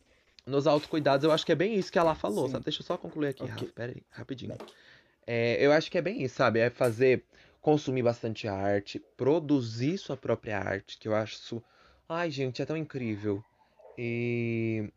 nos 0.47 0.69
autocuidados 0.69 1.25
eu 1.25 1.33
acho 1.33 1.45
que 1.45 1.51
é 1.53 1.57
bem 1.57 1.75
isso 1.75 1.91
que 1.91 1.99
ela 1.99 2.15
falou, 2.15 2.47
sim. 2.47 2.53
sabe? 2.53 2.65
Deixa 2.65 2.81
eu 2.81 2.87
só 2.87 2.97
concluir 2.97 3.29
aqui, 3.29 3.43
Ok. 3.43 3.53
Rafa, 3.53 3.73
pera 3.73 3.93
aí, 3.93 4.03
rapidinho. 4.11 4.57
Back. 4.57 4.73
É, 5.27 5.65
eu 5.65 5.73
acho 5.73 5.91
que 5.91 5.99
é 5.99 6.03
bem 6.03 6.23
isso, 6.23 6.37
sabe? 6.37 6.61
É 6.61 6.71
fazer, 6.71 7.25
consumir 7.61 8.03
bastante 8.03 8.47
arte, 8.47 8.99
produzir 9.17 9.99
sua 9.99 10.17
própria 10.17 10.59
arte, 10.59 10.99
que 10.99 11.09
eu 11.09 11.15
acho. 11.15 11.63
Ai, 12.09 12.31
gente, 12.31 12.61
é 12.61 12.67
tão 12.67 12.77
incrível. 12.77 13.43
E, 13.97 14.91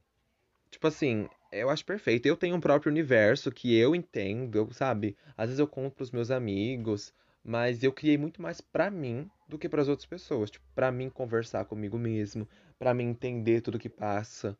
tipo 0.71 0.87
assim, 0.87 1.27
eu 1.51 1.69
acho 1.69 1.85
perfeito. 1.85 2.25
Eu 2.25 2.35
tenho 2.37 2.55
um 2.55 2.59
próprio 2.59 2.91
universo 2.91 3.51
que 3.51 3.75
eu 3.75 3.95
entendo, 3.95 4.69
sabe? 4.73 5.15
Às 5.37 5.47
vezes 5.47 5.59
eu 5.59 5.67
conto 5.67 5.95
pros 5.95 6.11
meus 6.11 6.31
amigos, 6.31 7.13
mas 7.43 7.83
eu 7.83 7.93
criei 7.93 8.17
muito 8.17 8.41
mais 8.41 8.59
pra 8.59 8.91
mim 8.91 9.29
do 9.47 9.57
que 9.57 9.69
pras 9.69 9.87
outras 9.87 10.05
pessoas. 10.05 10.51
Tipo, 10.51 10.65
pra 10.75 10.91
mim 10.91 11.09
conversar 11.09 11.65
comigo 11.65 11.97
mesmo, 11.97 12.47
pra 12.77 12.93
mim 12.93 13.05
entender 13.05 13.61
tudo 13.61 13.79
que 13.79 13.89
passa, 13.89 14.57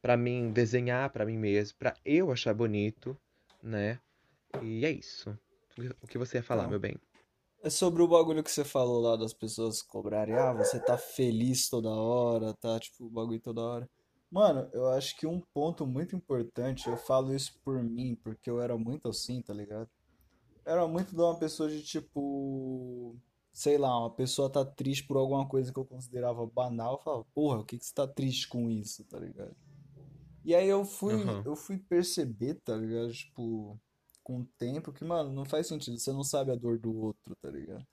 pra 0.00 0.16
mim 0.16 0.50
desenhar 0.50 1.10
pra 1.10 1.26
mim 1.26 1.36
mesmo, 1.36 1.76
pra 1.78 1.94
eu 2.04 2.32
achar 2.32 2.54
bonito, 2.54 3.16
né? 3.62 3.98
E 4.62 4.84
é 4.84 4.90
isso. 4.90 5.36
O 6.02 6.06
que 6.06 6.18
você 6.18 6.38
ia 6.38 6.42
falar, 6.42 6.62
Então, 6.62 6.70
meu 6.70 6.80
bem? 6.80 6.96
é 7.62 7.70
sobre 7.70 8.02
o 8.02 8.08
bagulho 8.08 8.42
que 8.42 8.50
você 8.50 8.64
falou 8.64 9.00
lá 9.00 9.16
das 9.16 9.32
pessoas 9.32 9.82
cobrarem, 9.82 10.34
ah, 10.34 10.52
você 10.52 10.80
tá 10.80 10.96
feliz 10.96 11.68
toda 11.68 11.90
hora, 11.90 12.54
tá 12.54 12.78
tipo 12.80 13.04
o 13.04 13.10
bagulho 13.10 13.40
toda 13.40 13.60
hora. 13.60 13.90
Mano, 14.30 14.68
eu 14.72 14.88
acho 14.90 15.16
que 15.16 15.26
um 15.26 15.40
ponto 15.52 15.86
muito 15.86 16.14
importante, 16.16 16.88
eu 16.88 16.96
falo 16.96 17.34
isso 17.34 17.52
por 17.64 17.82
mim, 17.82 18.16
porque 18.22 18.48
eu 18.48 18.60
era 18.60 18.78
muito 18.78 19.08
assim, 19.08 19.42
tá 19.42 19.52
ligado? 19.52 19.88
Era 20.64 20.86
muito 20.86 21.10
de 21.14 21.20
uma 21.20 21.38
pessoa 21.38 21.68
de 21.68 21.82
tipo, 21.82 23.16
sei 23.52 23.76
lá, 23.76 23.98
uma 23.98 24.14
pessoa 24.14 24.50
tá 24.50 24.64
triste 24.64 25.06
por 25.06 25.16
alguma 25.16 25.46
coisa 25.48 25.72
que 25.72 25.78
eu 25.78 25.84
considerava 25.84 26.46
banal, 26.46 26.94
eu 26.94 27.02
falava, 27.02 27.26
porra, 27.34 27.58
o 27.60 27.64
que 27.64 27.76
que 27.78 27.84
você 27.84 27.92
tá 27.92 28.06
triste 28.06 28.48
com 28.48 28.70
isso, 28.70 29.04
tá 29.04 29.18
ligado? 29.18 29.54
E 30.44 30.54
aí 30.54 30.68
eu 30.68 30.84
fui, 30.84 31.14
Aham. 31.14 31.42
eu 31.44 31.56
fui 31.56 31.78
perceber, 31.78 32.54
tá 32.64 32.76
ligado? 32.76 33.12
Tipo, 33.12 33.78
com 34.30 34.42
o 34.42 34.46
tempo, 34.56 34.92
que, 34.92 35.04
mano, 35.04 35.32
não 35.32 35.44
faz 35.44 35.66
sentido, 35.66 35.98
você 35.98 36.12
não 36.12 36.22
sabe 36.22 36.52
a 36.52 36.54
dor 36.54 36.78
do 36.78 36.96
outro, 36.96 37.34
tá 37.42 37.50
ligado? 37.50 37.84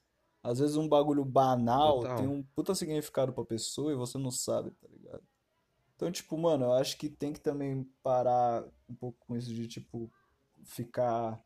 Às 0.43 0.59
vezes 0.59 0.75
um 0.75 0.87
bagulho 0.87 1.25
banal 1.25 2.01
tem 2.01 2.09
Total. 2.09 2.29
um 2.29 2.43
puta 2.55 2.75
significado 2.75 3.33
pra 3.33 3.43
pessoa 3.43 3.91
e 3.91 3.95
você 3.95 4.19
não 4.19 4.29
sabe, 4.29 4.69
tá 4.69 4.87
ligado? 4.87 5.23
Então, 5.95 6.11
tipo, 6.11 6.37
mano, 6.37 6.65
eu 6.65 6.73
acho 6.73 6.95
que 6.95 7.09
tem 7.09 7.33
que 7.33 7.39
também 7.39 7.83
parar 8.03 8.63
um 8.87 8.93
pouco 8.93 9.17
com 9.25 9.35
isso 9.35 9.51
de, 9.51 9.67
tipo, 9.67 10.11
ficar, 10.63 11.43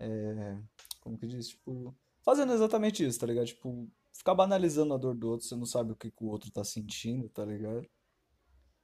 é, 0.00 0.58
como 1.00 1.16
que 1.16 1.28
diz? 1.28 1.50
Tipo, 1.50 1.94
fazendo 2.20 2.52
exatamente 2.52 3.06
isso, 3.06 3.20
tá 3.20 3.26
ligado? 3.26 3.46
Tipo, 3.46 3.88
ficar 4.12 4.34
banalizando 4.34 4.92
a 4.92 4.98
dor 4.98 5.14
do 5.14 5.30
outro, 5.30 5.46
você 5.46 5.54
não 5.54 5.66
sabe 5.66 5.92
o 5.92 5.96
que 5.96 6.10
que 6.10 6.24
o 6.24 6.26
outro 6.26 6.50
tá 6.50 6.64
sentindo, 6.64 7.28
tá 7.28 7.44
ligado? 7.44 7.88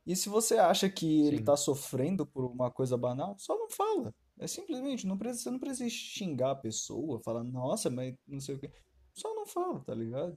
E 0.06 0.14
se 0.14 0.28
você 0.28 0.56
acha 0.56 0.88
que 0.88 1.26
ele 1.26 1.38
Sim. 1.38 1.44
tá 1.44 1.56
sofrendo 1.56 2.24
por 2.24 2.44
uma 2.44 2.70
coisa 2.70 2.96
banal, 2.96 3.36
só 3.40 3.58
não 3.58 3.68
fala. 3.68 4.14
É 4.38 4.46
simplesmente, 4.46 5.06
não 5.06 5.16
precisa, 5.16 5.44
você 5.44 5.50
não 5.50 5.58
precisa 5.58 5.88
xingar 5.88 6.52
a 6.52 6.56
pessoa, 6.56 7.20
falar, 7.22 7.44
nossa, 7.44 7.90
mas 7.90 8.14
não 8.26 8.40
sei 8.40 8.56
o 8.56 8.58
quê. 8.58 8.70
Só 9.14 9.34
não 9.34 9.46
fala, 9.46 9.80
tá 9.80 9.94
ligado? 9.94 10.36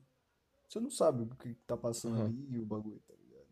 Você 0.67 0.79
não 0.79 0.89
sabe 0.91 1.23
o 1.23 1.35
que 1.35 1.55
tá 1.67 1.77
passando 1.77 2.15
Aham. 2.15 2.25
ali 2.25 2.47
e 2.51 2.59
o 2.59 2.65
bagulho, 2.65 3.01
tá 3.07 3.13
ligado? 3.15 3.47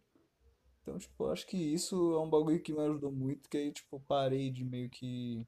Então, 0.81 0.97
tipo, 0.99 1.27
acho 1.27 1.47
que 1.47 1.57
isso 1.57 2.13
é 2.13 2.19
um 2.19 2.29
bagulho 2.29 2.61
que 2.61 2.73
me 2.73 2.79
ajudou 2.81 3.11
muito, 3.11 3.49
que 3.49 3.57
aí, 3.57 3.71
tipo, 3.71 3.99
parei 4.01 4.51
de 4.51 4.63
meio 4.65 4.89
que... 4.89 5.47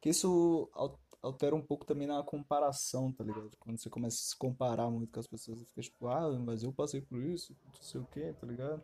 Que 0.00 0.10
isso 0.10 0.70
al- 0.74 1.00
altera 1.22 1.54
um 1.54 1.62
pouco 1.62 1.84
também 1.86 2.06
na 2.06 2.22
comparação, 2.22 3.12
tá 3.12 3.24
ligado? 3.24 3.50
Quando 3.58 3.78
você 3.78 3.90
começa 3.90 4.16
a 4.16 4.20
se 4.30 4.36
comparar 4.36 4.90
muito 4.90 5.12
com 5.12 5.20
as 5.20 5.26
pessoas, 5.26 5.58
você 5.60 5.66
fica 5.66 5.82
tipo, 5.82 6.08
ah, 6.08 6.38
mas 6.38 6.62
eu 6.62 6.72
passei 6.72 7.00
por 7.00 7.22
isso, 7.22 7.56
não 7.64 7.72
sei 7.82 8.00
o 8.00 8.06
quê, 8.06 8.34
tá 8.38 8.46
ligado? 8.46 8.82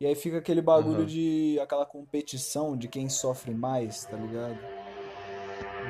E 0.00 0.06
aí 0.06 0.14
fica 0.14 0.38
aquele 0.38 0.60
bagulho 0.60 0.96
Aham. 0.96 1.06
de... 1.06 1.58
aquela 1.60 1.86
competição 1.86 2.76
de 2.76 2.88
quem 2.88 3.08
sofre 3.08 3.54
mais, 3.54 4.04
tá 4.04 4.16
ligado? 4.16 4.58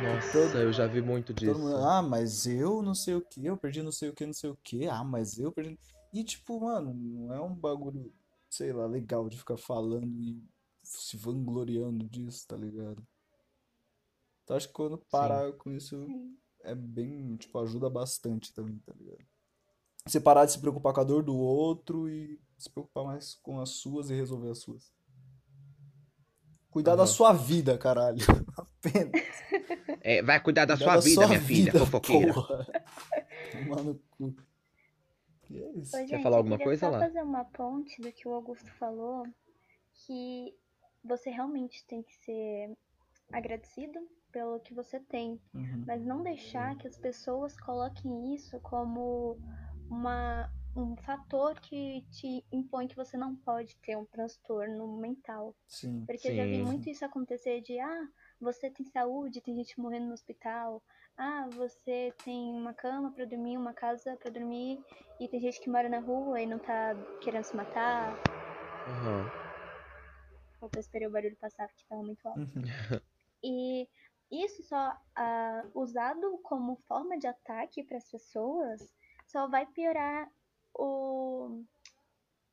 Nossa, 0.02 0.32
todo, 0.32 0.58
eu 0.58 0.72
já 0.72 0.86
vi 0.86 1.00
muito 1.00 1.32
todo 1.32 1.58
mundo, 1.58 1.76
disso. 1.76 1.86
ah, 1.86 2.02
mas 2.02 2.46
eu 2.46 2.82
não 2.82 2.94
sei 2.94 3.14
o 3.14 3.20
que, 3.22 3.44
eu 3.46 3.56
perdi 3.56 3.82
não 3.82 3.92
sei 3.92 4.10
o 4.10 4.14
que, 4.14 4.26
não 4.26 4.32
sei 4.34 4.50
o 4.50 4.58
que, 4.62 4.86
ah, 4.86 5.02
mas 5.04 5.38
eu 5.38 5.50
perdi. 5.52 5.78
E 6.12 6.22
tipo, 6.22 6.60
mano, 6.60 6.92
não 6.94 7.34
é 7.34 7.40
um 7.40 7.54
bagulho, 7.54 8.12
sei 8.50 8.72
lá, 8.72 8.86
legal 8.86 9.28
de 9.28 9.38
ficar 9.38 9.56
falando 9.56 10.20
e 10.20 10.42
se 10.82 11.16
vangloriando 11.16 12.06
disso, 12.08 12.46
tá 12.46 12.56
ligado? 12.56 13.02
Então 14.42 14.56
acho 14.56 14.68
que 14.68 14.74
quando 14.74 14.96
Sim. 14.96 15.04
parar 15.10 15.52
com 15.54 15.72
isso 15.72 15.96
Sim. 16.06 16.36
é 16.62 16.74
bem, 16.74 17.36
tipo, 17.36 17.58
ajuda 17.58 17.88
bastante 17.88 18.52
também, 18.52 18.78
tá 18.80 18.92
ligado? 18.94 19.24
Você 20.06 20.20
parar 20.20 20.44
de 20.44 20.52
se 20.52 20.58
preocupar 20.60 20.92
com 20.92 21.00
a 21.00 21.04
dor 21.04 21.22
do 21.22 21.34
outro 21.34 22.10
e 22.10 22.38
se 22.58 22.68
preocupar 22.68 23.04
mais 23.04 23.36
com 23.36 23.58
as 23.58 23.70
suas 23.70 24.10
e 24.10 24.14
resolver 24.14 24.50
as 24.50 24.58
suas. 24.58 24.92
Cuidar 26.70 26.94
da 26.94 27.04
Aham. 27.04 27.10
sua 27.12 27.32
vida, 27.32 27.78
caralho. 27.78 28.18
Apenas. 28.58 29.22
É, 30.02 30.20
vai 30.22 30.38
cuidar 30.42 30.66
da 30.66 30.74
Cuidar 30.76 30.84
sua 30.84 30.94
da 30.96 31.00
vida, 31.00 31.14
sua 31.14 31.28
minha 31.28 31.40
filha, 31.40 31.72
vida, 31.72 31.78
fofoqueira. 31.86 32.34
porra. 32.34 32.66
Tomar 33.50 33.82
no 33.82 33.94
cu. 34.10 34.34
E 35.48 35.62
é 35.62 35.66
Ô, 35.68 35.78
isso. 35.80 35.92
Quer 35.92 36.06
gente, 36.08 36.22
falar 36.22 36.36
eu 36.36 36.38
alguma 36.38 36.58
coisa 36.58 36.80
só 36.86 36.90
lá? 36.90 36.98
fazer 36.98 37.22
uma 37.22 37.44
ponte 37.46 38.02
do 38.02 38.12
que 38.12 38.28
o 38.28 38.34
Augusto 38.34 38.70
falou, 38.72 39.26
que 40.06 40.54
você 41.02 41.30
realmente 41.30 41.82
tem 41.86 42.02
que 42.02 42.14
ser 42.16 42.76
agradecido 43.32 44.06
pelo 44.30 44.60
que 44.60 44.74
você 44.74 45.00
tem, 45.00 45.40
Uhum. 45.54 45.84
mas 45.86 46.04
não 46.04 46.22
deixar 46.22 46.76
que 46.76 46.86
as 46.88 46.98
pessoas 46.98 47.56
coloquem 47.58 48.34
isso 48.34 48.58
como 48.60 49.38
uma, 49.94 50.50
um 50.76 50.96
fator 50.96 51.54
que 51.60 52.02
te 52.10 52.44
impõe 52.50 52.88
que 52.88 52.96
você 52.96 53.16
não 53.16 53.36
pode 53.36 53.76
ter 53.76 53.96
um 53.96 54.04
transtorno 54.04 54.98
mental. 54.98 55.54
Sim, 55.68 56.04
Porque 56.06 56.28
eu 56.28 56.34
já 56.34 56.44
vi 56.44 56.56
Sim. 56.56 56.64
muito 56.64 56.90
isso 56.90 57.04
acontecer 57.04 57.60
de, 57.62 57.78
ah, 57.78 58.08
você 58.40 58.70
tem 58.70 58.84
saúde, 58.86 59.40
tem 59.40 59.54
gente 59.54 59.78
morrendo 59.80 60.06
no 60.06 60.12
hospital. 60.12 60.82
Ah, 61.16 61.46
você 61.52 62.12
tem 62.24 62.52
uma 62.52 62.74
cama 62.74 63.12
pra 63.12 63.24
dormir, 63.24 63.56
uma 63.56 63.72
casa 63.72 64.16
pra 64.16 64.30
dormir, 64.30 64.84
e 65.20 65.28
tem 65.28 65.40
gente 65.40 65.60
que 65.60 65.70
mora 65.70 65.88
na 65.88 66.00
rua 66.00 66.40
e 66.40 66.46
não 66.46 66.58
tá 66.58 66.96
querendo 67.20 67.44
se 67.44 67.56
matar. 67.56 68.18
Aham. 68.88 69.30
Opa, 70.60 70.76
eu 70.76 70.80
esperei 70.80 71.06
o 71.06 71.10
barulho 71.10 71.36
passar 71.36 71.68
porque 71.68 71.84
tava 71.88 72.02
muito 72.02 72.26
alto. 72.26 72.40
Uhum. 72.40 72.62
E 73.46 73.86
isso 74.30 74.62
só 74.62 74.96
ah, 75.14 75.66
usado 75.74 76.38
como 76.44 76.76
forma 76.88 77.18
de 77.18 77.26
ataque 77.26 77.82
para 77.84 77.98
as 77.98 78.10
pessoas 78.10 78.80
só 79.34 79.48
vai 79.48 79.66
piorar 79.66 80.30
o 80.72 81.64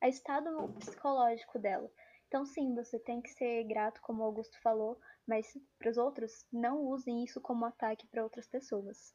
a 0.00 0.08
estado 0.08 0.68
psicológico 0.80 1.60
dela. 1.60 1.88
Então 2.26 2.44
sim, 2.44 2.74
você 2.74 2.98
tem 2.98 3.22
que 3.22 3.30
ser 3.30 3.62
grato, 3.64 4.00
como 4.02 4.20
o 4.20 4.26
Augusto 4.26 4.60
falou, 4.60 4.98
mas 5.24 5.46
para 5.78 5.90
os 5.90 5.96
outros 5.96 6.44
não 6.52 6.80
usem 6.86 7.22
isso 7.22 7.40
como 7.40 7.64
ataque 7.64 8.08
para 8.08 8.24
outras 8.24 8.48
pessoas. 8.48 9.14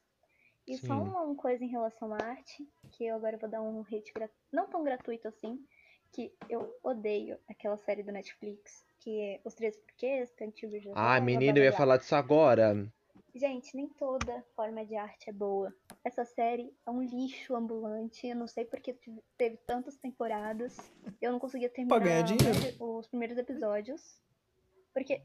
E 0.66 0.78
só 0.78 0.94
Sim. 0.94 1.00
uma, 1.00 1.22
uma 1.22 1.36
coisa 1.36 1.62
em 1.62 1.68
relação 1.68 2.14
à 2.14 2.18
arte, 2.22 2.66
que 2.92 3.04
eu 3.04 3.16
agora 3.16 3.36
vou 3.36 3.50
dar 3.50 3.60
um 3.60 3.82
hate 3.82 4.12
não 4.50 4.66
tão 4.68 4.82
gratuito 4.82 5.28
assim, 5.28 5.62
que 6.10 6.32
eu 6.48 6.74
odeio 6.82 7.38
aquela 7.50 7.76
série 7.76 8.02
do 8.02 8.12
Netflix, 8.12 8.82
que 9.00 9.20
é 9.20 9.40
Os 9.44 9.54
Três 9.54 9.76
Porquês, 9.76 10.32
blá, 10.38 10.94
blá, 10.94 11.20
menina, 11.20 11.52
blá, 11.52 11.60
eu 11.60 11.64
ia 11.64 11.72
falar 11.72 11.98
disso 11.98 12.14
agora. 12.14 12.90
Gente, 13.38 13.76
nem 13.76 13.88
toda 13.88 14.44
forma 14.56 14.84
de 14.84 14.96
arte 14.96 15.30
é 15.30 15.32
boa. 15.32 15.72
Essa 16.02 16.24
série 16.24 16.74
é 16.84 16.90
um 16.90 17.00
lixo 17.00 17.54
ambulante. 17.54 18.26
Eu 18.26 18.34
não 18.34 18.48
sei 18.48 18.64
porque 18.64 18.98
teve 19.36 19.56
tantas 19.58 19.96
temporadas. 19.96 20.76
Eu 21.20 21.30
não 21.30 21.38
conseguia 21.38 21.70
terminar 21.70 22.02
os 22.80 23.06
primeiros 23.06 23.38
episódios. 23.38 24.20
Porque 24.92 25.22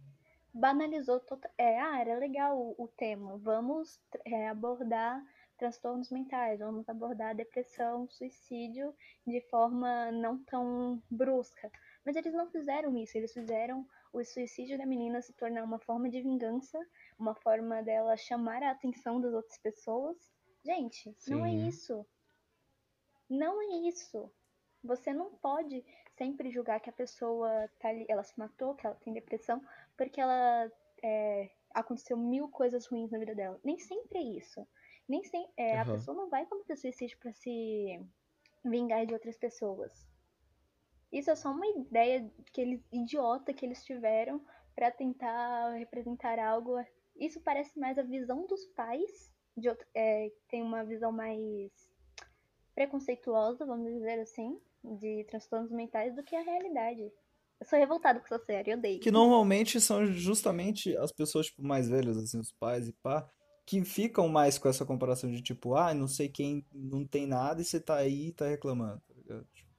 banalizou 0.53 1.19
total. 1.21 1.51
É, 1.57 1.79
ah, 1.79 2.01
era 2.01 2.19
legal 2.19 2.55
o, 2.55 2.75
o 2.77 2.87
tema. 2.87 3.35
Vamos 3.39 3.99
é, 4.25 4.47
abordar 4.47 5.19
transtornos 5.57 6.11
mentais, 6.11 6.59
vamos 6.59 6.87
abordar 6.87 7.35
depressão, 7.35 8.07
suicídio 8.09 8.93
de 9.25 9.41
forma 9.49 10.11
não 10.11 10.37
tão 10.43 11.01
brusca. 11.09 11.71
Mas 12.05 12.15
eles 12.15 12.33
não 12.33 12.47
fizeram 12.51 12.95
isso, 12.95 13.17
eles 13.17 13.33
fizeram 13.33 13.87
o 14.13 14.23
suicídio 14.23 14.77
da 14.77 14.85
menina 14.85 15.21
se 15.21 15.33
tornar 15.33 15.63
uma 15.63 15.79
forma 15.79 16.07
de 16.07 16.21
vingança, 16.21 16.79
uma 17.17 17.33
forma 17.33 17.81
dela 17.81 18.15
chamar 18.15 18.61
a 18.61 18.71
atenção 18.71 19.19
das 19.19 19.33
outras 19.33 19.57
pessoas. 19.57 20.17
Gente, 20.63 21.13
não 21.27 21.43
é 21.43 21.49
Sim. 21.49 21.67
isso. 21.67 22.05
Não 23.27 23.59
é 23.61 23.87
isso. 23.89 24.31
Você 24.83 25.11
não 25.11 25.33
pode 25.35 25.83
sempre 26.15 26.51
julgar 26.51 26.79
que 26.79 26.89
a 26.89 26.93
pessoa 26.93 27.67
tá 27.79 27.89
ali, 27.89 28.05
ela 28.07 28.23
se 28.23 28.37
matou, 28.37 28.75
que 28.75 28.85
ela 28.85 28.95
tem 28.95 29.13
depressão, 29.13 29.61
porque 29.97 30.21
ela 30.21 30.71
é, 31.01 31.49
aconteceu 31.73 32.15
mil 32.15 32.47
coisas 32.49 32.85
ruins 32.85 33.09
na 33.09 33.17
vida 33.17 33.33
dela. 33.33 33.59
Nem 33.63 33.79
sempre 33.79 34.19
é 34.19 34.37
isso. 34.37 34.67
Nem 35.09 35.23
sempre, 35.23 35.51
é, 35.57 35.79
a 35.79 35.83
Aham. 35.83 35.95
pessoa 35.95 36.15
não 36.15 36.29
vai 36.29 36.45
cometer 36.45 36.75
suicídio 36.77 37.17
para 37.17 37.33
se 37.33 37.99
vingar 38.63 39.05
de 39.05 39.13
outras 39.13 39.37
pessoas. 39.37 40.12
Isso 41.13 41.29
é 41.29 41.35
só 41.35 41.51
uma 41.51 41.67
ideia 41.67 42.27
que 42.51 42.59
eles 42.59 42.81
idiota 42.91 43.53
que 43.53 43.63
eles 43.63 43.83
tiveram 43.85 44.41
para 44.75 44.89
tentar 44.89 45.69
representar 45.75 46.39
algo. 46.39 46.83
Isso 47.15 47.39
parece 47.39 47.79
mais 47.79 47.99
a 47.99 48.01
visão 48.01 48.47
dos 48.47 48.65
pais, 48.75 49.31
de 49.55 49.69
é, 49.93 50.31
tem 50.49 50.63
uma 50.63 50.83
visão 50.83 51.11
mais 51.11 51.71
preconceituosa, 52.73 53.63
vamos 53.63 53.93
dizer 53.93 54.19
assim, 54.21 54.59
de 54.83 55.23
transtornos 55.25 55.71
mentais 55.71 56.15
do 56.15 56.23
que 56.23 56.35
a 56.35 56.41
realidade. 56.41 57.11
Eu 57.59 57.65
sou 57.67 57.77
revoltada 57.77 58.19
com 58.19 58.25
essa 58.25 58.43
série, 58.43 58.71
eu 58.71 58.77
odeio. 58.77 58.99
Que 58.99 59.11
normalmente 59.11 59.79
são 59.79 60.07
justamente 60.07 60.97
as 60.97 61.11
pessoas 61.11 61.45
tipo, 61.45 61.63
mais 61.63 61.87
velhas, 61.87 62.17
assim, 62.17 62.39
os 62.39 62.51
pais 62.51 62.87
e 62.87 62.93
pá, 62.93 63.29
que 63.67 63.85
ficam 63.85 64.27
mais 64.27 64.57
com 64.57 64.67
essa 64.67 64.83
comparação 64.83 65.31
de 65.31 65.43
tipo, 65.43 65.75
ah, 65.75 65.93
não 65.93 66.07
sei 66.07 66.27
quem 66.27 66.65
não 66.73 67.05
tem 67.05 67.27
nada 67.27 67.61
e 67.61 67.65
você 67.65 67.79
tá 67.79 67.97
aí 67.97 68.29
e 68.29 68.33
tá 68.33 68.47
reclamando, 68.47 68.99
tá 69.07 69.13
ligado? 69.13 69.47
Tipo, 69.53 69.72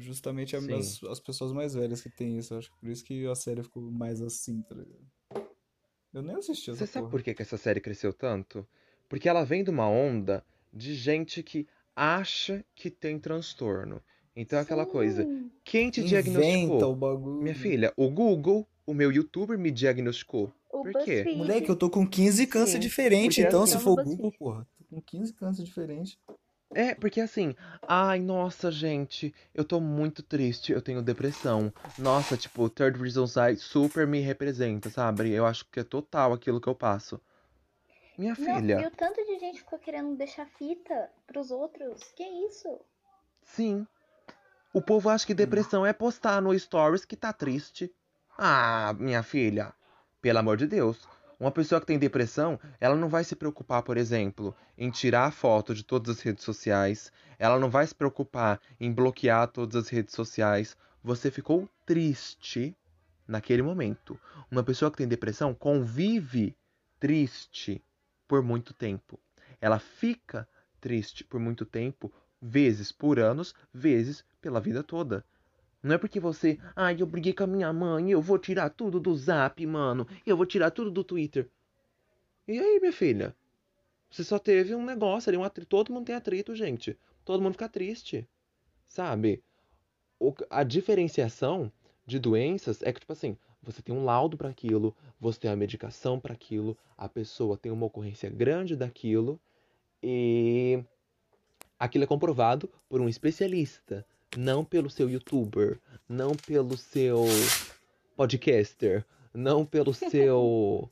justamente 0.00 0.56
Sim. 0.58 0.74
as, 0.74 1.02
as 1.04 1.20
pessoas 1.20 1.52
mais 1.52 1.74
velhas 1.74 2.00
que 2.02 2.10
tem 2.10 2.38
isso, 2.38 2.54
acho 2.56 2.70
que 2.70 2.78
por 2.78 2.88
isso 2.88 3.04
que 3.04 3.26
a 3.26 3.34
série 3.34 3.62
ficou 3.62 3.82
mais 3.90 4.20
assim, 4.20 4.62
tá 4.62 4.74
ligado? 4.74 5.04
Eu 6.12 6.22
nem 6.22 6.36
assisti 6.36 6.70
essa 6.70 6.78
Você 6.86 6.92
sabe 6.92 7.04
porra. 7.04 7.10
por 7.10 7.22
que 7.22 7.34
que 7.34 7.42
essa 7.42 7.56
série 7.56 7.80
cresceu 7.80 8.12
tanto? 8.12 8.66
Porque 9.08 9.28
ela 9.28 9.44
vem 9.44 9.64
de 9.64 9.70
uma 9.70 9.88
onda 9.88 10.44
de 10.72 10.94
gente 10.94 11.42
que 11.42 11.66
acha 11.94 12.64
que 12.74 12.90
tem 12.90 13.18
transtorno. 13.18 14.02
Então 14.36 14.58
é 14.58 14.62
aquela 14.62 14.86
coisa, 14.86 15.24
quem 15.64 15.90
te 15.90 16.00
Inventa 16.00 16.08
diagnosticou? 16.08 16.92
o 16.92 16.96
bagulho. 16.96 17.42
Minha 17.42 17.54
filha, 17.54 17.92
o 17.96 18.10
Google, 18.10 18.66
o 18.86 18.92
meu 18.94 19.12
youtuber 19.12 19.58
me 19.58 19.70
diagnosticou. 19.70 20.52
o 20.72 20.82
Por 20.82 20.92
quê? 20.92 21.22
BuzzFeed. 21.22 21.36
Moleque, 21.38 21.68
eu 21.68 21.76
tô 21.76 21.88
com 21.90 22.06
15 22.08 22.46
câncer 22.46 22.74
Sim, 22.74 22.78
diferentes, 22.80 23.38
então 23.38 23.62
assim- 23.62 23.72
se 23.72 23.78
Então, 23.78 23.94
for 23.94 24.04
no 24.04 24.10
Google, 24.10 24.32
porra, 24.38 24.66
tô 24.76 24.84
com 24.84 25.00
15 25.02 25.32
câncer 25.32 25.62
diferentes. 25.64 26.18
É, 26.74 26.94
porque 26.94 27.20
assim, 27.20 27.54
ai, 27.86 28.18
nossa, 28.18 28.70
gente, 28.70 29.32
eu 29.54 29.64
tô 29.64 29.80
muito 29.80 30.22
triste, 30.22 30.72
eu 30.72 30.82
tenho 30.82 31.00
depressão. 31.00 31.72
Nossa, 31.98 32.36
tipo, 32.36 32.68
Third 32.68 33.00
Reasons 33.00 33.36
Why 33.36 33.56
super 33.56 34.06
me 34.06 34.20
representa, 34.20 34.90
sabe? 34.90 35.30
Eu 35.30 35.46
acho 35.46 35.64
que 35.66 35.80
é 35.80 35.84
total 35.84 36.32
aquilo 36.32 36.60
que 36.60 36.68
eu 36.68 36.74
passo. 36.74 37.20
Minha 38.18 38.34
Não, 38.36 38.56
filha. 38.56 38.80
e 38.80 38.86
o 38.86 38.90
tanto 38.90 39.24
de 39.24 39.38
gente 39.38 39.58
ficou 39.58 39.78
querendo 39.78 40.16
deixar 40.16 40.46
fita 40.46 41.10
pros 41.26 41.50
outros. 41.50 42.12
Que 42.16 42.24
isso? 42.24 42.80
Sim. 43.44 43.86
O 44.72 44.82
povo 44.82 45.08
acha 45.08 45.26
que 45.26 45.34
depressão 45.34 45.86
é 45.86 45.92
postar 45.92 46.42
no 46.42 46.58
stories 46.58 47.04
que 47.04 47.16
tá 47.16 47.32
triste. 47.32 47.92
Ah, 48.36 48.92
minha 48.98 49.22
filha, 49.22 49.72
pelo 50.20 50.40
amor 50.40 50.56
de 50.56 50.66
Deus. 50.66 51.06
Uma 51.38 51.50
pessoa 51.50 51.80
que 51.80 51.86
tem 51.86 51.98
depressão, 51.98 52.58
ela 52.80 52.94
não 52.94 53.08
vai 53.08 53.24
se 53.24 53.34
preocupar, 53.34 53.82
por 53.82 53.96
exemplo, 53.96 54.54
em 54.78 54.90
tirar 54.90 55.26
a 55.26 55.30
foto 55.30 55.74
de 55.74 55.82
todas 55.82 56.16
as 56.16 56.22
redes 56.22 56.44
sociais. 56.44 57.12
Ela 57.38 57.58
não 57.58 57.68
vai 57.68 57.86
se 57.86 57.94
preocupar 57.94 58.60
em 58.80 58.92
bloquear 58.92 59.48
todas 59.48 59.76
as 59.76 59.88
redes 59.88 60.14
sociais. 60.14 60.76
Você 61.02 61.30
ficou 61.30 61.68
triste 61.84 62.76
naquele 63.26 63.62
momento. 63.62 64.18
Uma 64.50 64.62
pessoa 64.62 64.90
que 64.90 64.98
tem 64.98 65.08
depressão 65.08 65.54
convive 65.54 66.56
triste 67.00 67.82
por 68.28 68.42
muito 68.42 68.72
tempo. 68.72 69.18
Ela 69.60 69.78
fica 69.78 70.48
triste 70.80 71.24
por 71.24 71.40
muito 71.40 71.64
tempo, 71.64 72.12
vezes 72.40 72.92
por 72.92 73.18
anos, 73.18 73.54
vezes 73.72 74.24
pela 74.40 74.60
vida 74.60 74.82
toda. 74.82 75.24
Não 75.84 75.96
é 75.96 75.98
porque 75.98 76.18
você, 76.18 76.58
ai, 76.74 76.96
eu 76.98 77.06
briguei 77.06 77.34
com 77.34 77.44
a 77.44 77.46
minha 77.46 77.70
mãe, 77.70 78.10
eu 78.10 78.22
vou 78.22 78.38
tirar 78.38 78.70
tudo 78.70 78.98
do 78.98 79.14
Zap, 79.14 79.64
mano, 79.66 80.08
eu 80.24 80.34
vou 80.34 80.46
tirar 80.46 80.70
tudo 80.70 80.90
do 80.90 81.04
Twitter. 81.04 81.50
E 82.48 82.58
aí, 82.58 82.80
minha 82.80 82.92
filha? 82.92 83.36
Você 84.10 84.24
só 84.24 84.38
teve 84.38 84.74
um 84.74 84.82
negócio 84.82 85.28
ali, 85.28 85.36
um 85.36 85.44
atrito. 85.44 85.68
Todo 85.68 85.92
mundo 85.92 86.06
tem 86.06 86.14
atrito, 86.14 86.56
gente. 86.56 86.98
Todo 87.22 87.42
mundo 87.42 87.52
fica 87.52 87.68
triste. 87.68 88.26
Sabe? 88.86 89.42
O- 90.18 90.32
a 90.48 90.62
diferenciação 90.62 91.70
de 92.06 92.18
doenças 92.18 92.80
é 92.82 92.90
que, 92.90 93.00
tipo 93.00 93.12
assim, 93.12 93.36
você 93.62 93.82
tem 93.82 93.94
um 93.94 94.04
laudo 94.04 94.38
para 94.38 94.48
aquilo, 94.48 94.96
você 95.20 95.38
tem 95.38 95.50
uma 95.50 95.56
medicação 95.56 96.18
para 96.18 96.32
aquilo, 96.32 96.78
a 96.96 97.10
pessoa 97.10 97.58
tem 97.58 97.70
uma 97.70 97.86
ocorrência 97.86 98.30
grande 98.30 98.74
daquilo 98.74 99.38
e 100.02 100.82
aquilo 101.78 102.04
é 102.04 102.06
comprovado 102.06 102.70
por 102.88 103.02
um 103.02 103.08
especialista, 103.08 104.06
não 104.36 104.64
pelo 104.64 104.90
seu 104.90 105.08
youtuber, 105.08 105.78
não 106.08 106.32
pelo 106.34 106.76
seu 106.76 107.24
podcaster, 108.16 109.04
não 109.32 109.64
pelo 109.64 109.92
seu 109.94 110.90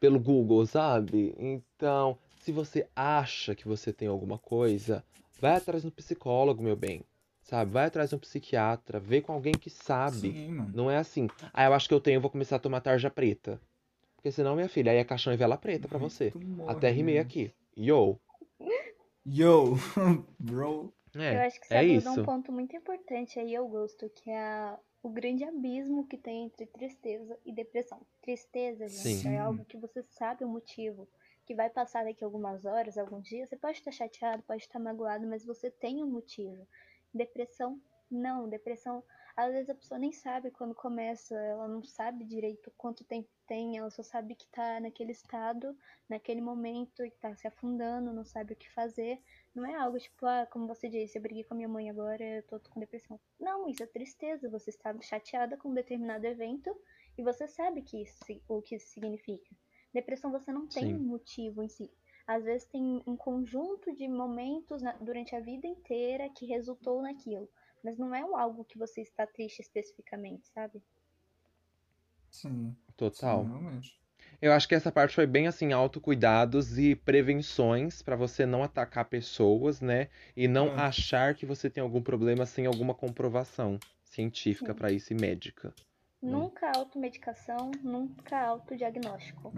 pelo 0.00 0.20
Google, 0.20 0.66
sabe? 0.66 1.34
Então, 1.38 2.18
se 2.40 2.52
você 2.52 2.86
acha 2.94 3.54
que 3.54 3.66
você 3.66 3.92
tem 3.92 4.06
alguma 4.06 4.38
coisa, 4.38 5.02
vai 5.40 5.56
atrás 5.56 5.82
de 5.82 5.88
um 5.88 5.90
psicólogo, 5.90 6.62
meu 6.62 6.76
bem. 6.76 7.02
Sabe? 7.42 7.70
Vai 7.70 7.86
atrás 7.86 8.10
de 8.10 8.16
um 8.16 8.18
psiquiatra, 8.18 8.98
vê 8.98 9.20
com 9.20 9.32
alguém 9.32 9.52
que 9.52 9.68
sabe. 9.68 10.32
Sim, 10.32 10.48
mano. 10.48 10.70
Não 10.74 10.90
é 10.90 10.96
assim, 10.96 11.28
ah, 11.52 11.66
eu 11.66 11.74
acho 11.74 11.86
que 11.86 11.94
eu 11.94 12.00
tenho, 12.00 12.16
eu 12.16 12.20
vou 12.20 12.30
começar 12.30 12.56
a 12.56 12.58
tomar 12.58 12.80
tarja 12.80 13.10
preta. 13.10 13.60
Porque 14.16 14.32
senão, 14.32 14.54
minha 14.56 14.70
filha, 14.70 14.90
aí 14.90 14.96
é 14.96 15.04
caixão 15.04 15.34
e 15.34 15.36
vela 15.36 15.58
preta 15.58 15.86
pra 15.86 15.98
você. 15.98 16.32
Morre, 16.34 16.70
Até 16.70 16.90
rimei 16.90 17.16
né? 17.16 17.20
aqui. 17.20 17.52
Yo. 17.76 18.18
Yo, 19.26 19.74
bro. 20.40 20.93
Eu 21.30 21.38
É, 21.38 21.46
acho 21.46 21.60
que 21.60 21.66
você 21.66 21.74
é 21.76 21.84
isso. 21.84 22.08
um 22.10 22.22
ponto 22.22 22.52
muito 22.52 22.76
importante 22.76 23.38
aí, 23.38 23.54
Augusto, 23.56 24.08
que 24.10 24.30
é 24.30 24.78
o 25.02 25.08
grande 25.08 25.44
abismo 25.44 26.06
que 26.06 26.16
tem 26.18 26.44
entre 26.44 26.66
tristeza 26.66 27.38
e 27.44 27.52
depressão. 27.52 28.06
Tristeza, 28.22 28.88
gente, 28.88 29.22
Sim. 29.22 29.28
é 29.28 29.38
algo 29.38 29.64
que 29.64 29.76
você 29.76 30.02
sabe 30.02 30.44
o 30.44 30.48
motivo, 30.48 31.08
que 31.46 31.54
vai 31.54 31.70
passar 31.70 32.04
daqui 32.04 32.24
algumas 32.24 32.64
horas, 32.64 32.98
alguns 32.98 33.26
dias. 33.26 33.48
Você 33.48 33.56
pode 33.56 33.78
estar 33.78 33.92
chateado, 33.92 34.42
pode 34.42 34.62
estar 34.62 34.78
magoado, 34.78 35.26
mas 35.26 35.44
você 35.44 35.70
tem 35.70 36.02
um 36.02 36.10
motivo. 36.10 36.66
Depressão, 37.12 37.80
não. 38.10 38.48
Depressão, 38.48 39.02
às 39.36 39.52
vezes 39.52 39.70
a 39.70 39.74
pessoa 39.74 39.98
nem 39.98 40.12
sabe 40.12 40.50
quando 40.50 40.74
começa, 40.74 41.34
ela 41.36 41.68
não 41.68 41.82
sabe 41.82 42.24
direito 42.24 42.72
quanto 42.76 43.04
tempo 43.04 43.28
tem, 43.46 43.76
ela 43.76 43.90
só 43.90 44.02
sabe 44.02 44.34
que 44.34 44.46
tá 44.48 44.80
naquele 44.80 45.12
estado, 45.12 45.76
naquele 46.08 46.40
momento, 46.40 47.04
e 47.04 47.10
tá 47.10 47.34
se 47.36 47.46
afundando, 47.46 48.12
não 48.12 48.24
sabe 48.24 48.52
o 48.54 48.56
que 48.56 48.70
fazer. 48.72 49.20
Não 49.54 49.64
é 49.64 49.74
algo 49.76 49.98
tipo, 49.98 50.26
ah, 50.26 50.46
como 50.50 50.66
você 50.66 50.88
disse, 50.88 51.16
eu 51.16 51.22
briguei 51.22 51.44
com 51.44 51.54
a 51.54 51.56
minha 51.56 51.68
mãe 51.68 51.88
agora, 51.88 52.22
eu 52.24 52.42
tô 52.42 52.58
com 52.60 52.80
depressão. 52.80 53.18
Não, 53.38 53.68
isso 53.68 53.82
é 53.82 53.86
tristeza. 53.86 54.50
Você 54.50 54.70
está 54.70 54.94
chateada 55.00 55.56
com 55.56 55.68
um 55.70 55.74
determinado 55.74 56.26
evento 56.26 56.74
e 57.16 57.22
você 57.22 57.46
sabe 57.46 57.82
que 57.82 58.02
isso, 58.02 58.18
o 58.48 58.60
que 58.60 58.74
isso 58.76 58.88
significa. 58.88 59.54
Depressão 59.92 60.30
você 60.32 60.52
não 60.52 60.66
tem 60.66 60.86
Sim. 60.86 60.94
um 60.94 60.98
motivo 60.98 61.62
em 61.62 61.68
si. 61.68 61.90
Às 62.26 62.44
vezes 62.44 62.66
tem 62.66 63.02
um 63.06 63.16
conjunto 63.16 63.94
de 63.94 64.08
momentos 64.08 64.82
na- 64.82 64.96
durante 64.96 65.36
a 65.36 65.40
vida 65.40 65.66
inteira 65.66 66.28
que 66.30 66.46
resultou 66.46 67.00
naquilo. 67.02 67.48
Mas 67.82 67.96
não 67.98 68.14
é 68.14 68.20
algo 68.22 68.64
que 68.64 68.78
você 68.78 69.02
está 69.02 69.26
triste 69.26 69.60
especificamente, 69.60 70.48
sabe? 70.48 70.82
Sim, 72.30 72.76
Total. 72.98 73.44
sim, 73.44 73.48
realmente. 73.48 73.98
Eu 74.44 74.52
acho 74.52 74.68
que 74.68 74.74
essa 74.74 74.92
parte 74.92 75.14
foi 75.14 75.26
bem 75.26 75.46
assim, 75.46 75.72
autocuidados 75.72 76.78
e 76.78 76.94
prevenções 76.94 78.02
pra 78.02 78.14
você 78.14 78.44
não 78.44 78.62
atacar 78.62 79.06
pessoas, 79.06 79.80
né? 79.80 80.08
E 80.36 80.46
não 80.46 80.76
achar 80.76 81.34
que 81.34 81.46
você 81.46 81.70
tem 81.70 81.82
algum 81.82 82.02
problema 82.02 82.44
sem 82.44 82.66
alguma 82.66 82.92
comprovação 82.92 83.80
científica 84.04 84.74
pra 84.74 84.92
isso 84.92 85.14
e 85.14 85.16
médica. 85.16 85.72
Hum. 86.22 86.28
Nunca 86.32 86.70
automedicação, 86.76 87.70
nunca 87.82 88.38
autodiagnóstico. 88.38 89.50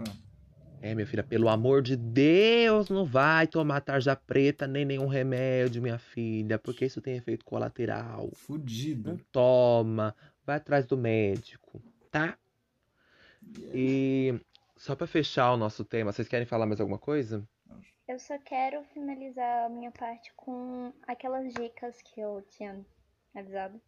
É, 0.81 0.95
minha 0.95 1.05
filha, 1.05 1.23
pelo 1.23 1.49
amor 1.49 1.81
de 1.81 1.97
Deus, 1.97 2.87
não 2.87 3.03
vai 3.03 3.45
tomar 3.45 3.81
tarja 3.81 4.15
preta 4.15 4.65
nem 4.65 4.85
nenhum 4.85 5.07
remédio, 5.07 5.81
minha 5.81 5.99
filha, 5.99 6.57
porque 6.57 6.85
isso 6.85 7.01
tem 7.01 7.17
efeito 7.17 7.43
colateral. 7.43 8.29
Não 8.31 8.37
Fudido. 8.37 9.19
toma, 9.33 10.15
vai 10.45 10.55
atrás 10.55 10.85
do 10.85 10.95
médico, 10.95 11.81
tá? 12.09 12.37
E 13.73 14.33
só 14.77 14.95
pra 14.95 15.07
fechar 15.07 15.51
o 15.53 15.57
nosso 15.57 15.83
tema, 15.83 16.11
vocês 16.11 16.27
querem 16.27 16.45
falar 16.47 16.65
mais 16.65 16.79
alguma 16.79 16.99
coisa? 16.99 17.47
Eu 18.07 18.19
só 18.19 18.37
quero 18.39 18.83
finalizar 18.85 19.65
a 19.65 19.69
minha 19.69 19.91
parte 19.91 20.33
com 20.35 20.93
aquelas 21.05 21.51
dicas 21.53 22.01
que 22.01 22.21
eu 22.21 22.41
tinha 22.49 22.85
avisado. 23.35 23.81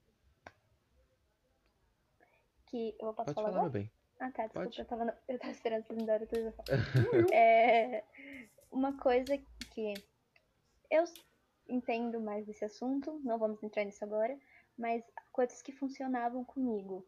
Que 2.68 2.96
eu 3.00 3.14
posso 3.14 3.34
Pode 3.34 3.36
falar 3.36 3.52
falar, 3.54 3.70
bem. 3.70 3.92
Ah, 4.20 4.32
tá, 4.32 4.44
desculpa, 4.44 4.66
Pode. 4.66 4.80
eu 4.80 4.86
tava, 4.86 5.18
eu 5.28 5.40
tava 5.40 5.52
esperando 5.54 5.86
vocês 5.86 5.98
me 6.00 6.06
darem 6.06 6.24
autorização. 6.24 6.66
é, 7.34 8.04
uma 8.70 8.98
coisa 8.98 9.38
que 9.74 9.94
eu 10.92 11.04
entendo 11.68 12.20
mais 12.20 12.46
desse 12.46 12.66
assunto, 12.66 13.20
não 13.24 13.40
vamos 13.40 13.64
entrar 13.64 13.86
nisso 13.86 14.04
agora, 14.04 14.38
mas 14.78 15.04
coisas 15.32 15.62
que 15.62 15.72
funcionavam 15.72 16.44
comigo. 16.44 17.08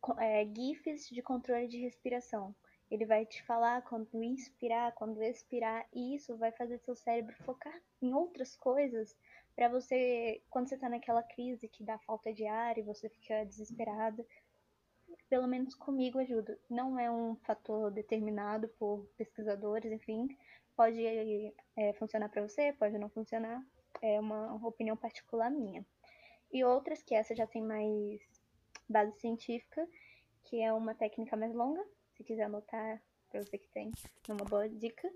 Co- 0.00 0.18
é, 0.20 0.44
GIFs 0.44 1.08
de 1.08 1.22
controle 1.22 1.66
de 1.66 1.78
respiração. 1.78 2.54
Ele 2.90 3.06
vai 3.06 3.24
te 3.24 3.42
falar 3.44 3.82
quando 3.82 4.22
inspirar, 4.22 4.92
quando 4.92 5.22
expirar, 5.22 5.86
e 5.92 6.16
isso 6.16 6.36
vai 6.36 6.50
fazer 6.50 6.78
seu 6.78 6.96
cérebro 6.96 7.36
focar 7.44 7.80
em 8.02 8.12
outras 8.12 8.56
coisas 8.56 9.16
para 9.54 9.68
você, 9.68 10.42
quando 10.50 10.68
você 10.68 10.76
tá 10.76 10.88
naquela 10.88 11.22
crise 11.22 11.68
que 11.68 11.84
dá 11.84 11.98
falta 11.98 12.32
de 12.32 12.46
ar 12.46 12.78
e 12.78 12.82
você 12.82 13.08
fica 13.08 13.44
desesperada, 13.44 14.26
pelo 15.28 15.46
menos 15.46 15.74
comigo 15.74 16.18
ajuda. 16.18 16.58
Não 16.68 16.98
é 16.98 17.10
um 17.10 17.36
fator 17.36 17.90
determinado 17.90 18.68
por 18.70 19.06
pesquisadores, 19.16 19.92
enfim. 19.92 20.36
Pode 20.74 21.04
é, 21.76 21.92
funcionar 21.94 22.28
para 22.28 22.42
você, 22.42 22.72
pode 22.72 22.98
não 22.98 23.08
funcionar. 23.08 23.62
É 24.02 24.18
uma 24.18 24.54
opinião 24.66 24.96
particular 24.96 25.50
minha. 25.50 25.84
E 26.52 26.64
outras, 26.64 27.02
que 27.02 27.14
essa 27.14 27.34
já 27.34 27.46
tem 27.46 27.62
mais 27.62 28.20
base 28.88 29.12
científica, 29.20 29.86
que 30.44 30.60
é 30.60 30.72
uma 30.72 30.94
técnica 30.94 31.36
mais 31.36 31.54
longa, 31.54 31.84
se 32.20 32.24
quiser 32.24 32.44
anotar 32.44 33.02
para 33.30 33.42
você 33.42 33.56
que 33.56 33.68
tem, 33.68 33.90
é 34.28 34.32
uma 34.32 34.44
boa 34.44 34.68
dica. 34.68 35.10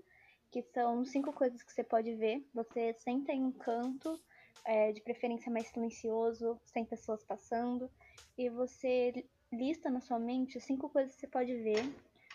Que 0.51 0.63
são 0.73 1.05
cinco 1.05 1.31
coisas 1.33 1.61
que 1.61 1.71
você 1.71 1.83
pode 1.83 2.15
ver. 2.15 2.43
Você 2.53 2.93
senta 2.93 3.31
em 3.31 3.43
um 3.43 3.51
canto, 3.51 4.19
é, 4.63 4.91
de 4.91 5.01
preferência 5.01 5.51
mais 5.51 5.67
silencioso, 5.67 6.59
sem 6.65 6.83
pessoas 6.83 7.23
passando, 7.23 7.91
e 8.37 8.49
você 8.49 9.25
lista 9.51 9.89
na 9.89 10.01
sua 10.01 10.17
mente 10.17 10.59
cinco 10.59 10.89
coisas 10.89 11.13
que 11.13 11.21
você 11.21 11.27
pode 11.27 11.53
ver, 11.57 11.83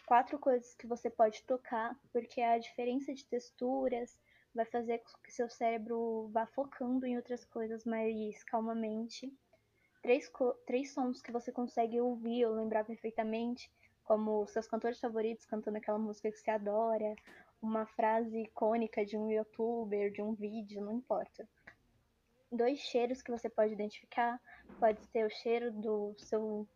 quatro 0.06 0.38
coisas 0.38 0.74
que 0.74 0.86
você 0.86 1.10
pode 1.10 1.42
tocar, 1.42 1.98
porque 2.12 2.40
a 2.40 2.58
diferença 2.58 3.12
de 3.12 3.24
texturas 3.24 4.16
vai 4.54 4.66
fazer 4.66 4.98
com 4.98 5.18
que 5.24 5.32
seu 5.32 5.48
cérebro 5.48 6.28
vá 6.32 6.46
focando 6.46 7.06
em 7.06 7.16
outras 7.16 7.44
coisas 7.44 7.84
mais 7.84 8.44
calmamente. 8.44 9.32
Três, 10.02 10.30
três 10.66 10.92
sons 10.92 11.20
que 11.20 11.32
você 11.32 11.50
consegue 11.50 12.00
ouvir 12.00 12.46
ou 12.46 12.54
lembrar 12.54 12.84
perfeitamente, 12.84 13.70
como 14.11 14.44
seus 14.48 14.66
cantores 14.66 14.98
favoritos 14.98 15.46
cantando 15.46 15.78
aquela 15.78 15.96
música 15.96 16.32
que 16.32 16.36
você 16.36 16.50
adora, 16.50 17.14
uma 17.62 17.86
frase 17.86 18.40
icônica 18.40 19.06
de 19.06 19.16
um 19.16 19.30
youtuber, 19.30 20.11
de 20.11 20.20
um 20.20 20.34
vídeo, 20.34 20.84
não 20.84 20.90
importa. 20.90 21.48
Dois 22.50 22.80
cheiros 22.80 23.22
que 23.22 23.30
você 23.30 23.48
pode 23.48 23.72
identificar, 23.72 24.40
pode 24.80 25.00
ser 25.12 25.24
o 25.24 25.30
cheiro 25.30 25.70
do 25.70 26.12
seu 26.18 26.66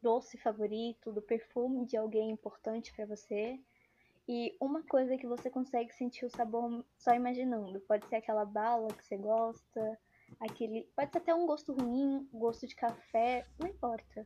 doce 0.00 0.38
favorito, 0.38 1.10
do 1.10 1.20
perfume 1.20 1.84
de 1.86 1.96
alguém 1.96 2.30
importante 2.30 2.92
para 2.94 3.04
você. 3.04 3.58
E 4.28 4.56
uma 4.60 4.84
coisa 4.84 5.16
que 5.16 5.26
você 5.26 5.50
consegue 5.50 5.92
sentir 5.92 6.24
o 6.24 6.30
sabor 6.30 6.84
só 6.96 7.12
imaginando. 7.12 7.80
Pode 7.80 8.06
ser 8.06 8.14
aquela 8.14 8.44
bala 8.44 8.94
que 8.94 9.04
você 9.04 9.16
gosta, 9.16 9.98
aquele. 10.38 10.88
Pode 10.94 11.10
ser 11.10 11.18
até 11.18 11.34
um 11.34 11.46
gosto 11.46 11.72
ruim, 11.72 12.28
gosto 12.32 12.64
de 12.64 12.76
café, 12.76 13.44
não 13.58 13.66
importa. 13.66 14.24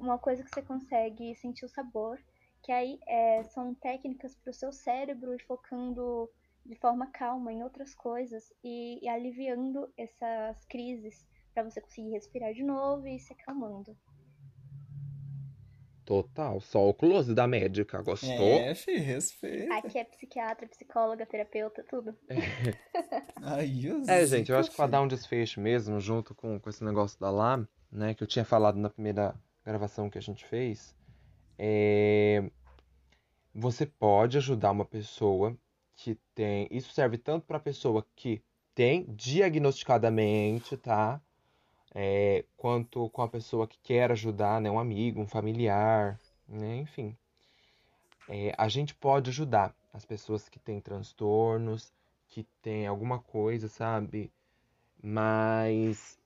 Uma 0.00 0.18
coisa 0.18 0.42
que 0.42 0.50
você 0.50 0.62
consegue 0.62 1.34
sentir 1.36 1.64
o 1.64 1.68
sabor 1.68 2.18
Que 2.62 2.72
aí 2.72 2.98
é, 3.06 3.42
são 3.44 3.74
técnicas 3.74 4.34
para 4.34 4.50
o 4.50 4.54
seu 4.54 4.72
cérebro 4.72 5.34
ir 5.34 5.44
focando 5.46 6.28
de 6.64 6.74
forma 6.76 7.06
calma 7.06 7.52
em 7.52 7.62
outras 7.62 7.94
coisas 7.94 8.52
e, 8.62 9.04
e 9.04 9.08
aliviando 9.08 9.92
essas 9.96 10.64
crises 10.66 11.26
para 11.54 11.64
você 11.64 11.80
conseguir 11.80 12.10
respirar 12.10 12.52
de 12.52 12.62
novo 12.62 13.06
e 13.06 13.16
ir 13.16 13.20
se 13.20 13.32
acalmando. 13.32 13.96
Total, 16.04 16.60
só 16.60 16.88
o 16.88 16.94
close 16.94 17.34
da 17.34 17.46
médica, 17.46 18.02
gostou? 18.02 18.58
É, 18.58 18.74
fi, 18.74 18.96
respeita. 18.96 19.74
Aqui 19.74 19.98
é 19.98 20.04
psiquiatra, 20.04 20.66
psicóloga, 20.66 21.24
terapeuta, 21.24 21.84
tudo. 21.88 22.16
Aí, 23.42 23.86
eu 23.86 24.02
É, 24.08 24.26
gente, 24.26 24.50
eu 24.50 24.58
acho 24.58 24.70
que 24.70 24.76
pra 24.76 24.86
dar 24.86 25.02
um 25.02 25.08
desfecho 25.08 25.60
mesmo, 25.60 26.00
junto 26.00 26.34
com, 26.34 26.58
com 26.58 26.68
esse 26.68 26.84
negócio 26.84 27.18
da 27.18 27.30
lá, 27.30 27.66
né, 27.90 28.12
que 28.12 28.22
eu 28.22 28.26
tinha 28.26 28.44
falado 28.44 28.76
na 28.76 28.90
primeira 28.90 29.34
gravação 29.70 30.10
que 30.10 30.18
a 30.18 30.22
gente 30.22 30.44
fez, 30.44 30.96
é... 31.58 32.50
você 33.54 33.86
pode 33.86 34.36
ajudar 34.36 34.70
uma 34.70 34.84
pessoa 34.84 35.56
que 35.94 36.18
tem. 36.34 36.66
Isso 36.70 36.92
serve 36.92 37.18
tanto 37.18 37.46
pra 37.46 37.60
pessoa 37.60 38.06
que 38.16 38.42
tem 38.74 39.04
diagnosticadamente, 39.08 40.76
tá? 40.76 41.20
É, 41.94 42.44
quanto 42.56 43.10
com 43.10 43.22
a 43.22 43.28
pessoa 43.28 43.66
que 43.66 43.78
quer 43.82 44.10
ajudar, 44.12 44.60
né, 44.60 44.70
um 44.70 44.78
amigo, 44.78 45.20
um 45.20 45.26
familiar, 45.26 46.18
né, 46.48 46.76
enfim. 46.76 47.16
É, 48.28 48.54
a 48.56 48.68
gente 48.68 48.94
pode 48.94 49.30
ajudar 49.30 49.74
as 49.92 50.04
pessoas 50.04 50.48
que 50.48 50.58
têm 50.58 50.80
transtornos, 50.80 51.92
que 52.28 52.44
têm 52.62 52.86
alguma 52.86 53.18
coisa, 53.18 53.68
sabe? 53.68 54.32
Mas 55.02 56.18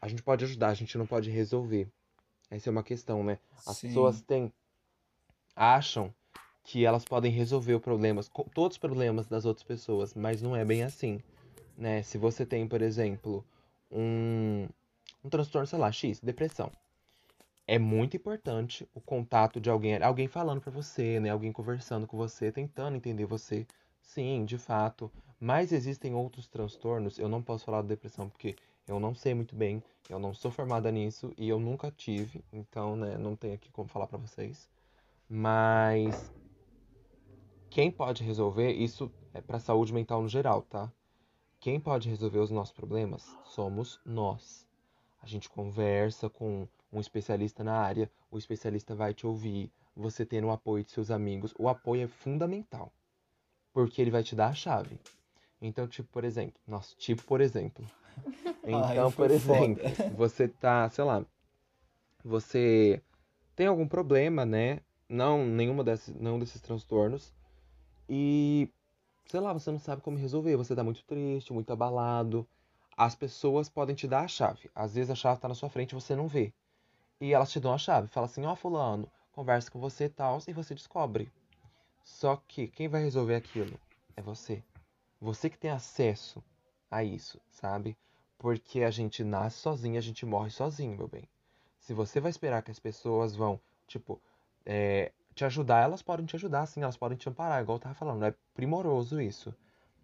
a 0.00 0.08
gente 0.08 0.22
pode 0.22 0.44
ajudar, 0.44 0.68
a 0.68 0.74
gente 0.74 0.96
não 0.96 1.06
pode 1.06 1.28
resolver. 1.30 1.88
Essa 2.50 2.68
é 2.68 2.72
uma 2.72 2.82
questão, 2.82 3.22
né? 3.22 3.38
As 3.64 3.78
Sim. 3.78 3.88
pessoas 3.88 4.20
têm, 4.22 4.52
acham 5.54 6.12
que 6.64 6.84
elas 6.84 7.04
podem 7.04 7.30
resolver 7.30 7.74
os 7.74 7.82
problemas, 7.82 8.30
todos 8.52 8.74
os 8.74 8.78
problemas 8.78 9.26
das 9.26 9.44
outras 9.44 9.64
pessoas, 9.64 10.14
mas 10.14 10.42
não 10.42 10.56
é 10.56 10.64
bem 10.64 10.82
assim, 10.82 11.20
né? 11.76 12.02
Se 12.02 12.18
você 12.18 12.44
tem, 12.44 12.66
por 12.66 12.82
exemplo, 12.82 13.44
um, 13.90 14.68
um 15.24 15.28
transtorno, 15.28 15.66
sei 15.66 15.78
lá, 15.78 15.90
X, 15.90 16.20
depressão. 16.20 16.70
É 17.66 17.78
muito 17.78 18.16
importante 18.16 18.88
o 18.92 19.00
contato 19.00 19.60
de 19.60 19.70
alguém, 19.70 20.02
alguém 20.02 20.26
falando 20.26 20.60
pra 20.60 20.72
você, 20.72 21.20
né? 21.20 21.30
Alguém 21.30 21.52
conversando 21.52 22.06
com 22.06 22.16
você, 22.16 22.50
tentando 22.50 22.96
entender 22.96 23.26
você. 23.26 23.64
Sim, 24.02 24.44
de 24.44 24.58
fato. 24.58 25.10
Mas 25.38 25.70
existem 25.70 26.12
outros 26.14 26.48
transtornos. 26.48 27.18
Eu 27.18 27.28
não 27.28 27.40
posso 27.40 27.64
falar 27.64 27.82
de 27.82 27.88
depressão 27.88 28.28
porque 28.28 28.56
eu 28.90 28.98
não 28.98 29.14
sei 29.14 29.34
muito 29.34 29.54
bem, 29.54 29.80
eu 30.08 30.18
não 30.18 30.34
sou 30.34 30.50
formada 30.50 30.90
nisso 30.90 31.32
e 31.38 31.48
eu 31.48 31.60
nunca 31.60 31.92
tive, 31.92 32.44
então, 32.52 32.96
né, 32.96 33.16
não 33.16 33.36
tenho 33.36 33.54
aqui 33.54 33.70
como 33.70 33.88
falar 33.88 34.08
pra 34.08 34.18
vocês. 34.18 34.68
Mas 35.28 36.32
quem 37.70 37.88
pode 37.88 38.24
resolver 38.24 38.72
isso 38.72 39.08
é 39.32 39.40
pra 39.40 39.60
saúde 39.60 39.92
mental 39.92 40.20
no 40.20 40.28
geral, 40.28 40.62
tá? 40.62 40.92
Quem 41.60 41.78
pode 41.78 42.08
resolver 42.08 42.40
os 42.40 42.50
nossos 42.50 42.74
problemas 42.74 43.24
somos 43.44 44.00
nós. 44.04 44.66
A 45.22 45.26
gente 45.28 45.48
conversa 45.48 46.28
com 46.28 46.66
um 46.92 46.98
especialista 46.98 47.62
na 47.62 47.74
área, 47.74 48.10
o 48.28 48.38
especialista 48.38 48.92
vai 48.92 49.14
te 49.14 49.24
ouvir, 49.24 49.70
você 49.94 50.26
tendo 50.26 50.48
o 50.48 50.50
apoio 50.50 50.82
de 50.82 50.90
seus 50.90 51.12
amigos. 51.12 51.54
O 51.56 51.68
apoio 51.68 52.02
é 52.02 52.08
fundamental, 52.08 52.92
porque 53.72 54.02
ele 54.02 54.10
vai 54.10 54.24
te 54.24 54.34
dar 54.34 54.48
a 54.48 54.54
chave. 54.54 54.98
Então, 55.62 55.86
tipo, 55.86 56.08
por 56.10 56.24
exemplo, 56.24 56.60
nossa, 56.66 56.96
tipo, 56.96 57.22
por 57.22 57.40
exemplo. 57.40 57.86
Então, 58.64 59.06
Ai, 59.06 59.12
por 59.12 59.30
foda. 59.30 59.34
exemplo, 59.34 59.82
você 60.16 60.46
tá, 60.46 60.88
sei 60.90 61.04
lá, 61.04 61.24
você 62.24 63.02
tem 63.56 63.66
algum 63.66 63.86
problema, 63.86 64.44
né? 64.44 64.80
Não, 65.08 65.44
nenhuma 65.44 65.82
desses, 65.82 66.14
não 66.14 66.38
desses 66.38 66.60
transtornos. 66.60 67.32
E, 68.08 68.68
sei 69.26 69.40
lá, 69.40 69.52
você 69.52 69.70
não 69.70 69.78
sabe 69.78 70.02
como 70.02 70.18
resolver. 70.18 70.56
Você 70.56 70.74
tá 70.74 70.84
muito 70.84 71.02
triste, 71.04 71.52
muito 71.52 71.72
abalado. 71.72 72.46
As 72.96 73.14
pessoas 73.14 73.68
podem 73.68 73.94
te 73.94 74.06
dar 74.06 74.24
a 74.24 74.28
chave. 74.28 74.70
Às 74.74 74.94
vezes 74.94 75.10
a 75.10 75.14
chave 75.14 75.40
tá 75.40 75.48
na 75.48 75.54
sua 75.54 75.70
frente 75.70 75.92
e 75.92 75.94
você 75.94 76.14
não 76.14 76.28
vê. 76.28 76.52
E 77.20 77.32
elas 77.32 77.50
te 77.50 77.58
dão 77.58 77.72
a 77.72 77.78
chave. 77.78 78.08
Fala 78.08 78.26
assim, 78.26 78.44
ó, 78.44 78.54
fulano, 78.54 79.10
conversa 79.32 79.70
com 79.70 79.80
você 79.80 80.04
e 80.04 80.08
tal, 80.08 80.38
e 80.46 80.52
você 80.52 80.74
descobre. 80.74 81.30
Só 82.04 82.36
que 82.48 82.68
quem 82.68 82.88
vai 82.88 83.02
resolver 83.02 83.34
aquilo 83.34 83.78
é 84.16 84.22
você. 84.22 84.62
Você 85.20 85.48
que 85.48 85.58
tem 85.58 85.70
acesso 85.70 86.42
a 86.90 87.04
isso, 87.04 87.40
sabe? 87.50 87.96
Porque 88.38 88.82
a 88.82 88.90
gente 88.90 89.22
nasce 89.22 89.58
sozinho, 89.58 89.98
a 89.98 90.02
gente 90.02 90.24
morre 90.26 90.50
sozinho, 90.50 90.96
meu 90.96 91.08
bem. 91.08 91.28
Se 91.78 91.94
você 91.94 92.20
vai 92.20 92.30
esperar 92.30 92.62
que 92.62 92.70
as 92.70 92.78
pessoas 92.78 93.36
vão, 93.36 93.60
tipo, 93.86 94.20
é, 94.64 95.12
te 95.34 95.44
ajudar, 95.44 95.82
elas 95.82 96.02
podem 96.02 96.26
te 96.26 96.36
ajudar, 96.36 96.66
sim, 96.66 96.82
elas 96.82 96.96
podem 96.96 97.16
te 97.16 97.28
amparar, 97.28 97.62
igual 97.62 97.76
eu 97.76 97.82
tava 97.82 97.94
falando, 97.94 98.24
é 98.24 98.34
primoroso 98.54 99.20
isso. 99.20 99.54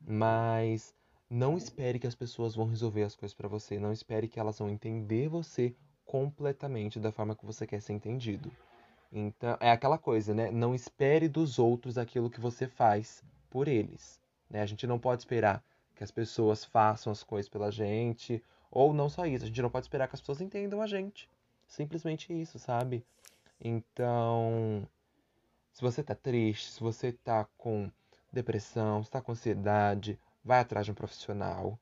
Mas 0.07 0.95
não 1.29 1.57
espere 1.57 1.99
que 1.99 2.07
as 2.07 2.15
pessoas 2.15 2.55
vão 2.55 2.67
resolver 2.67 3.03
as 3.03 3.17
coisas 3.17 3.35
pra 3.35 3.49
você, 3.49 3.79
não 3.79 3.93
espere 3.93 4.29
que 4.29 4.39
elas 4.39 4.59
vão 4.59 4.71
entender 4.71 5.29
você 5.29 5.75
completamente 6.05 7.01
da 7.01 7.11
forma 7.11 7.35
que 7.35 7.45
você 7.45 7.67
quer 7.67 7.81
ser 7.81 7.93
entendido. 7.93 8.51
Então, 9.13 9.57
é 9.61 9.71
aquela 9.71 9.99
coisa, 9.99 10.35
né? 10.35 10.51
Não 10.51 10.75
espere 10.75 11.29
dos 11.29 11.59
outros 11.59 11.99
aquilo 11.99 12.31
que 12.31 12.41
você 12.41 12.67
faz 12.67 13.25
por 13.51 13.67
eles, 13.67 14.21
né? 14.49 14.63
A 14.63 14.67
gente 14.67 14.87
não 14.87 14.99
pode 14.99 15.23
esperar 15.23 15.63
que 15.97 16.05
as 16.05 16.11
pessoas 16.11 16.65
façam 16.65 17.11
as 17.11 17.23
coisas 17.23 17.49
pela 17.49 17.73
gente, 17.73 18.43
ou 18.71 18.93
não 18.93 19.09
só 19.09 19.27
isso, 19.27 19.45
a 19.45 19.49
gente 19.49 19.63
não 19.63 19.71
pode 19.71 19.87
esperar 19.87 20.07
que 20.07 20.15
as 20.15 20.21
pessoas 20.21 20.43
entendam 20.43 20.83
a 20.83 20.87
gente. 20.87 21.29
Simplesmente 21.67 22.33
isso, 22.33 22.59
sabe? 22.59 23.05
Então, 23.59 24.87
se 25.73 25.81
você 25.81 26.03
tá 26.03 26.15
triste, 26.15 26.71
se 26.71 26.81
você 26.81 27.13
tá 27.13 27.47
com 27.57 27.91
depressão, 28.31 29.03
se 29.03 29.11
tá 29.11 29.21
com 29.21 29.33
ansiedade, 29.33 30.19
vai 30.45 30.61
atrás 30.61 30.85
de 30.85 30.93
um 30.93 30.95
profissional 30.95 31.79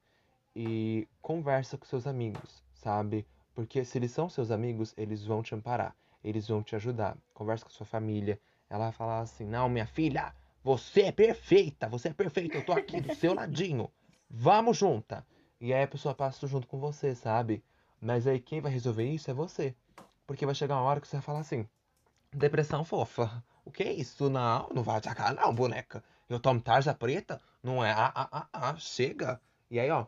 e 0.54 1.08
conversa 1.20 1.76
com 1.76 1.84
seus 1.84 2.06
amigos, 2.06 2.62
sabe? 2.74 3.26
Porque 3.54 3.84
se 3.84 3.98
eles 3.98 4.12
são 4.12 4.28
seus 4.28 4.50
amigos, 4.52 4.94
eles 4.96 5.24
vão 5.24 5.42
te 5.42 5.54
amparar, 5.54 5.96
eles 6.22 6.46
vão 6.46 6.62
te 6.62 6.76
ajudar. 6.76 7.16
Conversa 7.32 7.64
com 7.64 7.70
sua 7.70 7.86
família, 7.86 8.40
ela 8.70 8.84
vai 8.84 8.92
falar 8.92 9.20
assim: 9.20 9.44
"Não, 9.44 9.68
minha 9.68 9.86
filha, 9.86 10.32
você 10.62 11.02
é 11.02 11.12
perfeita, 11.12 11.88
você 11.88 12.08
é 12.08 12.14
perfeita, 12.14 12.56
eu 12.56 12.64
tô 12.64 12.72
aqui 12.72 13.00
do 13.00 13.14
seu 13.14 13.34
ladinho. 13.34 13.90
Vamos 14.28 14.76
junta". 14.76 15.26
E 15.60 15.72
aí 15.72 15.82
a 15.82 15.88
pessoa 15.88 16.14
passa 16.14 16.46
junto 16.46 16.66
com 16.66 16.78
você, 16.78 17.14
sabe? 17.14 17.62
Mas 18.00 18.26
aí 18.26 18.38
quem 18.38 18.60
vai 18.60 18.70
resolver 18.70 19.08
isso 19.08 19.30
é 19.30 19.34
você. 19.34 19.74
Porque 20.26 20.46
vai 20.46 20.54
chegar 20.54 20.76
uma 20.76 20.82
hora 20.82 21.00
que 21.00 21.08
você 21.08 21.16
vai 21.16 21.22
falar 21.22 21.40
assim: 21.40 21.66
Depressão 22.32 22.84
fofa. 22.84 23.42
O 23.64 23.70
que 23.70 23.82
é 23.82 23.92
isso? 23.92 24.28
Não, 24.28 24.68
não 24.74 24.82
vai 24.82 24.96
atacar 24.98 25.34
não, 25.34 25.54
boneca. 25.54 26.02
Eu 26.28 26.40
tomo 26.40 26.60
tarja 26.60 26.92
preta? 26.92 27.40
Não 27.62 27.82
é? 27.84 27.92
Ah, 27.92 28.12
ah, 28.14 28.28
ah, 28.32 28.48
ah, 28.52 28.76
chega. 28.76 29.40
E 29.70 29.78
aí, 29.78 29.88
ó, 29.90 30.06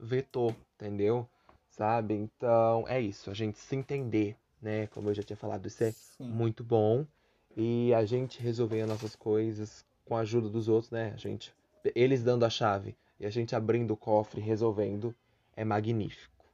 vetou, 0.00 0.56
entendeu? 0.74 1.28
Sabe? 1.68 2.14
Então, 2.14 2.84
é 2.88 3.00
isso. 3.00 3.30
A 3.30 3.34
gente 3.34 3.58
se 3.58 3.76
entender, 3.76 4.36
né? 4.60 4.86
Como 4.88 5.10
eu 5.10 5.14
já 5.14 5.22
tinha 5.22 5.36
falado, 5.36 5.66
isso 5.66 5.84
é 5.84 5.92
Sim. 5.92 6.24
muito 6.24 6.64
bom. 6.64 7.06
E 7.56 7.92
a 7.94 8.04
gente 8.04 8.42
resolver 8.42 8.80
as 8.80 8.88
nossas 8.88 9.14
coisas 9.14 9.84
com 10.04 10.16
a 10.16 10.20
ajuda 10.20 10.48
dos 10.48 10.68
outros, 10.68 10.90
né? 10.90 11.12
A 11.14 11.18
gente, 11.18 11.54
eles 11.94 12.24
dando 12.24 12.44
a 12.44 12.50
chave 12.50 12.96
e 13.18 13.26
a 13.26 13.30
gente 13.30 13.54
abrindo 13.54 13.92
o 13.92 13.96
cofre, 13.96 14.40
resolvendo, 14.40 15.14
é 15.56 15.64
magnífico. 15.64 16.44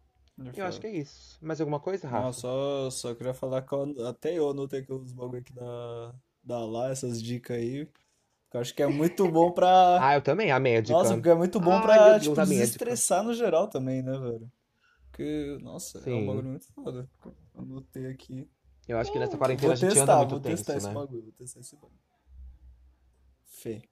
Eu 0.56 0.66
acho 0.66 0.80
que 0.80 0.86
é 0.86 0.90
isso. 0.96 1.38
Mais 1.40 1.60
alguma 1.60 1.78
coisa, 1.78 2.08
Rafa? 2.08 2.24
Não, 2.24 2.32
só, 2.32 2.90
só 2.90 3.14
queria 3.14 3.34
falar 3.34 3.62
que 3.62 3.72
eu- 3.72 4.06
até 4.06 4.36
eu 4.36 4.50
anotei 4.50 4.80
aqui 4.80 4.92
os 4.92 5.12
bagulho 5.12 5.38
aqui 5.40 5.52
da, 5.52 6.14
da 6.42 6.64
lá, 6.66 6.90
essas 6.90 7.22
dicas 7.22 7.56
aí. 7.56 7.88
Eu 8.52 8.60
acho 8.60 8.74
que 8.74 8.82
é 8.82 8.86
muito 8.86 9.28
bom 9.28 9.52
pra. 9.52 9.98
Ah, 10.02 10.14
eu 10.14 10.22
também, 10.22 10.50
a 10.50 10.58
médica. 10.58 10.96
Nossa, 10.96 11.14
porque 11.14 11.28
é 11.28 11.34
muito 11.34 11.60
bom 11.60 11.72
Ai, 11.74 11.82
pra, 11.82 12.18
Deus, 12.18 12.22
tipo, 12.24 12.34
desestressar 12.36 13.22
no 13.24 13.32
geral 13.34 13.68
também, 13.68 14.02
né, 14.02 14.16
velho? 14.18 14.50
Porque, 15.10 15.58
nossa, 15.60 15.98
é 15.98 16.00
um 16.00 16.04
Sim. 16.04 16.26
bagulho 16.26 16.48
muito 16.48 16.66
foda. 16.72 17.08
Anotei 17.54 18.06
aqui. 18.06 18.48
Eu 18.88 18.98
acho 18.98 19.12
que 19.12 19.18
nessa 19.18 19.32
Vou 19.32 19.38
quarentena 19.38 19.72
a 19.72 19.76
gente 19.76 19.86
anda 19.86 19.96
testar, 19.96 20.16
muito 20.18 20.30
vou 20.30 20.40
tenso, 20.40 20.56
testar 20.64 20.76
esse 20.76 20.86
né? 20.88 20.94
bagulho, 20.94 21.22
vou 21.22 21.32
testar 21.32 21.60
esse 21.60 21.74
bagulho. 21.76 22.00
Fê. 23.44 23.82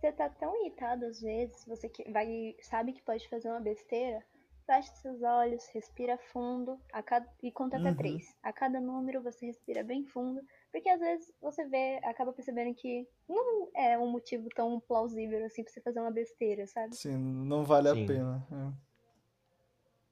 Você 0.00 0.12
tá 0.12 0.28
tão 0.28 0.54
irritado 0.60 1.06
às 1.06 1.20
vezes, 1.20 1.64
você 1.66 1.88
que 1.88 2.08
vai, 2.12 2.54
sabe 2.62 2.92
que 2.92 3.02
pode 3.02 3.28
fazer 3.28 3.48
uma 3.48 3.58
besteira, 3.60 4.22
fecha 4.64 4.94
seus 4.96 5.22
olhos, 5.22 5.66
respira 5.74 6.16
fundo 6.16 6.78
a 6.92 7.02
cada, 7.02 7.28
e 7.42 7.50
conta 7.50 7.78
até 7.78 7.88
Uhum. 7.90 7.96
três. 7.96 8.36
A 8.42 8.52
cada 8.52 8.80
número 8.80 9.20
você 9.22 9.46
respira 9.46 9.82
bem 9.82 10.04
fundo, 10.04 10.40
porque 10.70 10.88
às 10.88 11.00
vezes 11.00 11.32
você 11.40 11.64
vê, 11.66 11.98
acaba 12.04 12.32
percebendo 12.32 12.74
que 12.76 13.08
não 13.28 13.68
é 13.74 13.98
um 13.98 14.08
motivo 14.10 14.48
tão 14.54 14.78
plausível 14.78 15.44
assim 15.44 15.64
pra 15.64 15.72
você 15.72 15.80
fazer 15.80 15.98
uma 16.00 16.12
besteira, 16.12 16.64
sabe? 16.68 16.94
Sim, 16.94 17.16
não 17.16 17.64
vale 17.64 17.88
Sim. 17.88 18.04
a 18.04 18.06
pena. 18.06 18.46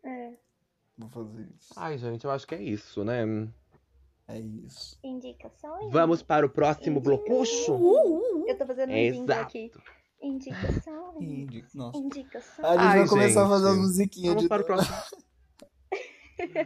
É, 0.03 0.09
É. 0.11 0.39
vou 0.99 1.09
fazer 1.11 1.49
isso. 1.57 1.75
Ai, 1.77 1.97
gente, 1.97 2.25
eu 2.25 2.31
acho 2.33 2.47
que 2.47 2.55
é 2.57 2.63
isso, 2.63 3.05
né? 3.05 3.23
É 4.29 4.39
isso. 4.39 4.99
Indicações? 5.05 5.93
Vamos 5.93 6.23
para 6.23 6.45
o 6.45 6.49
próximo 6.49 7.01
blocucho? 7.01 7.73
Eu 8.47 8.59
tô 8.59 8.67
fazendo 8.67 8.91
um 8.93 8.97
Exato. 8.97 9.33
aqui. 9.41 9.71
Indicações. 10.21 11.21
Indi- 11.21 11.65
Nossa. 11.75 11.99
Indicações. 11.99 12.67
A 12.67 12.73
gente 12.73 12.81
Ai, 12.83 12.99
vai 13.01 13.09
começar 13.09 13.45
a 13.45 13.49
fazer 13.49 13.69
as 13.69 13.75
gente. 13.75 13.83
musiquinhas 13.83 14.29
Vamos 14.29 14.43
de 14.43 14.49
para 14.49 14.63
o 14.63 14.67
próximo. 14.67 14.97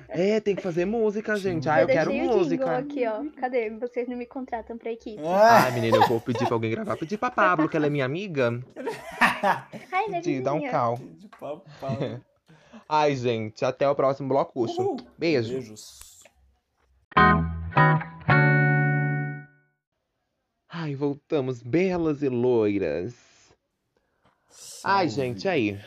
É, 0.09 0.41
tem 0.41 0.57
que 0.57 0.63
fazer 0.63 0.85
música, 0.85 1.37
gente. 1.37 1.69
Ah, 1.69 1.83
eu 1.83 1.87
já 1.89 1.93
quero 1.95 2.13
música. 2.13 2.79
aqui, 2.79 3.07
ó. 3.07 3.23
Cadê? 3.39 3.71
Vocês 3.71 4.09
não 4.09 4.17
me 4.17 4.27
contratam 4.27 4.77
pra 4.77 4.91
equipe. 4.91 5.23
Ah, 5.25 5.65
Ai, 5.65 5.73
menina, 5.73 5.97
eu 5.99 6.09
vou 6.09 6.21
pedir 6.21 6.45
pra 6.47 6.55
alguém 6.55 6.71
gravar. 6.73 6.97
Pedir 6.97 7.19
pra 7.19 7.31
Pablo, 7.31 7.69
que 7.69 7.77
ela 7.77 7.87
é 7.87 7.91
minha 7.91 8.05
amiga. 8.05 8.59
Ai, 9.93 10.07
Pedir, 10.11 10.43
dá 10.43 10.55
um 10.55 10.69
cal. 10.69 10.97
de. 10.97 11.31
Ai, 12.89 13.15
gente, 13.15 13.65
até 13.65 13.89
o 13.89 13.95
próximo 13.95 14.29
blocucho. 14.29 14.81
Uhul. 14.83 14.97
Beijo. 15.17 15.53
Beijos. 15.53 16.10
Ai, 20.69 20.95
voltamos 20.95 21.63
belas 21.63 22.23
e 22.23 22.29
loiras. 22.29 23.15
Ai, 24.85 25.09
gente, 25.09 25.49
aí. 25.49 25.79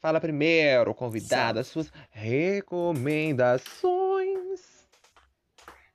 Fala 0.00 0.20
primeiro, 0.20 0.94
convidada, 0.94 1.64
suas 1.64 1.90
recomendações. 2.10 4.86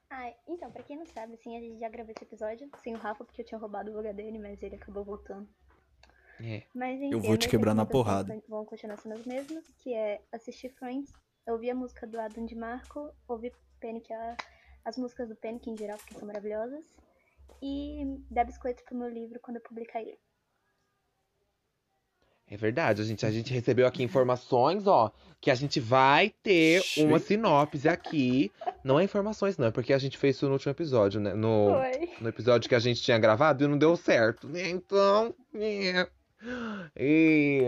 Ai, 0.10 0.36
então, 0.47 0.72
pra 0.72 0.84
quem 0.84 0.97
não 0.97 1.06
sabe, 1.06 1.34
assim, 1.34 1.58
a 1.58 1.62
gente 1.62 1.80
já 1.80 1.89
gravou 1.89 2.14
esse 2.16 2.24
episódio 2.24 2.70
sem 2.84 2.93
o 2.93 2.97
Rafa, 2.97 3.24
porque 3.24 3.41
eu 3.41 3.45
tinha 3.45 3.58
roubado 3.58 3.89
o 3.89 3.95
lugar 3.95 4.14
dele, 4.14 4.38
mas 4.38 4.62
ele 4.62 4.76
acabou 4.76 5.04
voltando. 5.04 5.47
É. 6.39 6.64
Mas 6.74 7.02
enfim, 7.02 7.14
Eu 7.14 7.20
vou 7.20 7.38
te 7.38 7.47
quebrar 7.47 7.74
na 7.74 7.86
porrada. 7.86 8.41
Vão 8.47 8.66
continuar 8.66 8.97
sendo 8.97 9.16
as 9.16 9.26
mesmas, 9.26 9.66
que 9.78 9.93
é 9.93 10.22
assistir 10.32 10.70
Friends, 10.70 11.12
ouvir 11.47 11.72
a 11.72 11.76
música 11.76 12.06
do 12.06 12.20
Adam 12.20 12.45
de 12.45 12.56
Marco, 12.56 13.12
ouvir 13.28 13.54
Panic, 13.82 14.12
a- 14.14 14.38
as 14.86 14.98
músicas 14.98 15.28
do 15.30 15.36
Panic 15.36 15.70
em 15.70 15.78
geral, 15.78 15.98
porque 15.98 16.14
são 16.14 16.28
maravilhosas, 16.28 16.86
e 17.62 18.04
dar 18.30 18.46
biscoito 18.46 18.84
pro 18.86 18.96
meu 18.96 19.10
livro 19.10 19.40
quando 19.42 19.58
eu 19.58 19.64
publicar 19.64 20.02
ele. 20.02 20.18
É 22.48 22.58
verdade, 22.58 23.02
a 23.02 23.06
gente, 23.06 23.26
a 23.26 23.32
gente 23.32 23.54
recebeu 23.54 23.88
aqui 23.88 24.04
informações, 24.04 24.86
ó, 24.86 25.10
que 25.40 25.50
a 25.50 25.56
gente 25.56 25.80
vai 25.80 26.34
ter 26.44 26.82
uma 26.98 27.18
sinopse 27.18 27.88
aqui. 27.88 28.52
Não 28.84 29.00
é 29.00 29.06
informações, 29.06 29.58
não, 29.58 29.68
é 29.68 29.72
porque 29.72 29.94
a 29.94 29.98
gente 29.98 30.18
fez 30.18 30.36
isso 30.36 30.48
no 30.48 30.54
último 30.54 30.72
episódio, 30.72 31.22
né? 31.22 31.34
No, 31.34 31.72
Oi. 31.80 32.10
no 32.20 32.28
episódio 32.28 32.68
que 32.68 32.76
a 32.76 32.80
gente 32.80 33.02
tinha 33.02 33.18
gravado 33.18 33.64
e 33.64 33.68
não 33.68 33.78
deu 33.78 33.96
certo, 33.96 34.50
né? 34.50 34.68
Então. 34.70 35.34
é. 35.56 36.10
E. 36.98 37.62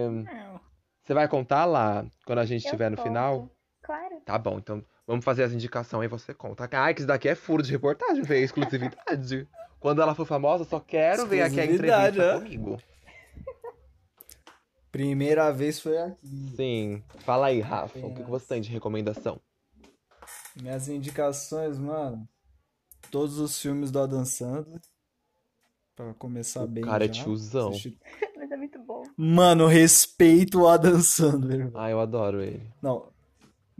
Você 1.01 1.13
vai 1.13 1.29
contar 1.29 1.63
lá 1.63 2.05
quando 2.25 2.39
a 2.39 2.45
gente 2.45 2.65
estiver 2.65 2.89
no 2.91 2.97
conto. 2.97 3.07
final? 3.07 3.49
Claro. 3.81 4.19
Tá 4.25 4.37
bom, 4.37 4.57
então 4.57 4.83
vamos 5.07 5.23
fazer 5.25 5.43
as 5.43 5.53
indicações 5.53 6.05
e 6.05 6.07
você 6.07 6.33
conta. 6.33 6.67
Ai, 6.71 6.93
que 6.93 7.01
isso 7.01 7.07
daqui 7.07 7.27
é 7.29 7.35
furo 7.35 7.61
de 7.63 7.71
reportagem, 7.71 8.23
ver 8.23 8.41
exclusividade. 8.43 9.47
Quando 9.79 10.01
ela 10.01 10.15
for 10.15 10.25
famosa, 10.25 10.63
só 10.63 10.79
quero 10.79 11.27
ver 11.27 11.41
aqui 11.41 11.59
a 11.59 11.65
entrevista 11.65 12.23
é? 12.23 12.33
comigo. 12.39 12.77
Primeira 14.91 15.51
vez 15.51 15.79
foi 15.79 15.97
aqui. 15.97 16.27
Sim. 16.55 17.03
Fala 17.19 17.47
aí, 17.47 17.59
Rafa, 17.59 17.97
o 17.99 18.13
que, 18.13 18.21
você 18.23 18.45
tem 18.47 18.61
de 18.61 18.69
recomendação? 18.69 19.41
Minhas 20.55 20.87
indicações, 20.87 21.79
mano. 21.79 22.27
Todos 23.09 23.39
os 23.39 23.59
filmes 23.59 23.91
do 23.91 23.99
Adam 23.99 24.23
Sandler. 24.23 24.79
Pra 25.95 26.13
começar 26.13 26.63
O 26.63 26.67
bem 26.67 26.83
cara 26.83 27.05
é 27.05 27.07
já. 27.11 27.23
tiozão. 27.23 27.69
Assisti- 27.69 27.99
Mas 28.37 28.51
é 28.51 28.55
muito 28.55 28.79
bom. 28.79 29.03
Mano, 29.17 29.67
respeito 29.67 30.61
o 30.61 30.67
Adam 30.67 30.99
Sandler. 31.01 31.71
Ah, 31.75 31.89
eu 31.89 31.99
adoro 31.99 32.41
ele. 32.41 32.71
Não, 32.81 33.11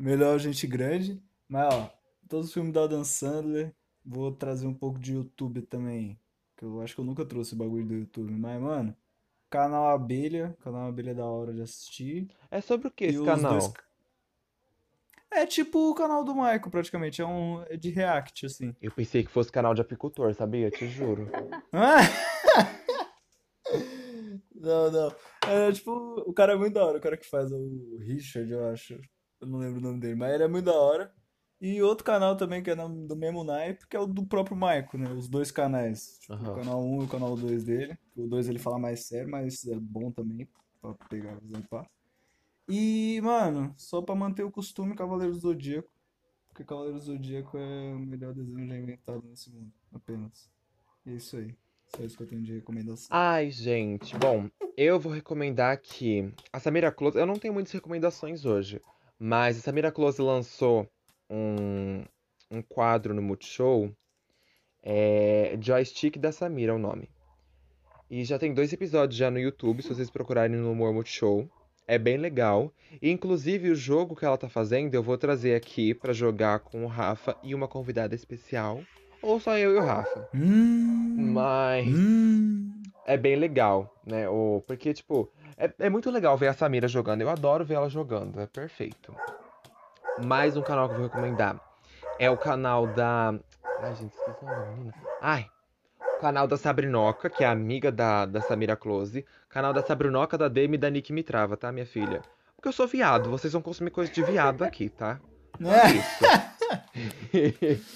melhor 0.04 0.38
gente 0.40 0.66
grande. 0.68 1.22
Mas, 1.48 1.74
ó, 1.74 1.90
todos 2.28 2.48
os 2.48 2.54
filmes 2.54 2.74
do 2.74 2.80
Adam 2.80 3.04
Sandler. 3.04 3.74
Vou 4.06 4.32
trazer 4.34 4.68
um 4.68 4.74
pouco 4.74 5.00
de 5.00 5.14
YouTube 5.14 5.62
também. 5.62 6.20
Que 6.58 6.66
eu 6.66 6.82
acho 6.82 6.94
que 6.94 7.00
eu 7.02 7.06
nunca 7.06 7.24
trouxe 7.26 7.56
bagulho 7.56 7.86
do 7.86 7.94
YouTube. 7.94 8.32
Mas, 8.34 8.62
mano, 8.62 8.94
canal 9.50 9.88
Abelha. 9.90 10.58
Canal 10.62 10.88
Abelha 10.90 11.12
é 11.12 11.16
da 11.16 11.26
hora 11.26 11.54
de 11.54 11.62
assistir. 11.62 12.28
É 12.52 12.60
sobre 12.60 12.88
o 12.88 12.92
que 12.92 13.06
esse 13.06 13.24
canal? 13.24 13.52
dois- 13.60 13.74
É 15.32 15.46
tipo 15.48 15.90
o 15.90 15.96
canal 15.96 16.24
do 16.24 16.36
Michael, 16.36 16.70
praticamente. 16.70 17.22
É 17.22 17.26
um 17.26 17.64
é 17.70 17.78
de 17.78 17.90
react, 17.90 18.46
assim. 18.46 18.76
Eu 18.82 18.92
pensei 18.92 19.24
que 19.24 19.32
fosse 19.32 19.52
canal 19.52 19.74
de 19.74 19.82
apicultor, 19.82 20.34
sabia? 20.36 20.70
Te 20.70 20.86
juro. 20.88 21.30
Não, 24.56 24.90
não. 24.92 25.16
É 25.48 25.72
tipo, 25.72 25.92
o 26.26 26.34
cara 26.34 26.54
é 26.54 26.56
muito 26.56 26.74
da 26.74 26.86
hora, 26.86 26.98
o 26.98 27.02
cara 27.02 27.18
que 27.18 27.26
faz 27.30 27.52
o 27.52 27.98
Richard, 28.00 28.50
eu 28.52 28.66
acho. 28.70 28.98
Eu 29.44 29.48
não 29.48 29.60
lembro 29.60 29.80
o 29.80 29.84
nome 29.84 30.00
dele, 30.00 30.16
mas 30.16 30.34
ele 30.34 30.44
é 30.44 30.48
muito 30.48 30.66
da 30.66 30.74
hora. 30.74 31.14
E 31.60 31.82
outro 31.82 32.06
canal 32.06 32.38
também 32.38 32.64
que 32.64 32.70
é 32.70 32.76
do 32.76 33.16
mesmo 33.16 33.44
naipe, 33.44 33.88
que 33.88 33.96
é 33.96 34.00
o 34.00 34.06
do 34.06 34.26
próprio 34.26 34.56
Maico, 34.56 34.98
né? 34.98 35.10
Os 35.12 35.28
dois 35.28 35.52
canais. 35.52 36.18
Tipo, 36.20 36.34
Aham. 36.34 36.52
o 36.52 36.56
canal 36.56 36.84
1 36.84 37.02
e 37.02 37.06
o 37.06 37.08
canal 37.10 37.36
2 37.36 37.64
dele. 37.64 37.98
O 38.16 38.28
2 38.28 38.48
ele 38.48 38.60
fala 38.60 38.80
mais 38.80 39.06
sério, 39.06 39.30
mas 39.30 39.66
é 39.68 39.76
bom 39.76 40.12
também 40.12 40.48
pra 40.82 40.94
pegar 41.10 41.36
visão 41.40 41.62
pá. 41.64 41.86
E, 42.70 43.20
mano, 43.22 43.74
só 43.78 44.02
pra 44.02 44.16
manter 44.16 44.44
o 44.44 44.52
costume, 44.52 44.96
Cavaleiro 44.96 45.34
do 45.34 45.40
Zodíaco. 45.40 45.90
Porque 46.50 46.64
Cavaleiro 46.64 46.98
do 46.98 47.04
Zodíaco 47.04 47.58
é 47.58 47.94
o 47.94 48.00
melhor 48.00 48.34
desenho 48.34 48.66
já 48.66 48.78
inventado 48.78 49.24
nesse 49.28 49.50
mundo, 49.50 49.72
apenas. 49.94 50.50
E 51.06 51.12
é 51.12 51.14
isso 51.16 51.36
aí. 51.36 51.54
Só 51.96 52.04
isso 52.04 52.16
que 52.16 52.24
eu 52.24 52.28
tenho 52.28 52.42
de 52.42 52.54
recomendação. 52.54 53.08
Ai, 53.10 53.52
gente. 53.52 54.18
Bom, 54.18 54.50
eu 54.76 55.00
vou 55.00 55.12
recomendar 55.12 55.74
aqui. 55.74 56.34
A 56.52 56.60
Samira 56.60 56.92
Close. 56.92 57.18
Eu 57.18 57.26
não 57.26 57.36
tenho 57.36 57.54
muitas 57.54 57.72
recomendações 57.72 58.46
hoje. 58.46 58.82
Mas 59.26 59.58
a 59.58 59.62
Samira 59.62 59.90
Close 59.90 60.22
lançou 60.22 60.86
um, 61.30 62.04
um 62.52 62.62
quadro 62.62 63.14
no 63.14 63.22
Multishow. 63.22 63.90
É 64.84 65.58
Joystick 65.62 66.20
da 66.20 66.34
Samira 66.34 66.74
é 66.74 66.76
o 66.76 66.78
nome. 66.78 67.10
E 68.12 68.26
já 68.26 68.38
tem 68.38 68.54
dois 68.54 68.74
episódios 68.74 69.18
já 69.18 69.32
no 69.32 69.40
YouTube, 69.40 69.82
se 69.82 69.88
vocês 69.88 70.10
procurarem 70.10 70.58
no 70.58 70.70
Humor 70.70 70.94
Multishow. 70.94 71.50
É 71.88 71.98
bem 71.98 72.18
legal. 72.18 72.74
E, 73.02 73.10
inclusive, 73.10 73.70
o 73.70 73.76
jogo 73.76 74.14
que 74.14 74.26
ela 74.26 74.38
tá 74.38 74.50
fazendo, 74.50 74.94
eu 74.94 75.02
vou 75.02 75.18
trazer 75.18 75.56
aqui 75.56 75.94
pra 75.94 76.12
jogar 76.12 76.60
com 76.60 76.84
o 76.84 76.88
Rafa 76.88 77.38
e 77.42 77.56
uma 77.56 77.68
convidada 77.70 78.14
especial. 78.14 78.84
Ou 79.22 79.40
só 79.40 79.58
eu 79.58 79.74
e 79.74 79.78
o 79.78 79.82
Rafa. 79.82 80.30
Hum, 80.36 81.32
Mas 81.32 81.88
hum. 81.88 82.73
É 83.06 83.18
bem 83.18 83.36
legal, 83.36 83.94
né? 84.06 84.28
O, 84.30 84.64
porque, 84.68 84.94
tipo, 84.94 85.32
é, 85.58 85.72
é 85.80 85.90
muito 85.90 86.10
legal 86.10 86.38
ver 86.38 86.48
a 86.48 86.54
Samira 86.54 86.88
jogando. 86.88 87.22
Eu 87.22 87.30
adoro 87.30 87.66
ver 87.66 87.76
ela 87.76 87.90
jogando, 87.90 88.40
é 88.40 88.48
perfeito. 88.48 89.16
Mais 90.24 90.56
um 90.56 90.62
canal 90.62 90.88
que 90.88 90.94
eu 90.94 91.00
vou 91.00 91.08
recomendar 91.08 91.60
é 92.20 92.30
o 92.30 92.38
canal 92.38 92.88
da. 92.88 93.34
Ai, 93.80 93.96
gente, 93.96 94.14
esqueci 94.14 94.44
o 94.44 94.46
nome 94.46 94.76
menina. 94.76 94.94
Ai, 95.22 95.48
o 96.18 96.22
canal 96.22 96.48
da 96.48 96.58
Sabrinoca, 96.58 97.30
que 97.30 97.44
é 97.44 97.48
amiga 97.48 97.92
da, 97.92 98.26
da 98.26 98.42
Samira 98.42 98.76
Close. 98.76 99.26
Canal 99.50 99.74
da 99.74 99.84
Sabrinoca, 99.84 100.38
da 100.38 100.48
Demi 100.48 100.76
e 100.76 100.80
da 100.80 100.90
Nick 100.90 101.12
Mitrava, 101.12 101.58
tá, 101.58 101.72
minha 101.72 101.86
filha? 101.86 102.22
Porque 102.56 102.68
eu 102.68 102.74
sou 102.74 102.88
viado, 102.88 103.30
vocês 103.30 103.52
vão 103.54 103.62
consumir 103.62 103.92
coisa 103.92 104.12
de 104.12 104.24
viado 104.24 104.64
aqui, 104.64 104.90
tá? 104.90 105.20
É. 105.60 105.92
Isso. 105.92 107.84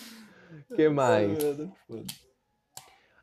que 0.75 0.89
mais? 0.89 1.37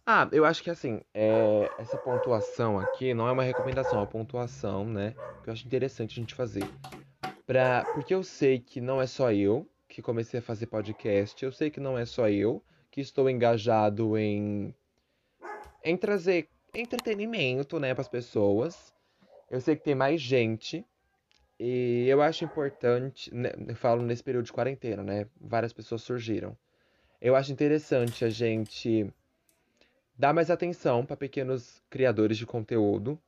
Ah, 0.07 0.29
eu 0.33 0.45
acho 0.45 0.63
que 0.63 0.69
assim, 0.69 1.01
é, 1.15 1.71
essa 1.79 1.97
pontuação 1.97 2.79
aqui 2.79 3.15
não 3.15 3.27
é 3.27 3.33
uma 3.33 3.43
recomendação, 3.43 3.99
é 3.99 4.03
uma 4.03 4.07
pontuação, 4.07 4.85
né? 4.85 5.15
Que 5.43 5.49
eu 5.49 5.53
acho 5.53 5.67
interessante 5.67 6.13
a 6.13 6.21
gente 6.21 6.35
fazer. 6.35 6.65
Pra, 7.47 7.87
porque 7.95 8.15
eu 8.15 8.23
sei 8.23 8.59
que 8.59 8.83
não 8.83 9.01
é 9.01 9.07
só 9.07 9.33
eu 9.33 9.67
que 9.89 10.03
comecei 10.03 10.41
a 10.41 10.43
fazer 10.43 10.67
podcast, 10.67 11.43
eu 11.43 11.51
sei 11.51 11.71
que 11.71 11.81
não 11.81 11.97
é 11.97 12.05
só 12.05 12.29
eu 12.29 12.63
que 12.91 13.01
estou 13.01 13.31
engajado 13.31 14.19
em, 14.19 14.75
em 15.83 15.97
trazer 15.97 16.49
entretenimento, 16.75 17.81
né, 17.81 17.95
para 17.95 18.03
as 18.03 18.09
pessoas. 18.09 18.93
Eu 19.51 19.61
sei 19.61 19.75
que 19.75 19.85
tem 19.85 19.95
mais 19.95 20.21
gente. 20.21 20.85
E 21.59 22.07
eu 22.09 22.21
acho 22.21 22.45
importante, 22.45 23.35
né, 23.35 23.53
eu 23.69 23.77
falo 23.77 24.03
nesse 24.03 24.23
período 24.23 24.45
de 24.45 24.53
quarentena, 24.53 25.03
né? 25.03 25.27
Várias 25.41 25.73
pessoas 25.73 26.03
surgiram. 26.03 26.55
Eu 27.23 27.35
acho 27.35 27.53
interessante 27.53 28.23
a 28.23 28.29
gente 28.29 29.11
dar 30.17 30.33
mais 30.33 30.51
atenção 30.51 31.05
para 31.05 31.17
pequenos 31.17 31.83
criadores 31.91 32.39
de 32.39 32.47
conteúdo, 32.47 33.19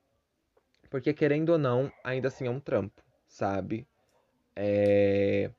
porque 0.89 1.13
querendo 1.13 1.51
ou 1.51 1.59
não, 1.59 1.93
ainda 2.05 2.29
assim 2.29 2.47
é 2.47 2.51
um 2.51 2.61
trampo, 2.61 3.03
sabe? 3.27 3.87
É... 4.55 5.51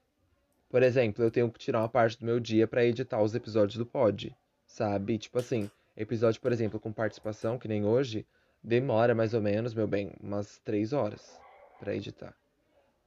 Por 0.70 0.84
exemplo, 0.84 1.24
eu 1.24 1.32
tenho 1.32 1.52
que 1.52 1.60
tirar 1.60 1.80
uma 1.80 1.90
parte 1.90 2.20
do 2.20 2.26
meu 2.26 2.40
dia 2.40 2.68
para 2.68 2.86
editar 2.86 3.22
os 3.22 3.36
episódios 3.36 3.78
do 3.78 3.86
pod, 3.86 4.36
sabe? 4.66 5.18
Tipo 5.18 5.40
assim, 5.40 5.70
episódio, 5.96 6.42
por 6.42 6.52
exemplo, 6.52 6.80
com 6.80 6.92
participação, 6.92 7.58
que 7.58 7.68
nem 7.68 7.86
hoje, 7.86 8.26
demora 8.64 9.16
mais 9.16 9.34
ou 9.34 9.42
menos, 9.42 9.74
meu 9.74 9.88
bem, 9.88 10.12
umas 10.22 10.60
três 10.60 10.92
horas 10.94 11.40
para 11.80 11.96
editar, 11.96 12.36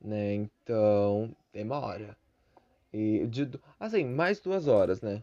né? 0.00 0.34
Então, 0.34 1.34
demora. 1.52 2.16
E 2.92 3.26
de, 3.26 3.50
assim, 3.78 4.04
mais 4.04 4.40
duas 4.40 4.66
horas, 4.66 5.00
né? 5.00 5.22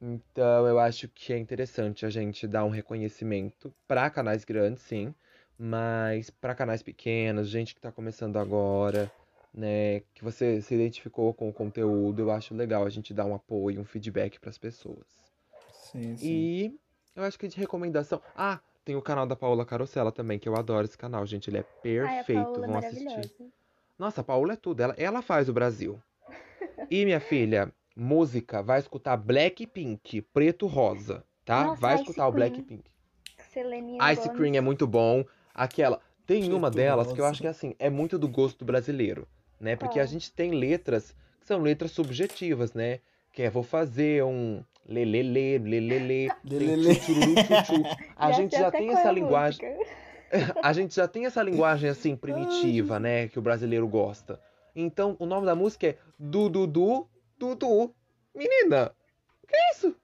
Então, 0.00 0.66
eu 0.66 0.78
acho 0.78 1.08
que 1.08 1.32
é 1.32 1.38
interessante 1.38 2.06
a 2.06 2.10
gente 2.10 2.46
dar 2.46 2.64
um 2.64 2.70
reconhecimento 2.70 3.72
para 3.86 4.08
canais 4.08 4.44
grandes, 4.44 4.82
sim, 4.82 5.14
mas 5.58 6.30
para 6.30 6.54
canais 6.54 6.82
pequenos, 6.82 7.48
gente 7.48 7.74
que 7.74 7.80
tá 7.80 7.92
começando 7.92 8.38
agora, 8.38 9.12
né, 9.52 10.00
que 10.14 10.24
você 10.24 10.62
se 10.62 10.74
identificou 10.74 11.34
com 11.34 11.50
o 11.50 11.52
conteúdo, 11.52 12.22
eu 12.22 12.30
acho 12.30 12.54
legal 12.54 12.86
a 12.86 12.90
gente 12.90 13.12
dar 13.12 13.26
um 13.26 13.34
apoio, 13.34 13.78
um 13.80 13.84
feedback 13.84 14.40
para 14.40 14.48
as 14.48 14.56
pessoas. 14.56 15.06
Sim, 15.70 16.16
sim. 16.16 16.26
E 16.26 16.78
eu 17.14 17.22
acho 17.22 17.38
que 17.38 17.46
de 17.46 17.58
recomendação, 17.58 18.22
ah, 18.34 18.58
tem 18.84 18.96
o 18.96 19.02
canal 19.02 19.26
da 19.26 19.36
Paola 19.36 19.66
Carosella 19.66 20.10
também, 20.10 20.38
que 20.38 20.48
eu 20.48 20.56
adoro 20.56 20.86
esse 20.86 20.96
canal, 20.96 21.26
gente, 21.26 21.50
ele 21.50 21.58
é 21.58 21.62
Ai, 21.62 22.20
a 22.20 22.24
perfeito, 22.24 22.42
Paola 22.42 22.64
é 22.64 22.66
vão 22.66 22.78
assistir. 22.78 23.30
Nossa, 23.98 24.22
a 24.22 24.24
Paola 24.24 24.54
é 24.54 24.56
tudo, 24.56 24.80
ela, 24.80 24.94
ela 24.96 25.20
faz 25.20 25.50
o 25.50 25.52
Brasil. 25.52 26.00
E 26.90 27.04
minha 27.04 27.20
filha, 27.20 27.70
música, 27.96 28.62
vai 28.62 28.78
escutar 28.78 29.16
Blackpink, 29.16 30.22
Preto 30.22 30.66
Rosa, 30.66 31.24
tá? 31.44 31.64
Nossa, 31.64 31.80
vai 31.80 31.94
Ice 31.94 32.02
escutar 32.02 32.28
o. 32.28 32.32
Blackpink. 32.32 32.84
Seleninha 33.52 34.12
Ice 34.12 34.22
Gomez. 34.22 34.36
Cream 34.36 34.54
é 34.56 34.60
muito 34.60 34.86
bom. 34.86 35.24
Aquela. 35.54 36.00
Tem 36.26 36.42
Preto 36.42 36.56
uma 36.56 36.70
delas 36.70 37.06
que 37.08 37.20
eu 37.20 37.24
Rosa. 37.24 37.30
acho 37.30 37.40
que 37.40 37.48
assim, 37.48 37.74
é 37.78 37.90
muito 37.90 38.18
do 38.18 38.28
gosto 38.28 38.64
brasileiro, 38.64 39.26
né? 39.60 39.74
Porque 39.76 39.98
a 39.98 40.02
Qual? 40.04 40.12
gente 40.12 40.32
tem 40.32 40.52
letras 40.52 41.14
que 41.40 41.46
são 41.46 41.60
letras 41.60 41.90
subjetivas, 41.90 42.72
né? 42.72 43.00
Que 43.32 43.42
é 43.42 43.50
vou 43.50 43.62
fazer 43.62 44.22
um 44.24 44.62
lelele, 44.86 45.58
lelele, 45.58 46.28
Lelele. 46.44 46.98
A 48.16 48.32
gente 48.32 48.56
já 48.56 48.70
tem 48.70 48.90
é 48.90 48.92
essa 48.92 49.08
a 49.08 49.12
linguagem, 49.12 49.60
a 50.62 50.72
gente 50.72 50.94
já 50.94 51.06
tem 51.08 51.26
essa 51.26 51.42
linguagem 51.42 51.88
assim 51.90 52.14
primitiva, 52.16 52.98
né, 52.98 53.28
que 53.28 53.38
o 53.38 53.42
brasileiro 53.42 53.86
gosta. 53.86 54.40
Então, 54.74 55.16
o 55.18 55.26
nome 55.26 55.46
da 55.46 55.54
música 55.54 55.88
é 55.88 55.96
Dududu 56.18 57.08
Dudu. 57.40 57.94
Menina, 58.34 58.94
que 59.48 59.56
é 59.56 59.72
isso? 59.72 59.96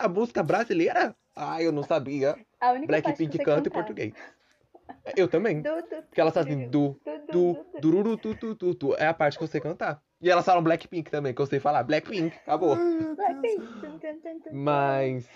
É 0.00 0.04
a 0.04 0.08
música 0.08 0.42
brasileira? 0.42 1.16
Ah, 1.34 1.62
eu 1.62 1.70
não 1.70 1.84
sabia. 1.84 2.36
A 2.60 2.72
única 2.72 2.92
parte 2.92 3.02
que 3.02 3.08
Blackpink 3.12 3.36
você 3.36 3.44
canta 3.44 3.68
em 3.68 3.72
português. 3.72 4.12
Eu 5.16 5.28
também. 5.28 5.62
Du, 5.62 5.70
du, 5.80 6.02
Porque 6.02 6.20
elas 6.20 6.34
fazem 6.34 6.68
du, 6.68 6.98
du, 7.00 7.00
du, 7.04 7.12
du, 7.12 7.54
du, 7.54 7.54
du. 7.72 7.80
dururu, 7.80 8.16
tu, 8.16 8.34
tu, 8.34 8.56
tu, 8.56 8.74
tu. 8.74 8.94
É 8.96 9.06
a 9.06 9.14
parte 9.14 9.38
que 9.38 9.44
eu 9.44 9.48
sei 9.48 9.60
cantar. 9.60 10.02
E 10.20 10.28
elas 10.28 10.44
falam 10.44 10.62
Blackpink 10.62 11.08
também, 11.08 11.32
que 11.32 11.40
eu 11.40 11.46
sei 11.46 11.60
falar. 11.60 11.84
Blackpink, 11.84 12.36
acabou. 12.38 12.76
Mas 14.52 15.28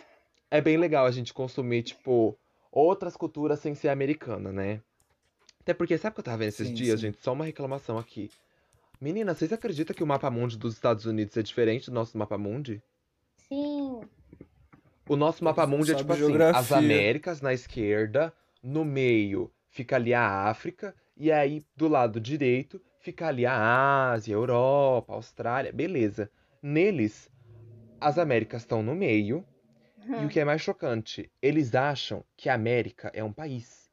é 0.50 0.60
bem 0.60 0.76
legal 0.76 1.06
a 1.06 1.10
gente 1.12 1.32
consumir, 1.32 1.84
tipo, 1.84 2.36
outras 2.72 3.16
culturas 3.16 3.60
sem 3.60 3.74
ser 3.74 3.88
americana, 3.88 4.52
né? 4.52 4.82
Até 5.60 5.72
porque, 5.72 5.96
sabe 5.96 6.12
o 6.12 6.14
que 6.14 6.20
eu 6.20 6.24
tava 6.24 6.38
vendo 6.38 6.48
esses 6.48 6.68
Sim, 6.68 6.74
dias, 6.74 7.00
sim. 7.00 7.06
gente? 7.06 7.22
Só 7.22 7.32
uma 7.32 7.44
reclamação 7.44 7.98
aqui. 7.98 8.30
Menina, 9.00 9.34
vocês 9.34 9.52
acreditam 9.52 9.94
que 9.94 10.02
o 10.02 10.06
mapa 10.06 10.30
mundi 10.30 10.56
dos 10.56 10.74
Estados 10.74 11.04
Unidos 11.04 11.36
é 11.36 11.42
diferente 11.42 11.90
do 11.90 11.94
nosso 11.94 12.16
mapa 12.16 12.38
mundi? 12.38 12.82
Sim. 13.36 14.00
O 15.08 15.16
nosso 15.16 15.44
mapa 15.44 15.66
mundi 15.66 15.92
é 15.92 15.94
tipo 15.94 16.08
sabem 16.08 16.24
assim, 16.24 16.32
as 16.32 16.66
geografia. 16.66 16.76
Américas 16.76 17.40
na 17.40 17.52
esquerda, 17.52 18.32
no 18.62 18.84
meio 18.84 19.52
fica 19.70 19.96
ali 19.96 20.14
a 20.14 20.48
África, 20.48 20.94
e 21.16 21.30
aí 21.30 21.64
do 21.76 21.86
lado 21.86 22.18
direito 22.18 22.80
fica 23.00 23.28
ali 23.28 23.44
a 23.44 24.10
Ásia, 24.10 24.34
a 24.34 24.38
Europa, 24.38 25.12
a 25.12 25.16
Austrália, 25.16 25.72
beleza. 25.72 26.30
Neles, 26.62 27.30
as 28.00 28.18
Américas 28.18 28.62
estão 28.62 28.82
no 28.82 28.94
meio, 28.94 29.44
e 30.08 30.24
o 30.24 30.28
que 30.28 30.40
é 30.40 30.44
mais 30.44 30.62
chocante, 30.62 31.30
eles 31.42 31.74
acham 31.74 32.24
que 32.36 32.48
a 32.48 32.54
América 32.54 33.10
é 33.14 33.22
um 33.22 33.32
país. 33.32 33.85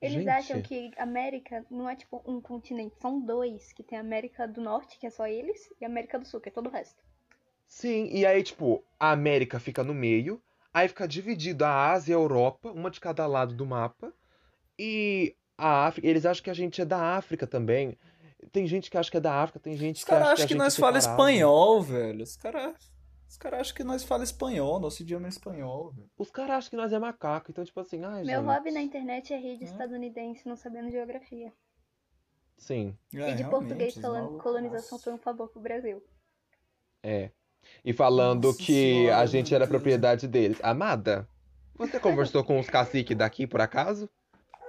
Eles 0.00 0.18
Gente, 0.18 0.28
acham 0.28 0.62
que 0.62 0.92
América 0.96 1.66
não 1.68 1.88
é 1.88 1.96
tipo 1.96 2.22
um 2.24 2.40
continente, 2.40 2.94
são 3.00 3.20
dois, 3.20 3.72
que 3.72 3.82
tem 3.82 3.98
a 3.98 4.00
América 4.00 4.46
do 4.46 4.60
Norte, 4.60 4.96
que 4.98 5.06
é 5.06 5.10
só 5.10 5.26
eles, 5.26 5.68
e 5.80 5.84
a 5.84 5.88
América 5.88 6.18
do 6.18 6.26
Sul, 6.26 6.40
que 6.40 6.48
é 6.48 6.52
todo 6.52 6.68
o 6.68 6.72
resto. 6.72 7.02
Sim, 7.66 8.08
e 8.12 8.24
aí, 8.24 8.42
tipo, 8.42 8.84
a 8.98 9.10
América 9.10 9.58
fica 9.58 9.82
no 9.82 9.92
meio, 9.92 10.40
aí 10.72 10.86
fica 10.86 11.06
dividido 11.06 11.64
a 11.64 11.90
Ásia 11.90 12.12
e 12.12 12.14
a 12.14 12.18
Europa, 12.18 12.70
uma 12.70 12.90
de 12.90 13.00
cada 13.00 13.26
lado 13.26 13.54
do 13.54 13.66
mapa, 13.66 14.14
e 14.78 15.34
a 15.56 15.86
África, 15.86 16.06
eles 16.06 16.24
acham 16.24 16.44
que 16.44 16.50
a 16.50 16.54
gente 16.54 16.80
é 16.80 16.84
da 16.84 17.16
África 17.16 17.46
também. 17.46 17.98
Tem 18.52 18.66
gente 18.68 18.88
que 18.88 18.96
acha 18.96 19.10
que 19.10 19.16
é 19.16 19.20
da 19.20 19.34
África, 19.34 19.58
tem 19.58 19.76
gente 19.76 19.96
Os 19.96 20.04
que 20.04 20.12
acha 20.12 20.20
caras 20.20 20.28
que 20.28 20.30
a 20.30 20.44
acham 20.44 20.46
que 20.46 20.54
gente 20.54 20.62
nós 20.62 20.78
é 20.78 20.80
fala 20.80 20.98
espanhol, 20.98 21.82
velho. 21.82 22.22
Os 22.22 22.36
caras 22.36 22.97
os 23.28 23.36
cara 23.36 23.60
acham 23.60 23.74
que 23.74 23.84
nós 23.84 24.02
fala 24.04 24.24
espanhol, 24.24 24.80
nosso 24.80 25.02
idioma 25.02 25.26
é 25.26 25.28
espanhol, 25.28 25.90
velho. 25.92 26.10
Os 26.16 26.30
caras 26.30 26.56
acham 26.56 26.70
que 26.70 26.76
nós 26.76 26.92
é 26.92 26.98
macaco, 26.98 27.50
então, 27.50 27.64
tipo 27.64 27.78
assim, 27.80 28.02
ai, 28.04 28.24
Meu 28.24 28.40
gente. 28.40 28.46
hobby 28.50 28.70
na 28.70 28.80
internet 28.80 29.32
é 29.34 29.38
rir 29.38 29.58
de 29.58 29.64
Hum. 29.64 29.68
estadunidense 29.68 30.46
não 30.48 30.56
sabendo 30.56 30.90
geografia. 30.90 31.52
Sim, 32.56 32.96
É, 33.14 33.30
e 33.30 33.34
de 33.36 33.44
português 33.44 33.94
os 33.94 34.02
falando 34.02 34.38
colonização 34.38 34.92
Nossa. 34.98 35.04
foi 35.04 35.12
um 35.12 35.18
favor 35.18 35.48
pro 35.48 35.60
Brasil. 35.60 36.02
é. 37.02 37.30
E 37.84 37.92
falando 37.92 38.46
Nossa 38.46 38.58
que 38.58 38.72
senhora, 38.72 39.18
a 39.18 39.26
gente 39.26 39.54
era 39.54 39.64
Deus. 39.66 39.70
propriedade 39.70 40.26
deles. 40.26 40.58
Amada, 40.62 41.28
você 41.76 42.00
conversou 42.00 42.42
com 42.42 42.58
os 42.58 42.68
caciques 42.70 43.16
daqui, 43.16 43.46
por 43.46 43.60
acaso? 43.60 44.08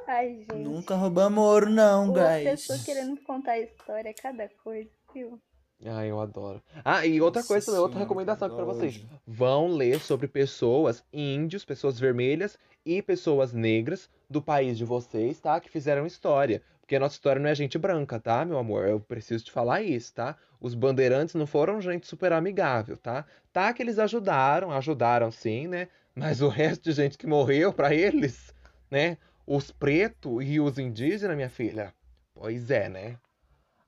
Ai, 0.08 0.40
gente. 0.40 0.56
Nunca 0.56 0.96
roubamos 0.96 1.42
ouro, 1.44 1.70
não, 1.70 2.10
O 2.10 2.14
guys. 2.14 2.44
pessoa 2.44 2.78
querendo 2.80 3.16
contar 3.24 3.52
a 3.54 3.60
história, 3.60 4.14
cada 4.14 4.50
coisa, 4.64 4.90
viu? 5.14 5.40
Ai, 5.86 6.12
eu 6.12 6.20
adoro. 6.20 6.62
Ah, 6.84 7.06
e 7.06 7.22
outra 7.22 7.40
Nossa 7.40 7.48
coisa 7.48 7.66
também, 7.66 7.80
outra 7.80 7.94
senhora, 7.94 8.06
recomendação 8.06 8.48
aqui 8.48 8.56
pra 8.56 8.66
vocês. 8.66 9.06
Vão 9.26 9.68
ler 9.68 10.00
sobre 10.00 10.28
pessoas 10.28 11.04
índios, 11.14 11.64
pessoas 11.64 11.98
vermelhas 11.98 12.58
e 12.86 13.02
pessoas 13.02 13.54
negras 13.54 14.10
do 14.30 14.42
país 14.42 14.78
de 14.78 14.84
vocês, 14.84 15.40
tá? 15.40 15.60
Que 15.60 15.70
fizeram 15.70 16.06
história. 16.06 16.62
Porque 16.82 16.96
a 16.96 17.00
nossa 17.00 17.16
história 17.16 17.42
não 17.42 17.50
é 17.50 17.56
gente 17.56 17.78
branca, 17.78 18.20
tá, 18.20 18.44
meu 18.44 18.58
amor? 18.58 18.88
Eu 18.88 19.00
preciso 19.00 19.46
te 19.46 19.52
falar 19.52 19.82
isso, 19.82 20.14
tá? 20.14 20.36
Os 20.60 20.74
bandeirantes 20.74 21.36
não 21.36 21.46
foram 21.48 21.80
gente 21.80 22.08
super 22.08 22.34
amigável, 22.34 22.98
tá? 22.98 23.26
Tá 23.54 23.72
que 23.72 23.82
eles 23.82 24.00
ajudaram, 24.00 24.72
ajudaram 24.72 25.32
sim, 25.32 25.68
né? 25.68 25.88
Mas 26.16 26.42
o 26.42 26.50
resto 26.50 26.84
de 26.84 26.92
gente 26.92 27.18
que 27.18 27.28
morreu 27.28 27.72
pra 27.72 27.94
eles, 27.94 28.54
né? 28.92 29.18
Os 29.46 29.72
pretos 29.72 30.44
e 30.44 30.60
os 30.60 30.78
indígenas, 30.78 31.36
minha 31.36 31.50
filha. 31.50 31.94
Pois 32.34 32.70
é, 32.70 32.90
né? 32.90 33.18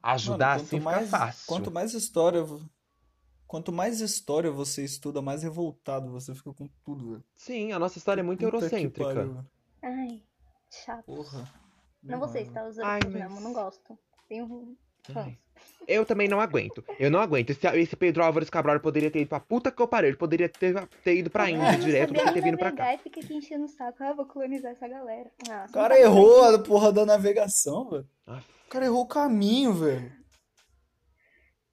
Ajudar 0.04 0.47
Mano, 0.56 0.62
assim 0.62 0.78
fica 0.80 0.84
mais, 0.84 1.10
fácil. 1.10 1.45
Quanto 1.47 1.72
mais 1.72 1.93
história, 1.93 2.43
quanto 3.47 3.72
mais 3.72 3.99
história 4.02 4.49
você 4.52 4.84
estuda, 4.84 5.22
mais 5.22 5.43
revoltado 5.43 6.10
você 6.12 6.34
fica 6.34 6.54
com 6.54 6.68
tudo, 6.84 7.12
velho. 7.12 7.24
Sim, 7.36 7.72
a 7.72 7.80
nossa 7.80 7.97
história 7.97 8.22
é 8.22 8.24
muito 8.24 8.39
Puta 8.45 8.58
eurocêntrica. 8.58 9.14
pariu. 9.14 9.38
Ai, 9.84 10.22
chato. 10.86 11.06
Porra. 11.06 11.39
Não 12.04 12.16
demais, 12.16 12.32
vocês, 12.32 12.47
velho. 12.47 12.54
tá? 12.54 12.68
Os 12.68 12.80
Ai, 12.80 12.95
europeus 12.99 13.14
mas- 13.14 13.24
mesmo, 13.24 13.41
não 13.41 13.54
gosto. 13.54 13.97
Tenho 14.28 14.45
um 14.45 14.76
Ai. 15.16 15.38
Eu 15.88 16.06
também 16.06 16.28
não 16.28 16.39
aguento. 16.39 16.84
Eu 16.99 17.10
não 17.12 17.20
aguento. 17.20 17.49
Esse, 17.49 17.68
esse 17.68 17.95
Pedro 17.95 18.24
Álvares 18.24 18.49
Cabral 18.52 18.80
poderia 18.80 19.10
ter 19.12 19.22
ido 19.22 19.30
pra 19.30 19.39
puta 19.39 19.72
que 19.72 19.82
eu 19.82 19.88
parei. 19.88 20.12
Ele 20.12 20.18
poderia 20.18 20.47
ter, 20.47 20.88
ter 21.04 21.16
ido 21.18 21.30
pra 21.30 21.49
Índia 21.49 21.72
Não 21.72 21.80
direto 21.80 22.14
do 22.14 22.20
que 22.24 22.32
ter 22.34 22.41
vindo 22.41 22.58
pra 22.58 22.72
cá. 22.72 22.97
fica 22.99 23.20
aqui 23.20 23.34
enchendo 23.34 23.66
o 23.66 23.68
saco. 23.68 23.97
Ah, 24.04 24.14
vou 24.14 24.26
colonizar 24.26 24.72
essa 24.72 24.88
galera. 24.88 25.32
Ah, 25.49 25.64
O 25.64 25.68
você 25.68 25.74
cara 25.74 25.95
não 25.95 26.02
tá 26.02 26.08
errou 26.08 26.43
a 26.43 26.60
porra 26.60 26.91
da 26.93 27.06
navegação, 27.06 27.89
velho. 27.89 28.08
O 28.72 28.74
cara 28.74 28.86
errou 28.86 29.02
o 29.02 29.06
caminho, 29.06 29.74
velho. 29.74 30.10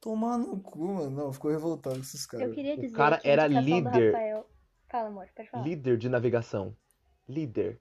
Tomar 0.01 0.37
no 0.37 0.61
cu, 0.61 0.95
mano. 0.95 1.11
Não, 1.11 1.33
ficou 1.33 1.49
revoltado 1.49 1.95
com 1.95 2.03
esses 2.03 2.27
caras. 2.27 2.49
Eu 2.49 2.53
queria 2.53 2.77
dizer 2.77 2.97
cara 2.97 3.19
que 3.19 3.29
a 3.29 3.31
era 3.31 3.47
líder. 3.47 4.13
Rafael... 4.13 4.51
Fala, 4.91 5.07
amor, 5.07 5.29
pode 5.33 5.49
falar. 5.49 5.63
Líder 5.63 5.97
de 5.97 6.09
navegação. 6.09 6.75
Líder. 7.29 7.79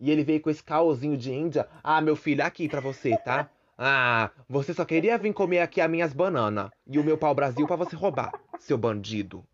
E 0.00 0.10
ele 0.10 0.24
veio 0.24 0.40
com 0.40 0.48
esse 0.48 0.64
caosinho 0.64 1.14
de 1.14 1.30
Índia. 1.30 1.68
Ah, 1.84 2.00
meu 2.00 2.16
filho, 2.16 2.42
aqui 2.42 2.66
pra 2.70 2.80
você, 2.80 3.14
tá? 3.18 3.50
Ah, 3.76 4.30
você 4.48 4.72
só 4.72 4.86
queria 4.86 5.18
vir 5.18 5.34
comer 5.34 5.60
aqui 5.60 5.82
as 5.82 5.90
minhas 5.90 6.14
bananas 6.14 6.70
e 6.86 6.98
o 6.98 7.04
meu 7.04 7.18
pau-brasil 7.18 7.66
pra 7.66 7.76
você 7.76 7.94
roubar, 7.94 8.32
seu 8.58 8.78
bandido. 8.78 9.44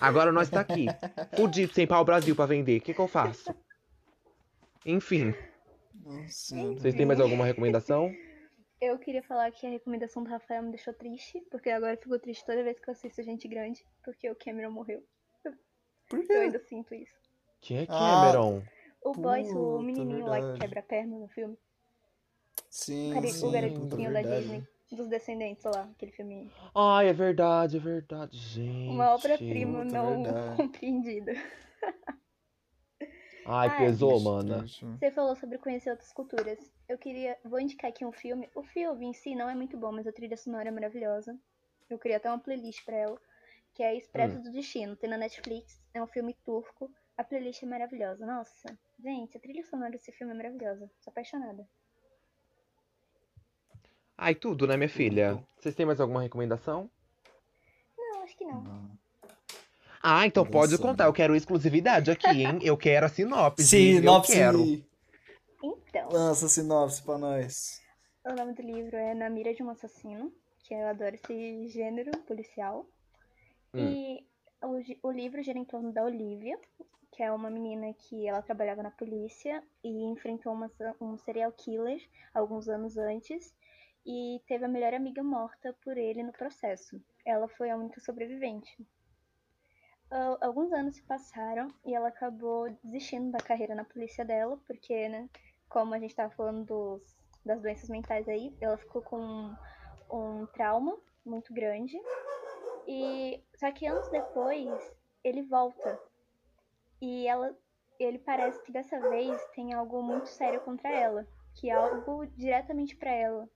Agora 0.00 0.32
nós 0.32 0.48
tá 0.48 0.60
aqui, 0.60 0.86
fudido 1.36 1.74
sem 1.74 1.86
pau-brasil 1.86 2.34
pra 2.34 2.46
vender. 2.46 2.78
O 2.78 2.80
que 2.80 2.94
que 2.94 3.00
eu 3.00 3.08
faço? 3.08 3.54
Enfim, 4.86 5.34
Nossa, 6.04 6.56
vocês 6.74 6.94
têm 6.94 7.06
mais 7.06 7.20
alguma 7.20 7.44
recomendação? 7.44 8.10
Eu 8.80 8.98
queria 8.98 9.22
falar 9.22 9.50
que 9.50 9.66
a 9.66 9.70
recomendação 9.70 10.24
do 10.24 10.30
Rafael 10.30 10.62
me 10.62 10.70
deixou 10.70 10.94
triste, 10.94 11.38
porque 11.50 11.68
agora 11.68 11.92
eu 11.92 11.98
fico 11.98 12.18
triste 12.18 12.46
toda 12.46 12.64
vez 12.64 12.80
que 12.80 12.88
eu 12.88 12.92
assisto 12.92 13.22
Gente 13.22 13.46
Grande, 13.46 13.84
porque 14.02 14.30
o 14.30 14.34
Cameron 14.34 14.70
morreu. 14.70 15.04
Por 16.08 16.20
Eu 16.20 16.26
quê? 16.26 16.32
ainda 16.32 16.58
sinto 16.60 16.94
isso. 16.94 17.12
Quem 17.60 17.80
é 17.80 17.82
Ah, 17.82 17.86
Cameron? 17.86 18.62
O 19.02 19.12
Boyce, 19.12 19.52
o 19.52 19.82
menininho 19.82 20.26
lá 20.26 20.36
que 20.36 20.42
verdade. 20.42 20.60
quebra 20.60 20.80
a 20.80 20.82
perna 20.82 21.18
no 21.18 21.28
filme. 21.28 21.58
Sim, 22.70 23.18
O 23.18 23.26
sim, 23.26 23.46
o 23.46 23.50
garotinho 23.50 23.86
da 23.86 24.22
verdade. 24.22 24.40
Disney. 24.40 24.68
Dos 24.92 25.08
Descendentes, 25.08 25.64
lá, 25.64 25.82
aquele 25.82 26.12
filme. 26.12 26.50
Ai, 26.74 27.08
é 27.08 27.12
verdade, 27.12 27.76
é 27.76 27.80
verdade, 27.80 28.36
gente. 28.36 28.88
Uma 28.88 29.14
obra-prima 29.14 29.84
não 29.84 30.22
verdade. 30.22 30.56
compreendida. 30.56 31.32
Ai, 33.52 33.68
Ai, 33.68 33.76
pesou, 33.78 34.44
triste. 34.44 34.86
Você 34.86 35.10
falou 35.10 35.34
sobre 35.34 35.58
conhecer 35.58 35.90
outras 35.90 36.12
culturas. 36.12 36.58
Eu 36.88 36.96
queria. 36.96 37.36
Vou 37.44 37.58
indicar 37.58 37.90
aqui 37.90 38.04
um 38.04 38.12
filme. 38.12 38.48
O 38.54 38.62
filme 38.62 39.06
em 39.06 39.12
si 39.12 39.34
não 39.34 39.50
é 39.50 39.54
muito 39.56 39.76
bom, 39.76 39.90
mas 39.90 40.06
a 40.06 40.12
trilha 40.12 40.36
sonora 40.36 40.68
é 40.68 40.70
maravilhosa. 40.70 41.36
Eu 41.88 41.98
queria 41.98 42.18
até 42.18 42.28
uma 42.30 42.38
playlist 42.38 42.84
pra 42.84 42.96
ela. 42.96 43.20
Que 43.74 43.82
é 43.82 43.96
Expresso 43.96 44.38
Hum. 44.38 44.42
do 44.42 44.52
Destino. 44.52 44.94
Tem 44.94 45.10
na 45.10 45.16
Netflix. 45.18 45.82
É 45.92 46.00
um 46.00 46.06
filme 46.06 46.32
turco. 46.44 46.88
A 47.16 47.24
playlist 47.24 47.60
é 47.62 47.66
maravilhosa. 47.66 48.24
Nossa, 48.24 48.78
gente, 49.00 49.36
a 49.36 49.40
trilha 49.40 49.64
sonora 49.64 49.90
desse 49.90 50.12
filme 50.12 50.32
é 50.32 50.36
maravilhosa. 50.36 50.88
Sou 51.00 51.10
apaixonada. 51.10 51.68
Ai, 54.16 54.34
tudo, 54.36 54.66
né, 54.66 54.76
minha 54.76 54.88
filha? 54.88 55.42
Vocês 55.58 55.74
têm 55.74 55.86
mais 55.86 56.00
alguma 56.00 56.22
recomendação? 56.22 56.88
Não, 57.98 58.22
acho 58.22 58.36
que 58.36 58.44
não. 58.44 58.62
Não. 58.62 58.99
Ah, 60.02 60.26
então 60.26 60.44
Tô 60.44 60.50
pode 60.50 60.78
contar. 60.78 61.04
Eu 61.06 61.12
quero 61.12 61.34
exclusividade 61.36 62.10
aqui, 62.10 62.42
hein? 62.44 62.58
Eu 62.62 62.76
quero 62.76 63.06
a 63.06 63.08
sinopse. 63.08 63.96
Eu 63.98 64.22
Sinopse! 64.22 64.32
quero. 64.32 64.84
Então, 65.62 66.08
Lança 66.10 66.46
a 66.46 66.48
sinopse 66.48 67.02
pra 67.02 67.18
nós. 67.18 67.80
o 68.24 68.32
nome 68.34 68.54
do 68.54 68.62
livro 68.62 68.96
é 68.96 69.14
Na 69.14 69.28
Mira 69.30 69.54
de 69.54 69.62
um 69.62 69.70
Assassino. 69.70 70.32
Que 70.64 70.74
eu 70.74 70.86
adoro 70.88 71.14
esse 71.16 71.68
gênero 71.68 72.10
policial. 72.22 72.86
Hum. 73.74 74.00
E 74.18 74.26
o, 74.62 75.08
o 75.08 75.10
livro 75.10 75.42
gira 75.42 75.58
em 75.58 75.64
torno 75.64 75.92
da 75.92 76.04
Olivia, 76.04 76.58
que 77.12 77.22
é 77.22 77.32
uma 77.32 77.50
menina 77.50 77.92
que 77.94 78.26
ela 78.28 78.42
trabalhava 78.42 78.82
na 78.82 78.90
polícia 78.90 79.62
e 79.82 80.04
enfrentou 80.04 80.52
uma, 80.52 80.70
um 81.00 81.16
serial 81.18 81.52
killer 81.52 82.00
alguns 82.34 82.68
anos 82.68 82.96
antes. 82.96 83.54
e 84.06 84.40
teve 84.46 84.64
a 84.64 84.68
melhor 84.68 84.94
amiga 84.94 85.22
morta 85.22 85.74
por 85.84 85.96
ele 85.98 86.22
no 86.22 86.32
processo. 86.32 87.00
Ela 87.24 87.48
foi 87.48 87.70
a 87.70 87.76
única 87.76 88.00
sobrevivente. 88.00 88.70
Uh, 90.10 90.36
alguns 90.40 90.72
anos 90.72 90.96
se 90.96 91.02
passaram 91.02 91.72
e 91.84 91.94
ela 91.94 92.08
acabou 92.08 92.68
desistindo 92.82 93.30
da 93.30 93.38
carreira 93.38 93.76
na 93.76 93.84
polícia 93.84 94.24
dela, 94.24 94.58
porque, 94.66 95.08
né, 95.08 95.28
como 95.68 95.94
a 95.94 96.00
gente 96.00 96.10
estava 96.10 96.34
falando 96.34 96.64
dos, 96.64 97.16
das 97.44 97.62
doenças 97.62 97.88
mentais 97.88 98.28
aí, 98.28 98.52
ela 98.60 98.76
ficou 98.76 99.02
com 99.02 99.20
um, 99.20 99.56
um 100.10 100.46
trauma 100.46 100.98
muito 101.24 101.54
grande. 101.54 101.96
E 102.88 103.40
só 103.54 103.70
que 103.70 103.86
anos 103.86 104.08
depois 104.08 104.68
ele 105.22 105.42
volta 105.42 106.00
e 107.00 107.28
ela, 107.28 107.56
ele 107.98 108.18
parece 108.18 108.60
que 108.62 108.72
dessa 108.72 108.98
vez 108.98 109.40
tem 109.54 109.72
algo 109.72 110.02
muito 110.02 110.28
sério 110.28 110.60
contra 110.62 110.90
ela, 110.90 111.24
que 111.54 111.70
é 111.70 111.72
algo 111.72 112.26
diretamente 112.26 112.96
para 112.96 113.12
ela. 113.12 113.48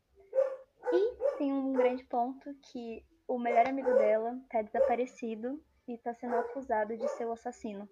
E 0.92 1.36
tem 1.36 1.52
um 1.52 1.72
grande 1.72 2.05
ponto 2.05 2.55
que 2.70 3.05
o 3.26 3.38
melhor 3.38 3.66
amigo 3.66 3.92
dela 3.94 4.38
tá 4.48 4.62
desaparecido 4.62 5.61
e 5.87 5.99
tá 5.99 6.14
sendo 6.14 6.37
acusado 6.37 6.97
de 6.97 7.09
ser 7.09 7.26
o 7.26 7.32
assassino. 7.32 7.89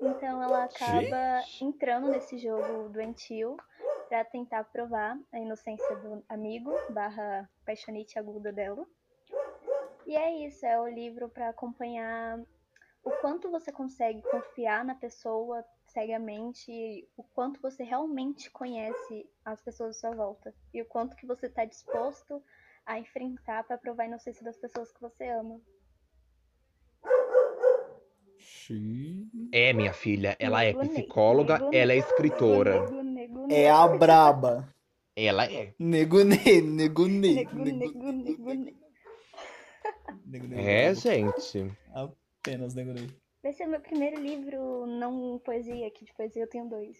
Então 0.00 0.42
ela 0.42 0.64
acaba 0.64 1.44
entrando 1.60 2.10
nesse 2.10 2.38
jogo 2.38 2.88
doentio 2.88 3.56
para 4.08 4.24
tentar 4.24 4.64
provar 4.64 5.18
a 5.32 5.38
inocência 5.38 5.96
do 5.96 6.24
amigo 6.28 6.72
barra 6.90 7.48
paixonite 7.64 8.18
aguda 8.18 8.52
dela. 8.52 8.86
E 10.06 10.16
é 10.16 10.46
isso, 10.46 10.66
é 10.66 10.80
o 10.80 10.88
livro 10.88 11.28
para 11.28 11.48
acompanhar 11.50 12.40
o 13.04 13.10
quanto 13.20 13.50
você 13.50 13.70
consegue 13.70 14.22
confiar 14.22 14.84
na 14.84 14.94
pessoa 14.94 15.64
cegamente, 15.86 17.08
o 17.16 17.22
quanto 17.22 17.60
você 17.60 17.84
realmente 17.84 18.50
conhece 18.50 19.28
as 19.44 19.60
pessoas 19.60 19.96
à 19.96 20.00
sua 20.00 20.10
volta 20.14 20.54
e 20.72 20.82
o 20.82 20.86
quanto 20.86 21.16
que 21.16 21.26
você 21.26 21.46
está 21.46 21.64
disposto 21.64 22.42
a 22.84 22.98
enfrentar 22.98 23.64
para 23.64 23.78
provar 23.78 24.04
a 24.04 24.06
inocência 24.06 24.44
das 24.44 24.56
pessoas 24.56 24.90
que 24.92 25.00
você 25.00 25.28
ama. 25.28 25.60
Xiii. 28.62 29.26
É, 29.52 29.72
minha 29.72 29.92
filha, 29.92 30.36
ela 30.38 30.62
é 30.62 30.72
psicóloga, 30.72 31.68
ela 31.72 31.92
é 31.92 31.96
escritora. 31.96 32.86
É 33.50 33.68
a 33.68 33.88
braba. 33.88 34.68
Ela 35.16 35.50
é. 35.50 35.74
Nego 35.78 36.22
ne, 36.24 36.60
nego 36.62 37.08
ne, 37.08 37.34
nego, 37.34 37.58
nego 37.58 37.74
nego, 37.74 38.12
nego, 38.12 38.54
nego. 38.54 38.78
nego 40.24 40.46
ne. 40.46 40.62
É, 40.64 40.94
gente. 40.94 41.70
Apenas 41.92 42.74
nego 42.74 42.92
ne. 42.92 43.08
Vai 43.42 43.52
ser 43.52 43.66
o 43.66 43.70
meu 43.70 43.80
primeiro 43.80 44.20
livro 44.20 44.86
não 44.86 45.40
poesia, 45.44 45.90
que 45.90 46.04
de 46.04 46.14
poesia 46.14 46.44
eu 46.44 46.48
tenho 46.48 46.68
dois. 46.68 46.96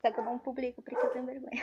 Só 0.00 0.10
que 0.10 0.18
eu 0.18 0.24
não 0.24 0.38
publico 0.38 0.82
porque 0.82 1.06
eu 1.06 1.10
tenho 1.10 1.26
vergonha. 1.26 1.62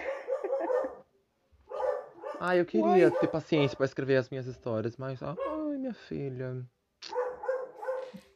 Ai, 2.40 2.60
eu 2.60 2.66
queria 2.66 3.10
ter 3.10 3.28
paciência 3.28 3.76
pra 3.76 3.86
escrever 3.86 4.18
as 4.18 4.30
minhas 4.30 4.46
histórias, 4.46 4.96
mas. 4.96 5.22
Ai, 5.24 5.78
minha 5.78 5.94
filha. 5.94 6.64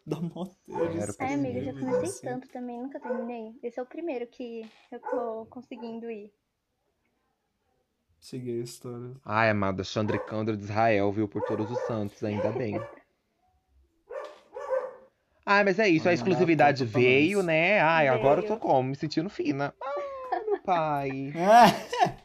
Deles. 0.08 1.16
pra 1.18 1.26
Ai, 1.28 1.34
amiga, 1.34 1.62
já 1.62 1.74
comecei 1.74 2.10
assim. 2.10 2.26
tanto 2.26 2.48
também, 2.48 2.82
nunca 2.82 2.98
terminei. 2.98 3.60
Esse 3.62 3.78
é 3.78 3.84
o 3.84 3.86
primeiro 3.86 4.26
que 4.26 4.66
eu 4.90 5.00
tô 5.02 5.46
conseguindo 5.50 6.10
ir. 6.10 6.32
Seguir 8.20 8.62
a 8.62 8.64
história. 8.64 9.12
Ai, 9.26 9.50
amada, 9.50 9.84
Chandricandra 9.84 10.56
de 10.56 10.64
Israel, 10.64 11.12
viu? 11.12 11.28
Por 11.28 11.42
todos 11.44 11.70
os 11.70 11.80
santos, 11.82 12.24
ainda 12.24 12.52
bem. 12.52 12.82
Ai, 15.46 15.64
mas 15.64 15.78
é 15.80 15.88
isso, 15.88 16.10
a 16.10 16.14
exclusividade 16.14 16.84
veio, 16.86 17.44
né? 17.44 17.80
Ai, 17.80 18.08
agora 18.08 18.40
eu 18.40 18.44
tô 18.44 18.56
Veio. 18.56 18.60
como? 18.60 18.90
Me 18.90 18.96
sentindo 18.96 19.30
fina. 19.30 19.74
Ai, 20.32 20.46
meu 20.46 20.60
pai. 20.60 21.34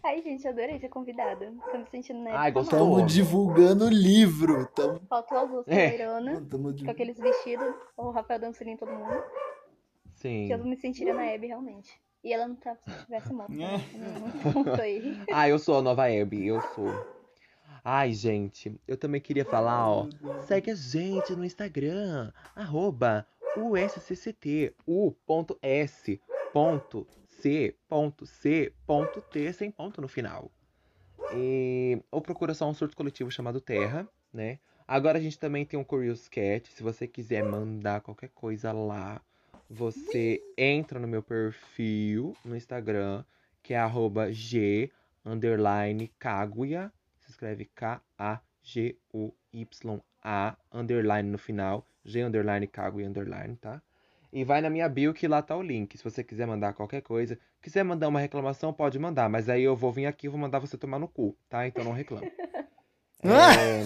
Ai, 0.05 0.21
gente, 0.21 0.47
adorei 0.49 0.79
ser 0.81 0.89
convidada. 0.89 1.53
Tô 1.71 1.79
me 1.79 1.87
sentindo 1.91 2.21
na 2.23 2.31
Ai, 2.39 2.49
época 2.51 2.61
gostou? 2.65 2.79
tamo 2.97 3.07
divulgando 3.07 3.85
o 3.87 3.89
livro. 3.89 4.67
Tamo, 4.75 5.01
Falta 5.09 5.35
o 5.35 5.39
Augusto 5.39 5.69
É. 5.71 5.89
Loirona, 5.89 6.41
tamo 6.51 6.75
com 6.85 6.91
aqueles 6.91 7.19
vestidos, 7.19 7.73
o 7.97 8.11
Rafael 8.11 8.41
dançando 8.41 8.69
em 8.69 8.77
todo 8.77 8.91
mundo. 8.93 9.23
Sim. 10.15 10.47
Que 10.49 10.55
eu 10.55 10.59
me 10.65 10.77
sentiria 10.77 11.15
na 11.15 11.23
Abby, 11.33 11.47
realmente. 11.47 11.91
E 12.25 12.33
ela 12.33 12.47
não 12.49 12.57
tá, 12.57 12.77
se 12.77 13.05
tivesse 13.05 13.33
morto. 13.33 13.53
né? 13.53 13.81
É. 13.95 13.99
Não, 13.99 14.65
não 14.65 14.77
foi. 14.77 15.17
Ah, 15.33 15.49
eu 15.49 15.59
sou 15.59 15.79
a 15.79 15.83
nova 15.83 16.07
Abby, 16.07 16.47
eu 16.49 16.61
sou. 16.75 16.89
Ai, 17.85 18.13
gente, 18.13 18.81
eu 18.87 18.97
também 18.97 19.21
queria 19.21 19.45
falar, 19.45 19.89
ó. 19.89 20.09
Segue 20.47 20.71
a 20.71 20.75
gente 20.75 21.35
no 21.35 21.45
Instagram, 21.45 22.33
arroba 22.55 23.27
USCCT, 23.57 24.75
u.s.c.c.t, 27.49 28.73
sem 29.53 29.71
ponto 29.71 30.01
no 30.01 30.09
final. 30.09 30.51
E, 31.35 32.03
ou 32.11 32.21
procura 32.21 32.55
só 32.55 32.69
um 32.69 32.75
surto 32.75 32.97
coletivo 32.97 33.31
chamado 33.31 33.61
Terra, 33.61 34.09
né? 34.33 34.59
Agora 34.87 35.19
a 35.19 35.21
gente 35.21 35.39
também 35.39 35.65
tem 35.65 35.79
um 35.79 35.85
Curious 35.85 36.29
Cat, 36.29 36.71
se 36.71 36.83
você 36.83 37.07
quiser 37.07 37.43
mandar 37.45 38.01
qualquer 38.01 38.31
coisa 38.31 38.73
lá, 38.73 39.23
você 39.71 40.43
entra 40.59 40.99
no 40.99 41.09
meu 41.09 41.23
perfil 41.23 42.37
no 42.45 42.55
Instagram, 42.57 43.25
que 43.63 43.73
é 43.73 43.79
arroba 43.79 44.31
g 44.33 44.91
underline 45.25 46.09
Kaguya, 46.19 46.93
se 47.17 47.31
escreve 47.31 47.65
K-A-G-U-Y-A, 47.75 48.47
underline 50.73 51.31
no 51.31 51.39
final, 51.39 51.87
G 52.05 52.23
underline 52.23 52.67
Kaguya 52.67 53.09
underline, 53.09 53.57
tá? 53.57 53.81
E 54.33 54.45
vai 54.45 54.63
na 54.63 54.71
minha 54.71 54.89
bio 54.89 55.13
que 55.13 55.29
lá 55.29 55.43
tá 55.43 55.55
o 55.55 55.63
link. 55.63 55.97
Se 55.99 56.03
você 56.03 56.25
quiser 56.25 56.47
mandar 56.47 56.73
qualquer 56.73 57.03
coisa, 57.03 57.39
quiser 57.61 57.85
mandar 57.85 58.09
uma 58.09 58.19
reclamação, 58.19 58.73
pode 58.73 58.99
mandar, 58.99 59.29
mas 59.29 59.49
aí 59.49 59.63
eu 59.63 59.77
vou 59.77 59.93
vir 59.93 60.07
aqui 60.07 60.27
e 60.27 60.31
vou 60.31 60.41
mandar 60.41 60.59
você 60.59 60.79
tomar 60.79 60.99
no 60.99 61.07
cu, 61.07 61.37
tá? 61.49 61.67
Então 61.67 61.85
não 61.85 61.93
reclama. 61.93 62.27
É, 63.25 63.85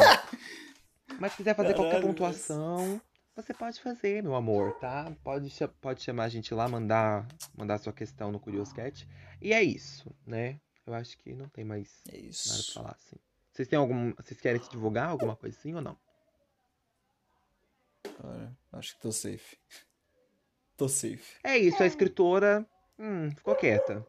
Mas 1.21 1.33
se 1.33 1.37
quiser 1.37 1.55
fazer 1.55 1.75
qualquer 1.75 1.97
Caralho, 1.97 2.07
pontuação, 2.09 2.99
você 3.35 3.53
pode 3.53 3.79
fazer, 3.83 4.23
meu 4.23 4.35
amor, 4.35 4.73
tá? 4.79 5.13
Pode, 5.23 5.53
pode 5.79 6.03
chamar 6.03 6.25
a 6.25 6.29
gente 6.31 6.55
lá, 6.55 6.67
mandar, 6.67 7.29
mandar 7.55 7.77
sua 7.77 7.93
questão 7.93 8.33
no 8.33 8.41
Curious 8.41 8.73
Cat. 8.73 9.07
E 9.41 9.53
é 9.53 9.63
isso, 9.63 10.11
né? 10.27 10.59
Eu 10.87 10.95
acho 10.95 11.19
que 11.19 11.35
não 11.35 11.51
tem 11.51 11.67
mais 11.67 12.01
É 12.09 12.17
nada 12.17 12.63
pra 12.65 12.73
falar, 12.73 12.93
assim. 12.93 13.17
Vocês 13.53 13.69
têm 13.69 13.79
algum. 13.79 14.13
Vocês 14.15 14.41
querem 14.41 14.63
se 14.63 14.71
divulgar 14.71 15.09
alguma 15.09 15.37
coisa 15.37 15.55
assim 15.59 15.75
ou 15.75 15.83
não? 15.83 15.99
Cara, 18.03 18.57
acho 18.73 18.95
que 18.95 19.01
tô 19.01 19.13
safe. 19.13 19.59
Tô 20.77 20.89
safe. 20.89 21.37
É 21.43 21.57
isso, 21.57 21.83
a 21.83 21.87
escritora. 21.87 22.67
Hum, 22.99 23.31
ficou 23.31 23.55
quieta. 23.57 24.07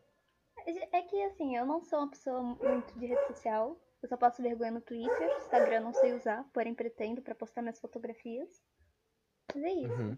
É 0.92 1.02
que 1.02 1.22
assim, 1.24 1.56
eu 1.56 1.66
não 1.66 1.82
sou 1.82 2.00
uma 2.00 2.10
pessoa 2.10 2.42
muito 2.42 2.98
de 3.00 3.06
rede 3.06 3.26
social. 3.28 3.80
Eu 4.02 4.10
só 4.10 4.18
passo 4.18 4.42
vergonha 4.42 4.72
no 4.72 4.82
Twitter. 4.82 5.38
Instagram 5.38 5.80
não 5.82 5.94
sei 5.94 6.14
usar, 6.14 6.44
porém 6.54 6.74
pretendo 6.74 7.22
pra 7.22 7.34
postar 7.34 7.62
minhas 7.62 7.80
fotografias. 7.80 8.50
Mas 9.56 9.64
é 9.64 9.72
isso. 9.72 9.94
Uhum. 9.94 10.18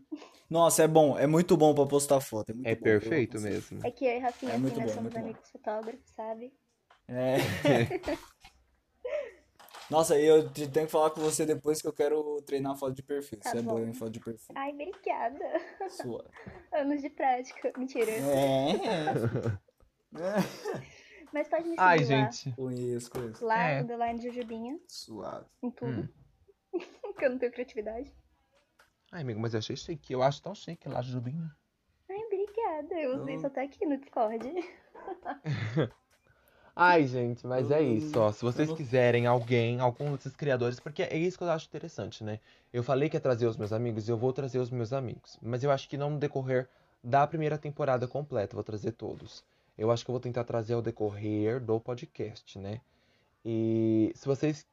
Nossa, 0.50 0.84
é 0.84 0.88
bom. 0.88 1.18
É 1.18 1.28
muito 1.28 1.56
bom 1.56 1.74
pra 1.76 1.86
postar 1.86 2.20
foto. 2.20 2.52
É, 2.52 2.56
muito 2.56 2.68
É 2.68 2.76
bom 2.76 2.82
perfeito 2.82 3.39
mesmo. 3.39 3.86
É 3.86 3.91
que 3.91 4.06
eu 4.06 4.12
e 4.14 4.20
Rafinha, 4.20 4.52
É 4.52 4.56
assim, 4.56 4.62
muito 4.62 4.80
nós 4.80 4.89
bom, 4.89 4.95
somos 4.95 5.14
muito 5.14 5.14
bom. 5.14 5.26
amigos 5.26 5.52
fotógrafos, 5.52 6.10
sabe? 6.16 6.54
É. 7.08 7.38
Nossa, 9.89 10.19
e 10.19 10.25
eu 10.25 10.47
te- 10.51 10.67
tenho 10.67 10.85
que 10.85 10.91
falar 10.91 11.09
com 11.09 11.19
você 11.21 11.45
depois 11.45 11.81
que 11.81 11.87
eu 11.87 11.93
quero 11.93 12.41
treinar 12.43 12.75
foto 12.77 12.93
de 12.93 13.01
perfil. 13.01 13.39
Tá 13.39 13.49
Você 13.49 13.57
é 13.57 13.61
boa 13.61 13.79
bom. 13.79 13.87
em 13.87 13.93
foto 13.93 14.11
de 14.11 14.19
perfil. 14.19 14.53
Ai, 14.55 14.71
obrigada. 14.71 15.45
Sua. 15.89 16.25
Anos 16.74 17.01
de 17.01 17.09
prática. 17.09 17.74
Mentira. 17.78 18.11
É. 18.11 18.71
é. 18.71 19.13
Mas 21.33 21.47
pode 21.47 21.63
me 21.63 21.70
seguir 21.71 21.82
Ai, 21.82 21.97
lá. 21.99 22.03
gente. 22.03 22.51
Conheço, 22.53 23.11
conheço. 23.11 23.45
Lá, 23.45 23.67
É. 23.70 23.82
underline 23.82 24.21
Jujubinha, 24.21 24.79
Suave. 24.87 25.45
em 25.61 25.71
tudo. 25.71 26.09
Hum. 26.74 26.74
que 27.17 27.25
eu 27.25 27.29
não 27.32 27.37
tenho 27.39 27.51
criatividade. 27.51 28.11
Ai, 29.11 29.21
amigo, 29.21 29.39
mas 29.39 29.53
eu 29.53 29.57
achei 29.59 29.75
chique. 29.75 30.13
Eu 30.13 30.21
acho 30.21 30.41
tão 30.41 30.53
chique 30.53 30.87
lá, 30.87 31.01
Jubinha. 31.01 31.51
Ai, 32.09 32.17
obrigada. 32.25 32.95
Eu 32.95 33.16
uso 33.16 33.29
Eu- 33.29 33.36
isso 33.36 33.47
até 33.47 33.61
aqui 33.63 33.86
no 33.86 33.97
Discord. 33.97 34.51
Ai, 36.82 37.06
gente, 37.06 37.46
mas 37.46 37.70
é 37.72 37.82
isso, 37.82 38.18
ó. 38.18 38.32
Se 38.32 38.42
vocês 38.42 38.72
quiserem 38.72 39.28
alguém, 39.28 39.82
algum 39.82 40.16
desses 40.16 40.34
criadores, 40.34 40.80
porque 40.80 41.04
é 41.04 41.18
isso 41.18 41.38
que 41.38 41.43
eu 41.43 41.50
acho 41.50 41.68
interessante, 41.68 42.24
né? 42.24 42.39
Eu 42.72 42.82
falei 42.84 43.10
que 43.10 43.18
ia 43.18 43.20
trazer 43.20 43.47
os 43.47 43.58
meus 43.58 43.74
amigos 43.74 44.08
e 44.08 44.12
eu 44.12 44.16
vou 44.16 44.32
trazer 44.32 44.60
os 44.60 44.70
meus 44.70 44.93
amigos. 44.93 45.38
Mas 45.42 45.62
eu 45.62 45.72
acho 45.72 45.89
que 45.89 45.97
não 45.97 46.12
no 46.12 46.18
decorrer 46.18 46.70
da 47.04 47.28
primeira 47.28 47.58
temporada 47.58 48.08
completa, 48.08 48.54
eu 48.54 48.56
vou 48.56 48.64
trazer 48.64 48.93
todos. 48.93 49.43
Eu 49.78 49.92
acho 49.92 50.06
que 50.06 50.10
eu 50.10 50.14
vou 50.14 50.22
tentar 50.22 50.46
trazer 50.46 50.74
ao 50.74 50.82
decorrer 50.82 51.60
do 51.60 51.82
podcast, 51.82 52.58
né? 52.58 52.80
E 53.43 54.14
se 54.16 54.26
vocês 54.26 54.66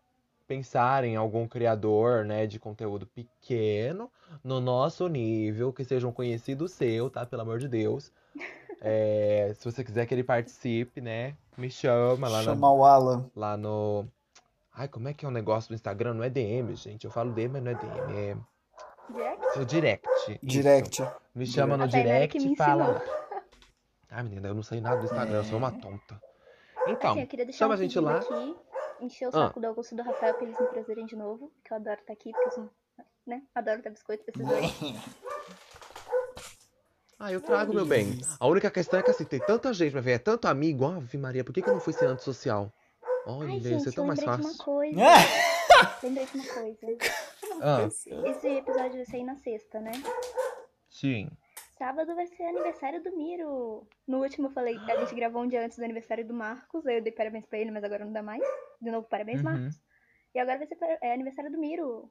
pensarem 0.47 1.15
em 1.15 1.17
algum 1.17 1.49
criador, 1.49 2.25
né, 2.25 2.47
de 2.47 2.61
conteúdo 2.61 3.05
pequeno, 3.05 4.09
no 4.45 4.61
nosso 4.61 5.09
nível, 5.09 5.73
que 5.73 5.83
seja 5.83 6.07
um 6.07 6.13
conhecido 6.13 6.69
seu, 6.69 7.11
tá? 7.11 7.27
Pelo 7.27 7.43
amor 7.43 7.59
de 7.59 7.67
Deus. 7.67 8.13
É, 8.79 9.55
se 9.59 9.65
você 9.65 9.83
quiser 9.83 10.07
que 10.07 10.13
ele 10.13 10.23
participe, 10.23 11.01
né? 11.01 11.35
Me 11.57 11.71
chama 11.71 12.29
lá, 12.29 12.39
na- 12.39 12.45
Chamar 12.45 12.73
o 12.73 12.85
Alan. 12.85 13.31
lá 13.35 13.57
no. 13.57 14.07
Ai, 14.75 14.89
como 14.89 15.09
é 15.09 15.15
que 15.15 15.25
é 15.25 15.29
o 15.29 15.31
negócio 15.33 15.69
do 15.71 15.75
Instagram? 15.75 16.15
Não 16.15 16.23
é 16.25 16.29
DM, 16.29 16.75
gente. 16.77 17.05
Eu 17.07 17.11
falo 17.11 17.33
DM, 17.33 17.49
mas 17.55 17.63
não 17.63 17.71
é 17.71 17.75
DM. 17.75 18.13
É 18.13 18.37
Direct? 19.13 19.59
no 19.59 19.65
direct. 19.65 20.09
Isso. 20.33 20.39
Direct. 20.43 21.03
Me 21.35 21.47
chama 21.47 21.77
no 21.77 21.89
Tainara 21.89 22.27
que 22.29 22.39
direct 22.39 22.47
me 22.49 22.53
e 22.53 22.57
fala. 22.57 23.03
Ai, 24.11 24.23
menina, 24.23 24.49
eu 24.49 24.55
não 24.55 24.63
sei 24.63 24.81
nada 24.81 24.99
do 24.99 25.05
Instagram, 25.05 25.37
eu 25.39 25.45
sou 25.45 25.59
uma 25.59 25.71
tonta. 25.73 26.21
Então, 26.89 27.11
assim, 27.13 27.21
eu 27.23 27.27
queria 27.27 27.45
deixar 27.45 27.59
chama 27.59 27.75
um 27.75 27.75
a 27.75 27.81
gente 27.81 27.99
lá. 27.99 28.17
aqui, 28.19 28.57
encher 29.01 29.27
o 29.27 29.29
Ah. 29.31 29.33
saco 29.49 29.61
do 29.61 29.67
Augusto 29.67 29.93
e 29.93 29.97
do 29.97 30.03
Rafael 30.03 30.35
pra 30.35 30.45
eles 30.45 30.59
me 30.61 30.67
trazerem 30.69 31.07
de 31.07 31.17
novo, 31.17 31.51
que 31.65 31.73
eu 31.73 31.77
adoro 31.77 32.01
estar 32.01 32.13
aqui, 32.13 32.31
porque 32.33 32.49
eu 32.49 32.53
sou, 32.53 32.71
né, 33.27 33.43
adoro 33.55 33.83
dar 33.83 33.91
biscoito 33.91 34.25
pra 34.25 34.33
esses 34.35 34.47
dois. 34.47 34.93
Ah, 37.19 37.33
eu 37.33 37.41
trago, 37.41 37.73
meu 37.73 37.87
bem. 37.87 38.19
A 38.39 38.47
única 38.47 38.71
questão 38.71 39.01
é 39.01 39.03
que 39.03 39.11
assim, 39.11 39.25
tem 39.25 39.41
tanta 39.41 39.73
gente, 39.73 39.95
mas 39.95 40.07
é 40.07 40.19
tanto 40.19 40.47
amigo. 40.49 40.85
Ave 40.85 41.17
Maria, 41.17 41.43
por 41.45 41.53
que, 41.55 41.63
que 41.63 41.69
eu 41.69 41.73
não 41.75 41.81
fui 41.81 41.93
ser 41.93 42.07
antissocial? 42.07 42.71
Olha, 43.27 43.49
Ai, 43.49 43.57
isso 43.57 43.67
é 43.69 43.71
gente, 43.79 43.95
tão 43.95 44.05
eu 44.05 44.09
mais 44.09 44.19
lembrei 44.21 44.37
de 44.37 44.43
uma 44.43 44.51
fácil. 44.51 44.65
coisa. 44.65 45.01
Ah! 45.03 45.99
lembrei 46.03 46.27
de 46.27 46.35
uma 46.37 46.47
coisa. 46.47 46.87
Ah, 47.63 47.87
Esse 48.31 48.49
episódio 48.49 48.97
vai 48.97 49.05
sair 49.07 49.25
na 49.25 49.37
sexta, 49.37 49.81
né? 49.81 49.93
sim. 50.91 51.29
Sábado 51.79 52.15
vai 52.15 52.27
ser 52.27 52.43
aniversário 52.45 53.03
do 53.03 53.15
Miro. 53.15 53.87
No 54.09 54.23
último 54.23 54.47
eu 54.47 54.51
falei, 54.51 54.79
a 54.79 54.97
gente 54.97 55.15
gravou 55.15 55.43
um 55.43 55.47
dia 55.49 55.63
antes 55.63 55.77
do 55.77 55.85
aniversário 55.85 56.27
do 56.27 56.33
Marcos, 56.33 56.87
aí 56.87 56.97
eu 56.97 57.03
dei 57.03 57.13
parabéns 57.13 57.45
pra 57.45 57.59
ele, 57.59 57.71
mas 57.71 57.85
agora 57.85 58.03
não 58.05 58.13
dá 58.13 58.23
mais. 58.23 58.43
De 58.81 58.91
novo, 58.91 59.07
parabéns, 59.07 59.39
Uhum. 59.41 59.45
Marcos. 59.45 59.79
E 60.35 60.39
agora 60.39 60.57
vai 60.57 60.67
ser 60.67 60.77
é, 61.03 61.13
aniversário 61.13 61.51
do 61.53 61.59
Miro. 61.59 62.11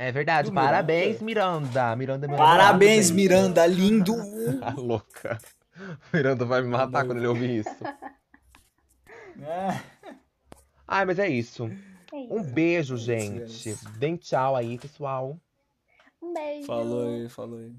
É 0.00 0.10
verdade. 0.10 0.48
Do 0.48 0.54
Parabéns, 0.54 1.20
Miranda. 1.20 1.94
Miranda 1.94 2.24
é 2.24 2.28
meu 2.28 2.38
Parabéns, 2.38 3.10
Miranda, 3.10 3.66
lindo! 3.66 4.16
Tá 4.58 4.70
louca. 4.80 5.38
Miranda 6.10 6.46
vai 6.46 6.62
me 6.62 6.68
matar 6.68 7.04
quando 7.04 7.18
ele 7.18 7.26
ouvir 7.26 7.58
isso. 7.58 7.84
Ah, 9.44 9.78
Ai, 10.88 11.04
mas 11.04 11.18
é 11.18 11.28
isso. 11.28 11.70
É 12.14 12.18
isso. 12.18 12.32
Um 12.34 12.42
beijo, 12.42 12.96
gente. 12.96 13.76
Deem 13.98 14.16
tchau 14.16 14.56
aí, 14.56 14.78
pessoal. 14.78 15.38
Um 16.22 16.32
beijo. 16.32 16.66
falou 16.66 17.06
aí, 17.06 17.28
falou 17.28 17.58
aí. 17.58 17.72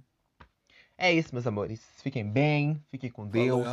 É 0.99 1.11
isso, 1.11 1.30
meus 1.34 1.48
amores. 1.48 1.81
Fiquem 2.03 2.23
bem, 2.23 2.80
fiquem 2.91 3.10
com 3.10 3.26
Deus. 3.26 3.65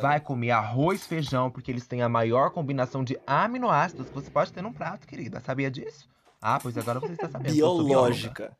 Vai 0.00 0.18
comer 0.18 0.50
arroz 0.50 1.04
e 1.04 1.08
feijão, 1.08 1.52
porque 1.52 1.70
eles 1.70 1.86
têm 1.86 2.02
a 2.02 2.08
maior 2.08 2.50
combinação 2.50 3.04
de 3.04 3.16
aminoácidos 3.24 4.08
que 4.08 4.14
você 4.14 4.28
pode 4.28 4.52
ter 4.52 4.60
num 4.60 4.72
prato, 4.72 5.06
querida. 5.06 5.38
Sabia 5.38 5.70
disso? 5.70 6.11
Ah, 6.42 6.58
pois 6.60 6.76
agora 6.76 6.98
você 6.98 7.12
está 7.12 7.28
sabendo. 7.28 7.54
Biológica. 7.54 8.56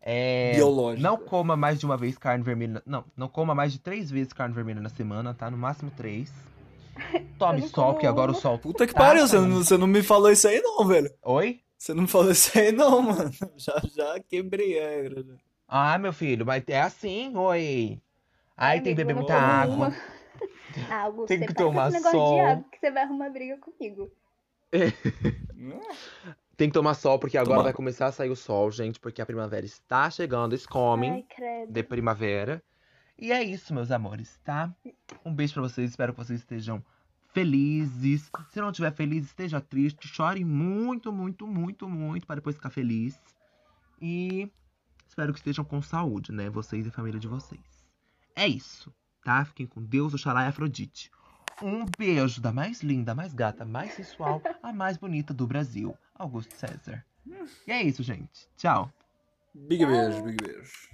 É, 0.00 0.52
Biológica. 0.56 1.08
Não 1.08 1.16
coma 1.16 1.56
mais 1.56 1.78
de 1.78 1.86
uma 1.86 1.96
vez 1.96 2.18
carne 2.18 2.42
vermelha. 2.42 2.82
Não, 2.84 3.04
não 3.16 3.28
coma 3.28 3.54
mais 3.54 3.72
de 3.72 3.78
três 3.78 4.10
vezes 4.10 4.32
carne 4.32 4.52
vermelha 4.52 4.80
na 4.80 4.88
semana, 4.88 5.32
tá? 5.32 5.48
No 5.48 5.56
máximo 5.56 5.92
três. 5.96 6.32
Tome 7.38 7.62
sol, 7.68 7.92
porque 7.92 8.06
agora 8.06 8.32
o 8.32 8.34
sol. 8.34 8.58
Puta 8.58 8.86
que 8.86 8.92
tá 8.92 8.98
pariu, 8.98 9.26
você 9.26 9.36
saindo. 9.36 9.48
não, 9.48 9.62
você 9.64 9.78
não 9.78 9.86
me 9.86 10.02
falou 10.02 10.30
isso 10.32 10.48
aí 10.48 10.60
não, 10.60 10.84
velho. 10.84 11.10
Oi? 11.22 11.60
Você 11.78 11.94
não 11.94 12.02
me 12.02 12.08
falou 12.08 12.30
isso 12.32 12.58
aí 12.58 12.72
não, 12.72 13.00
mano. 13.02 13.30
Já, 13.56 13.80
já 13.94 14.20
quebrei 14.28 14.78
a 14.84 14.88
regra. 14.88 15.24
Ah, 15.68 15.96
meu 15.98 16.12
filho, 16.12 16.44
mas 16.44 16.62
é 16.66 16.80
assim, 16.80 17.34
oi. 17.36 18.00
Aí 18.56 18.80
tem 18.80 18.94
que 18.94 18.96
beber 19.04 19.14
muita 19.14 19.34
água. 19.34 19.74
uma. 19.88 19.96
Ah, 20.88 21.02
Augusto, 21.02 21.28
Tem 21.28 21.38
que 21.40 21.48
com 21.48 21.52
tomar 21.52 21.90
sol. 21.92 22.34
de 22.36 22.40
água 22.40 22.64
que 22.72 22.78
você 22.78 22.90
vai 22.90 23.02
arrumar 23.02 23.28
briga 23.28 23.58
comigo. 23.58 24.10
Tem 26.56 26.68
que 26.68 26.74
tomar 26.74 26.94
sol, 26.94 27.18
porque 27.18 27.36
agora 27.36 27.54
Tomar. 27.54 27.62
vai 27.64 27.72
começar 27.72 28.06
a 28.06 28.12
sair 28.12 28.30
o 28.30 28.36
sol, 28.36 28.70
gente, 28.70 29.00
porque 29.00 29.22
a 29.22 29.26
primavera 29.26 29.64
está 29.64 30.10
chegando. 30.10 30.54
It's 30.54 30.66
coming. 30.66 31.10
Ai, 31.10 31.26
credo. 31.34 31.72
de 31.72 31.82
primavera. 31.82 32.62
E 33.18 33.32
é 33.32 33.42
isso, 33.42 33.72
meus 33.74 33.90
amores, 33.90 34.38
tá? 34.44 34.74
Um 35.24 35.34
beijo 35.34 35.54
pra 35.54 35.62
vocês, 35.62 35.90
espero 35.90 36.12
que 36.12 36.18
vocês 36.18 36.40
estejam 36.40 36.84
felizes. 37.32 38.30
Se 38.50 38.60
não 38.60 38.70
estiver 38.70 38.92
feliz, 38.92 39.26
esteja 39.26 39.60
triste, 39.60 40.06
chore 40.08 40.44
muito, 40.44 41.12
muito, 41.12 41.46
muito, 41.46 41.88
muito 41.88 42.26
para 42.26 42.36
depois 42.36 42.56
ficar 42.56 42.70
feliz. 42.70 43.20
E 44.00 44.50
espero 45.06 45.32
que 45.32 45.38
estejam 45.38 45.64
com 45.64 45.80
saúde, 45.80 46.32
né? 46.32 46.50
Vocês 46.50 46.84
e 46.84 46.88
a 46.88 46.92
família 46.92 47.20
de 47.20 47.28
vocês. 47.28 47.86
É 48.34 48.46
isso, 48.46 48.92
tá? 49.24 49.44
Fiquem 49.44 49.66
com 49.66 49.82
Deus, 49.82 50.14
Oxalá 50.14 50.44
e 50.44 50.48
Afrodite. 50.48 51.10
Um 51.62 51.84
beijo 51.96 52.40
da 52.40 52.52
mais 52.52 52.82
linda, 52.82 53.14
mais 53.14 53.32
gata, 53.32 53.64
mais 53.64 53.94
sensual, 53.94 54.42
a 54.62 54.72
mais 54.72 54.96
bonita 54.96 55.32
do 55.32 55.46
Brasil, 55.46 55.96
Augusto 56.14 56.54
César. 56.54 57.04
E 57.66 57.72
é 57.72 57.82
isso, 57.82 58.02
gente. 58.02 58.48
Tchau. 58.56 58.92
Big 59.54 59.84
beijo, 59.84 60.22
big 60.22 60.36
beijo. 60.42 60.88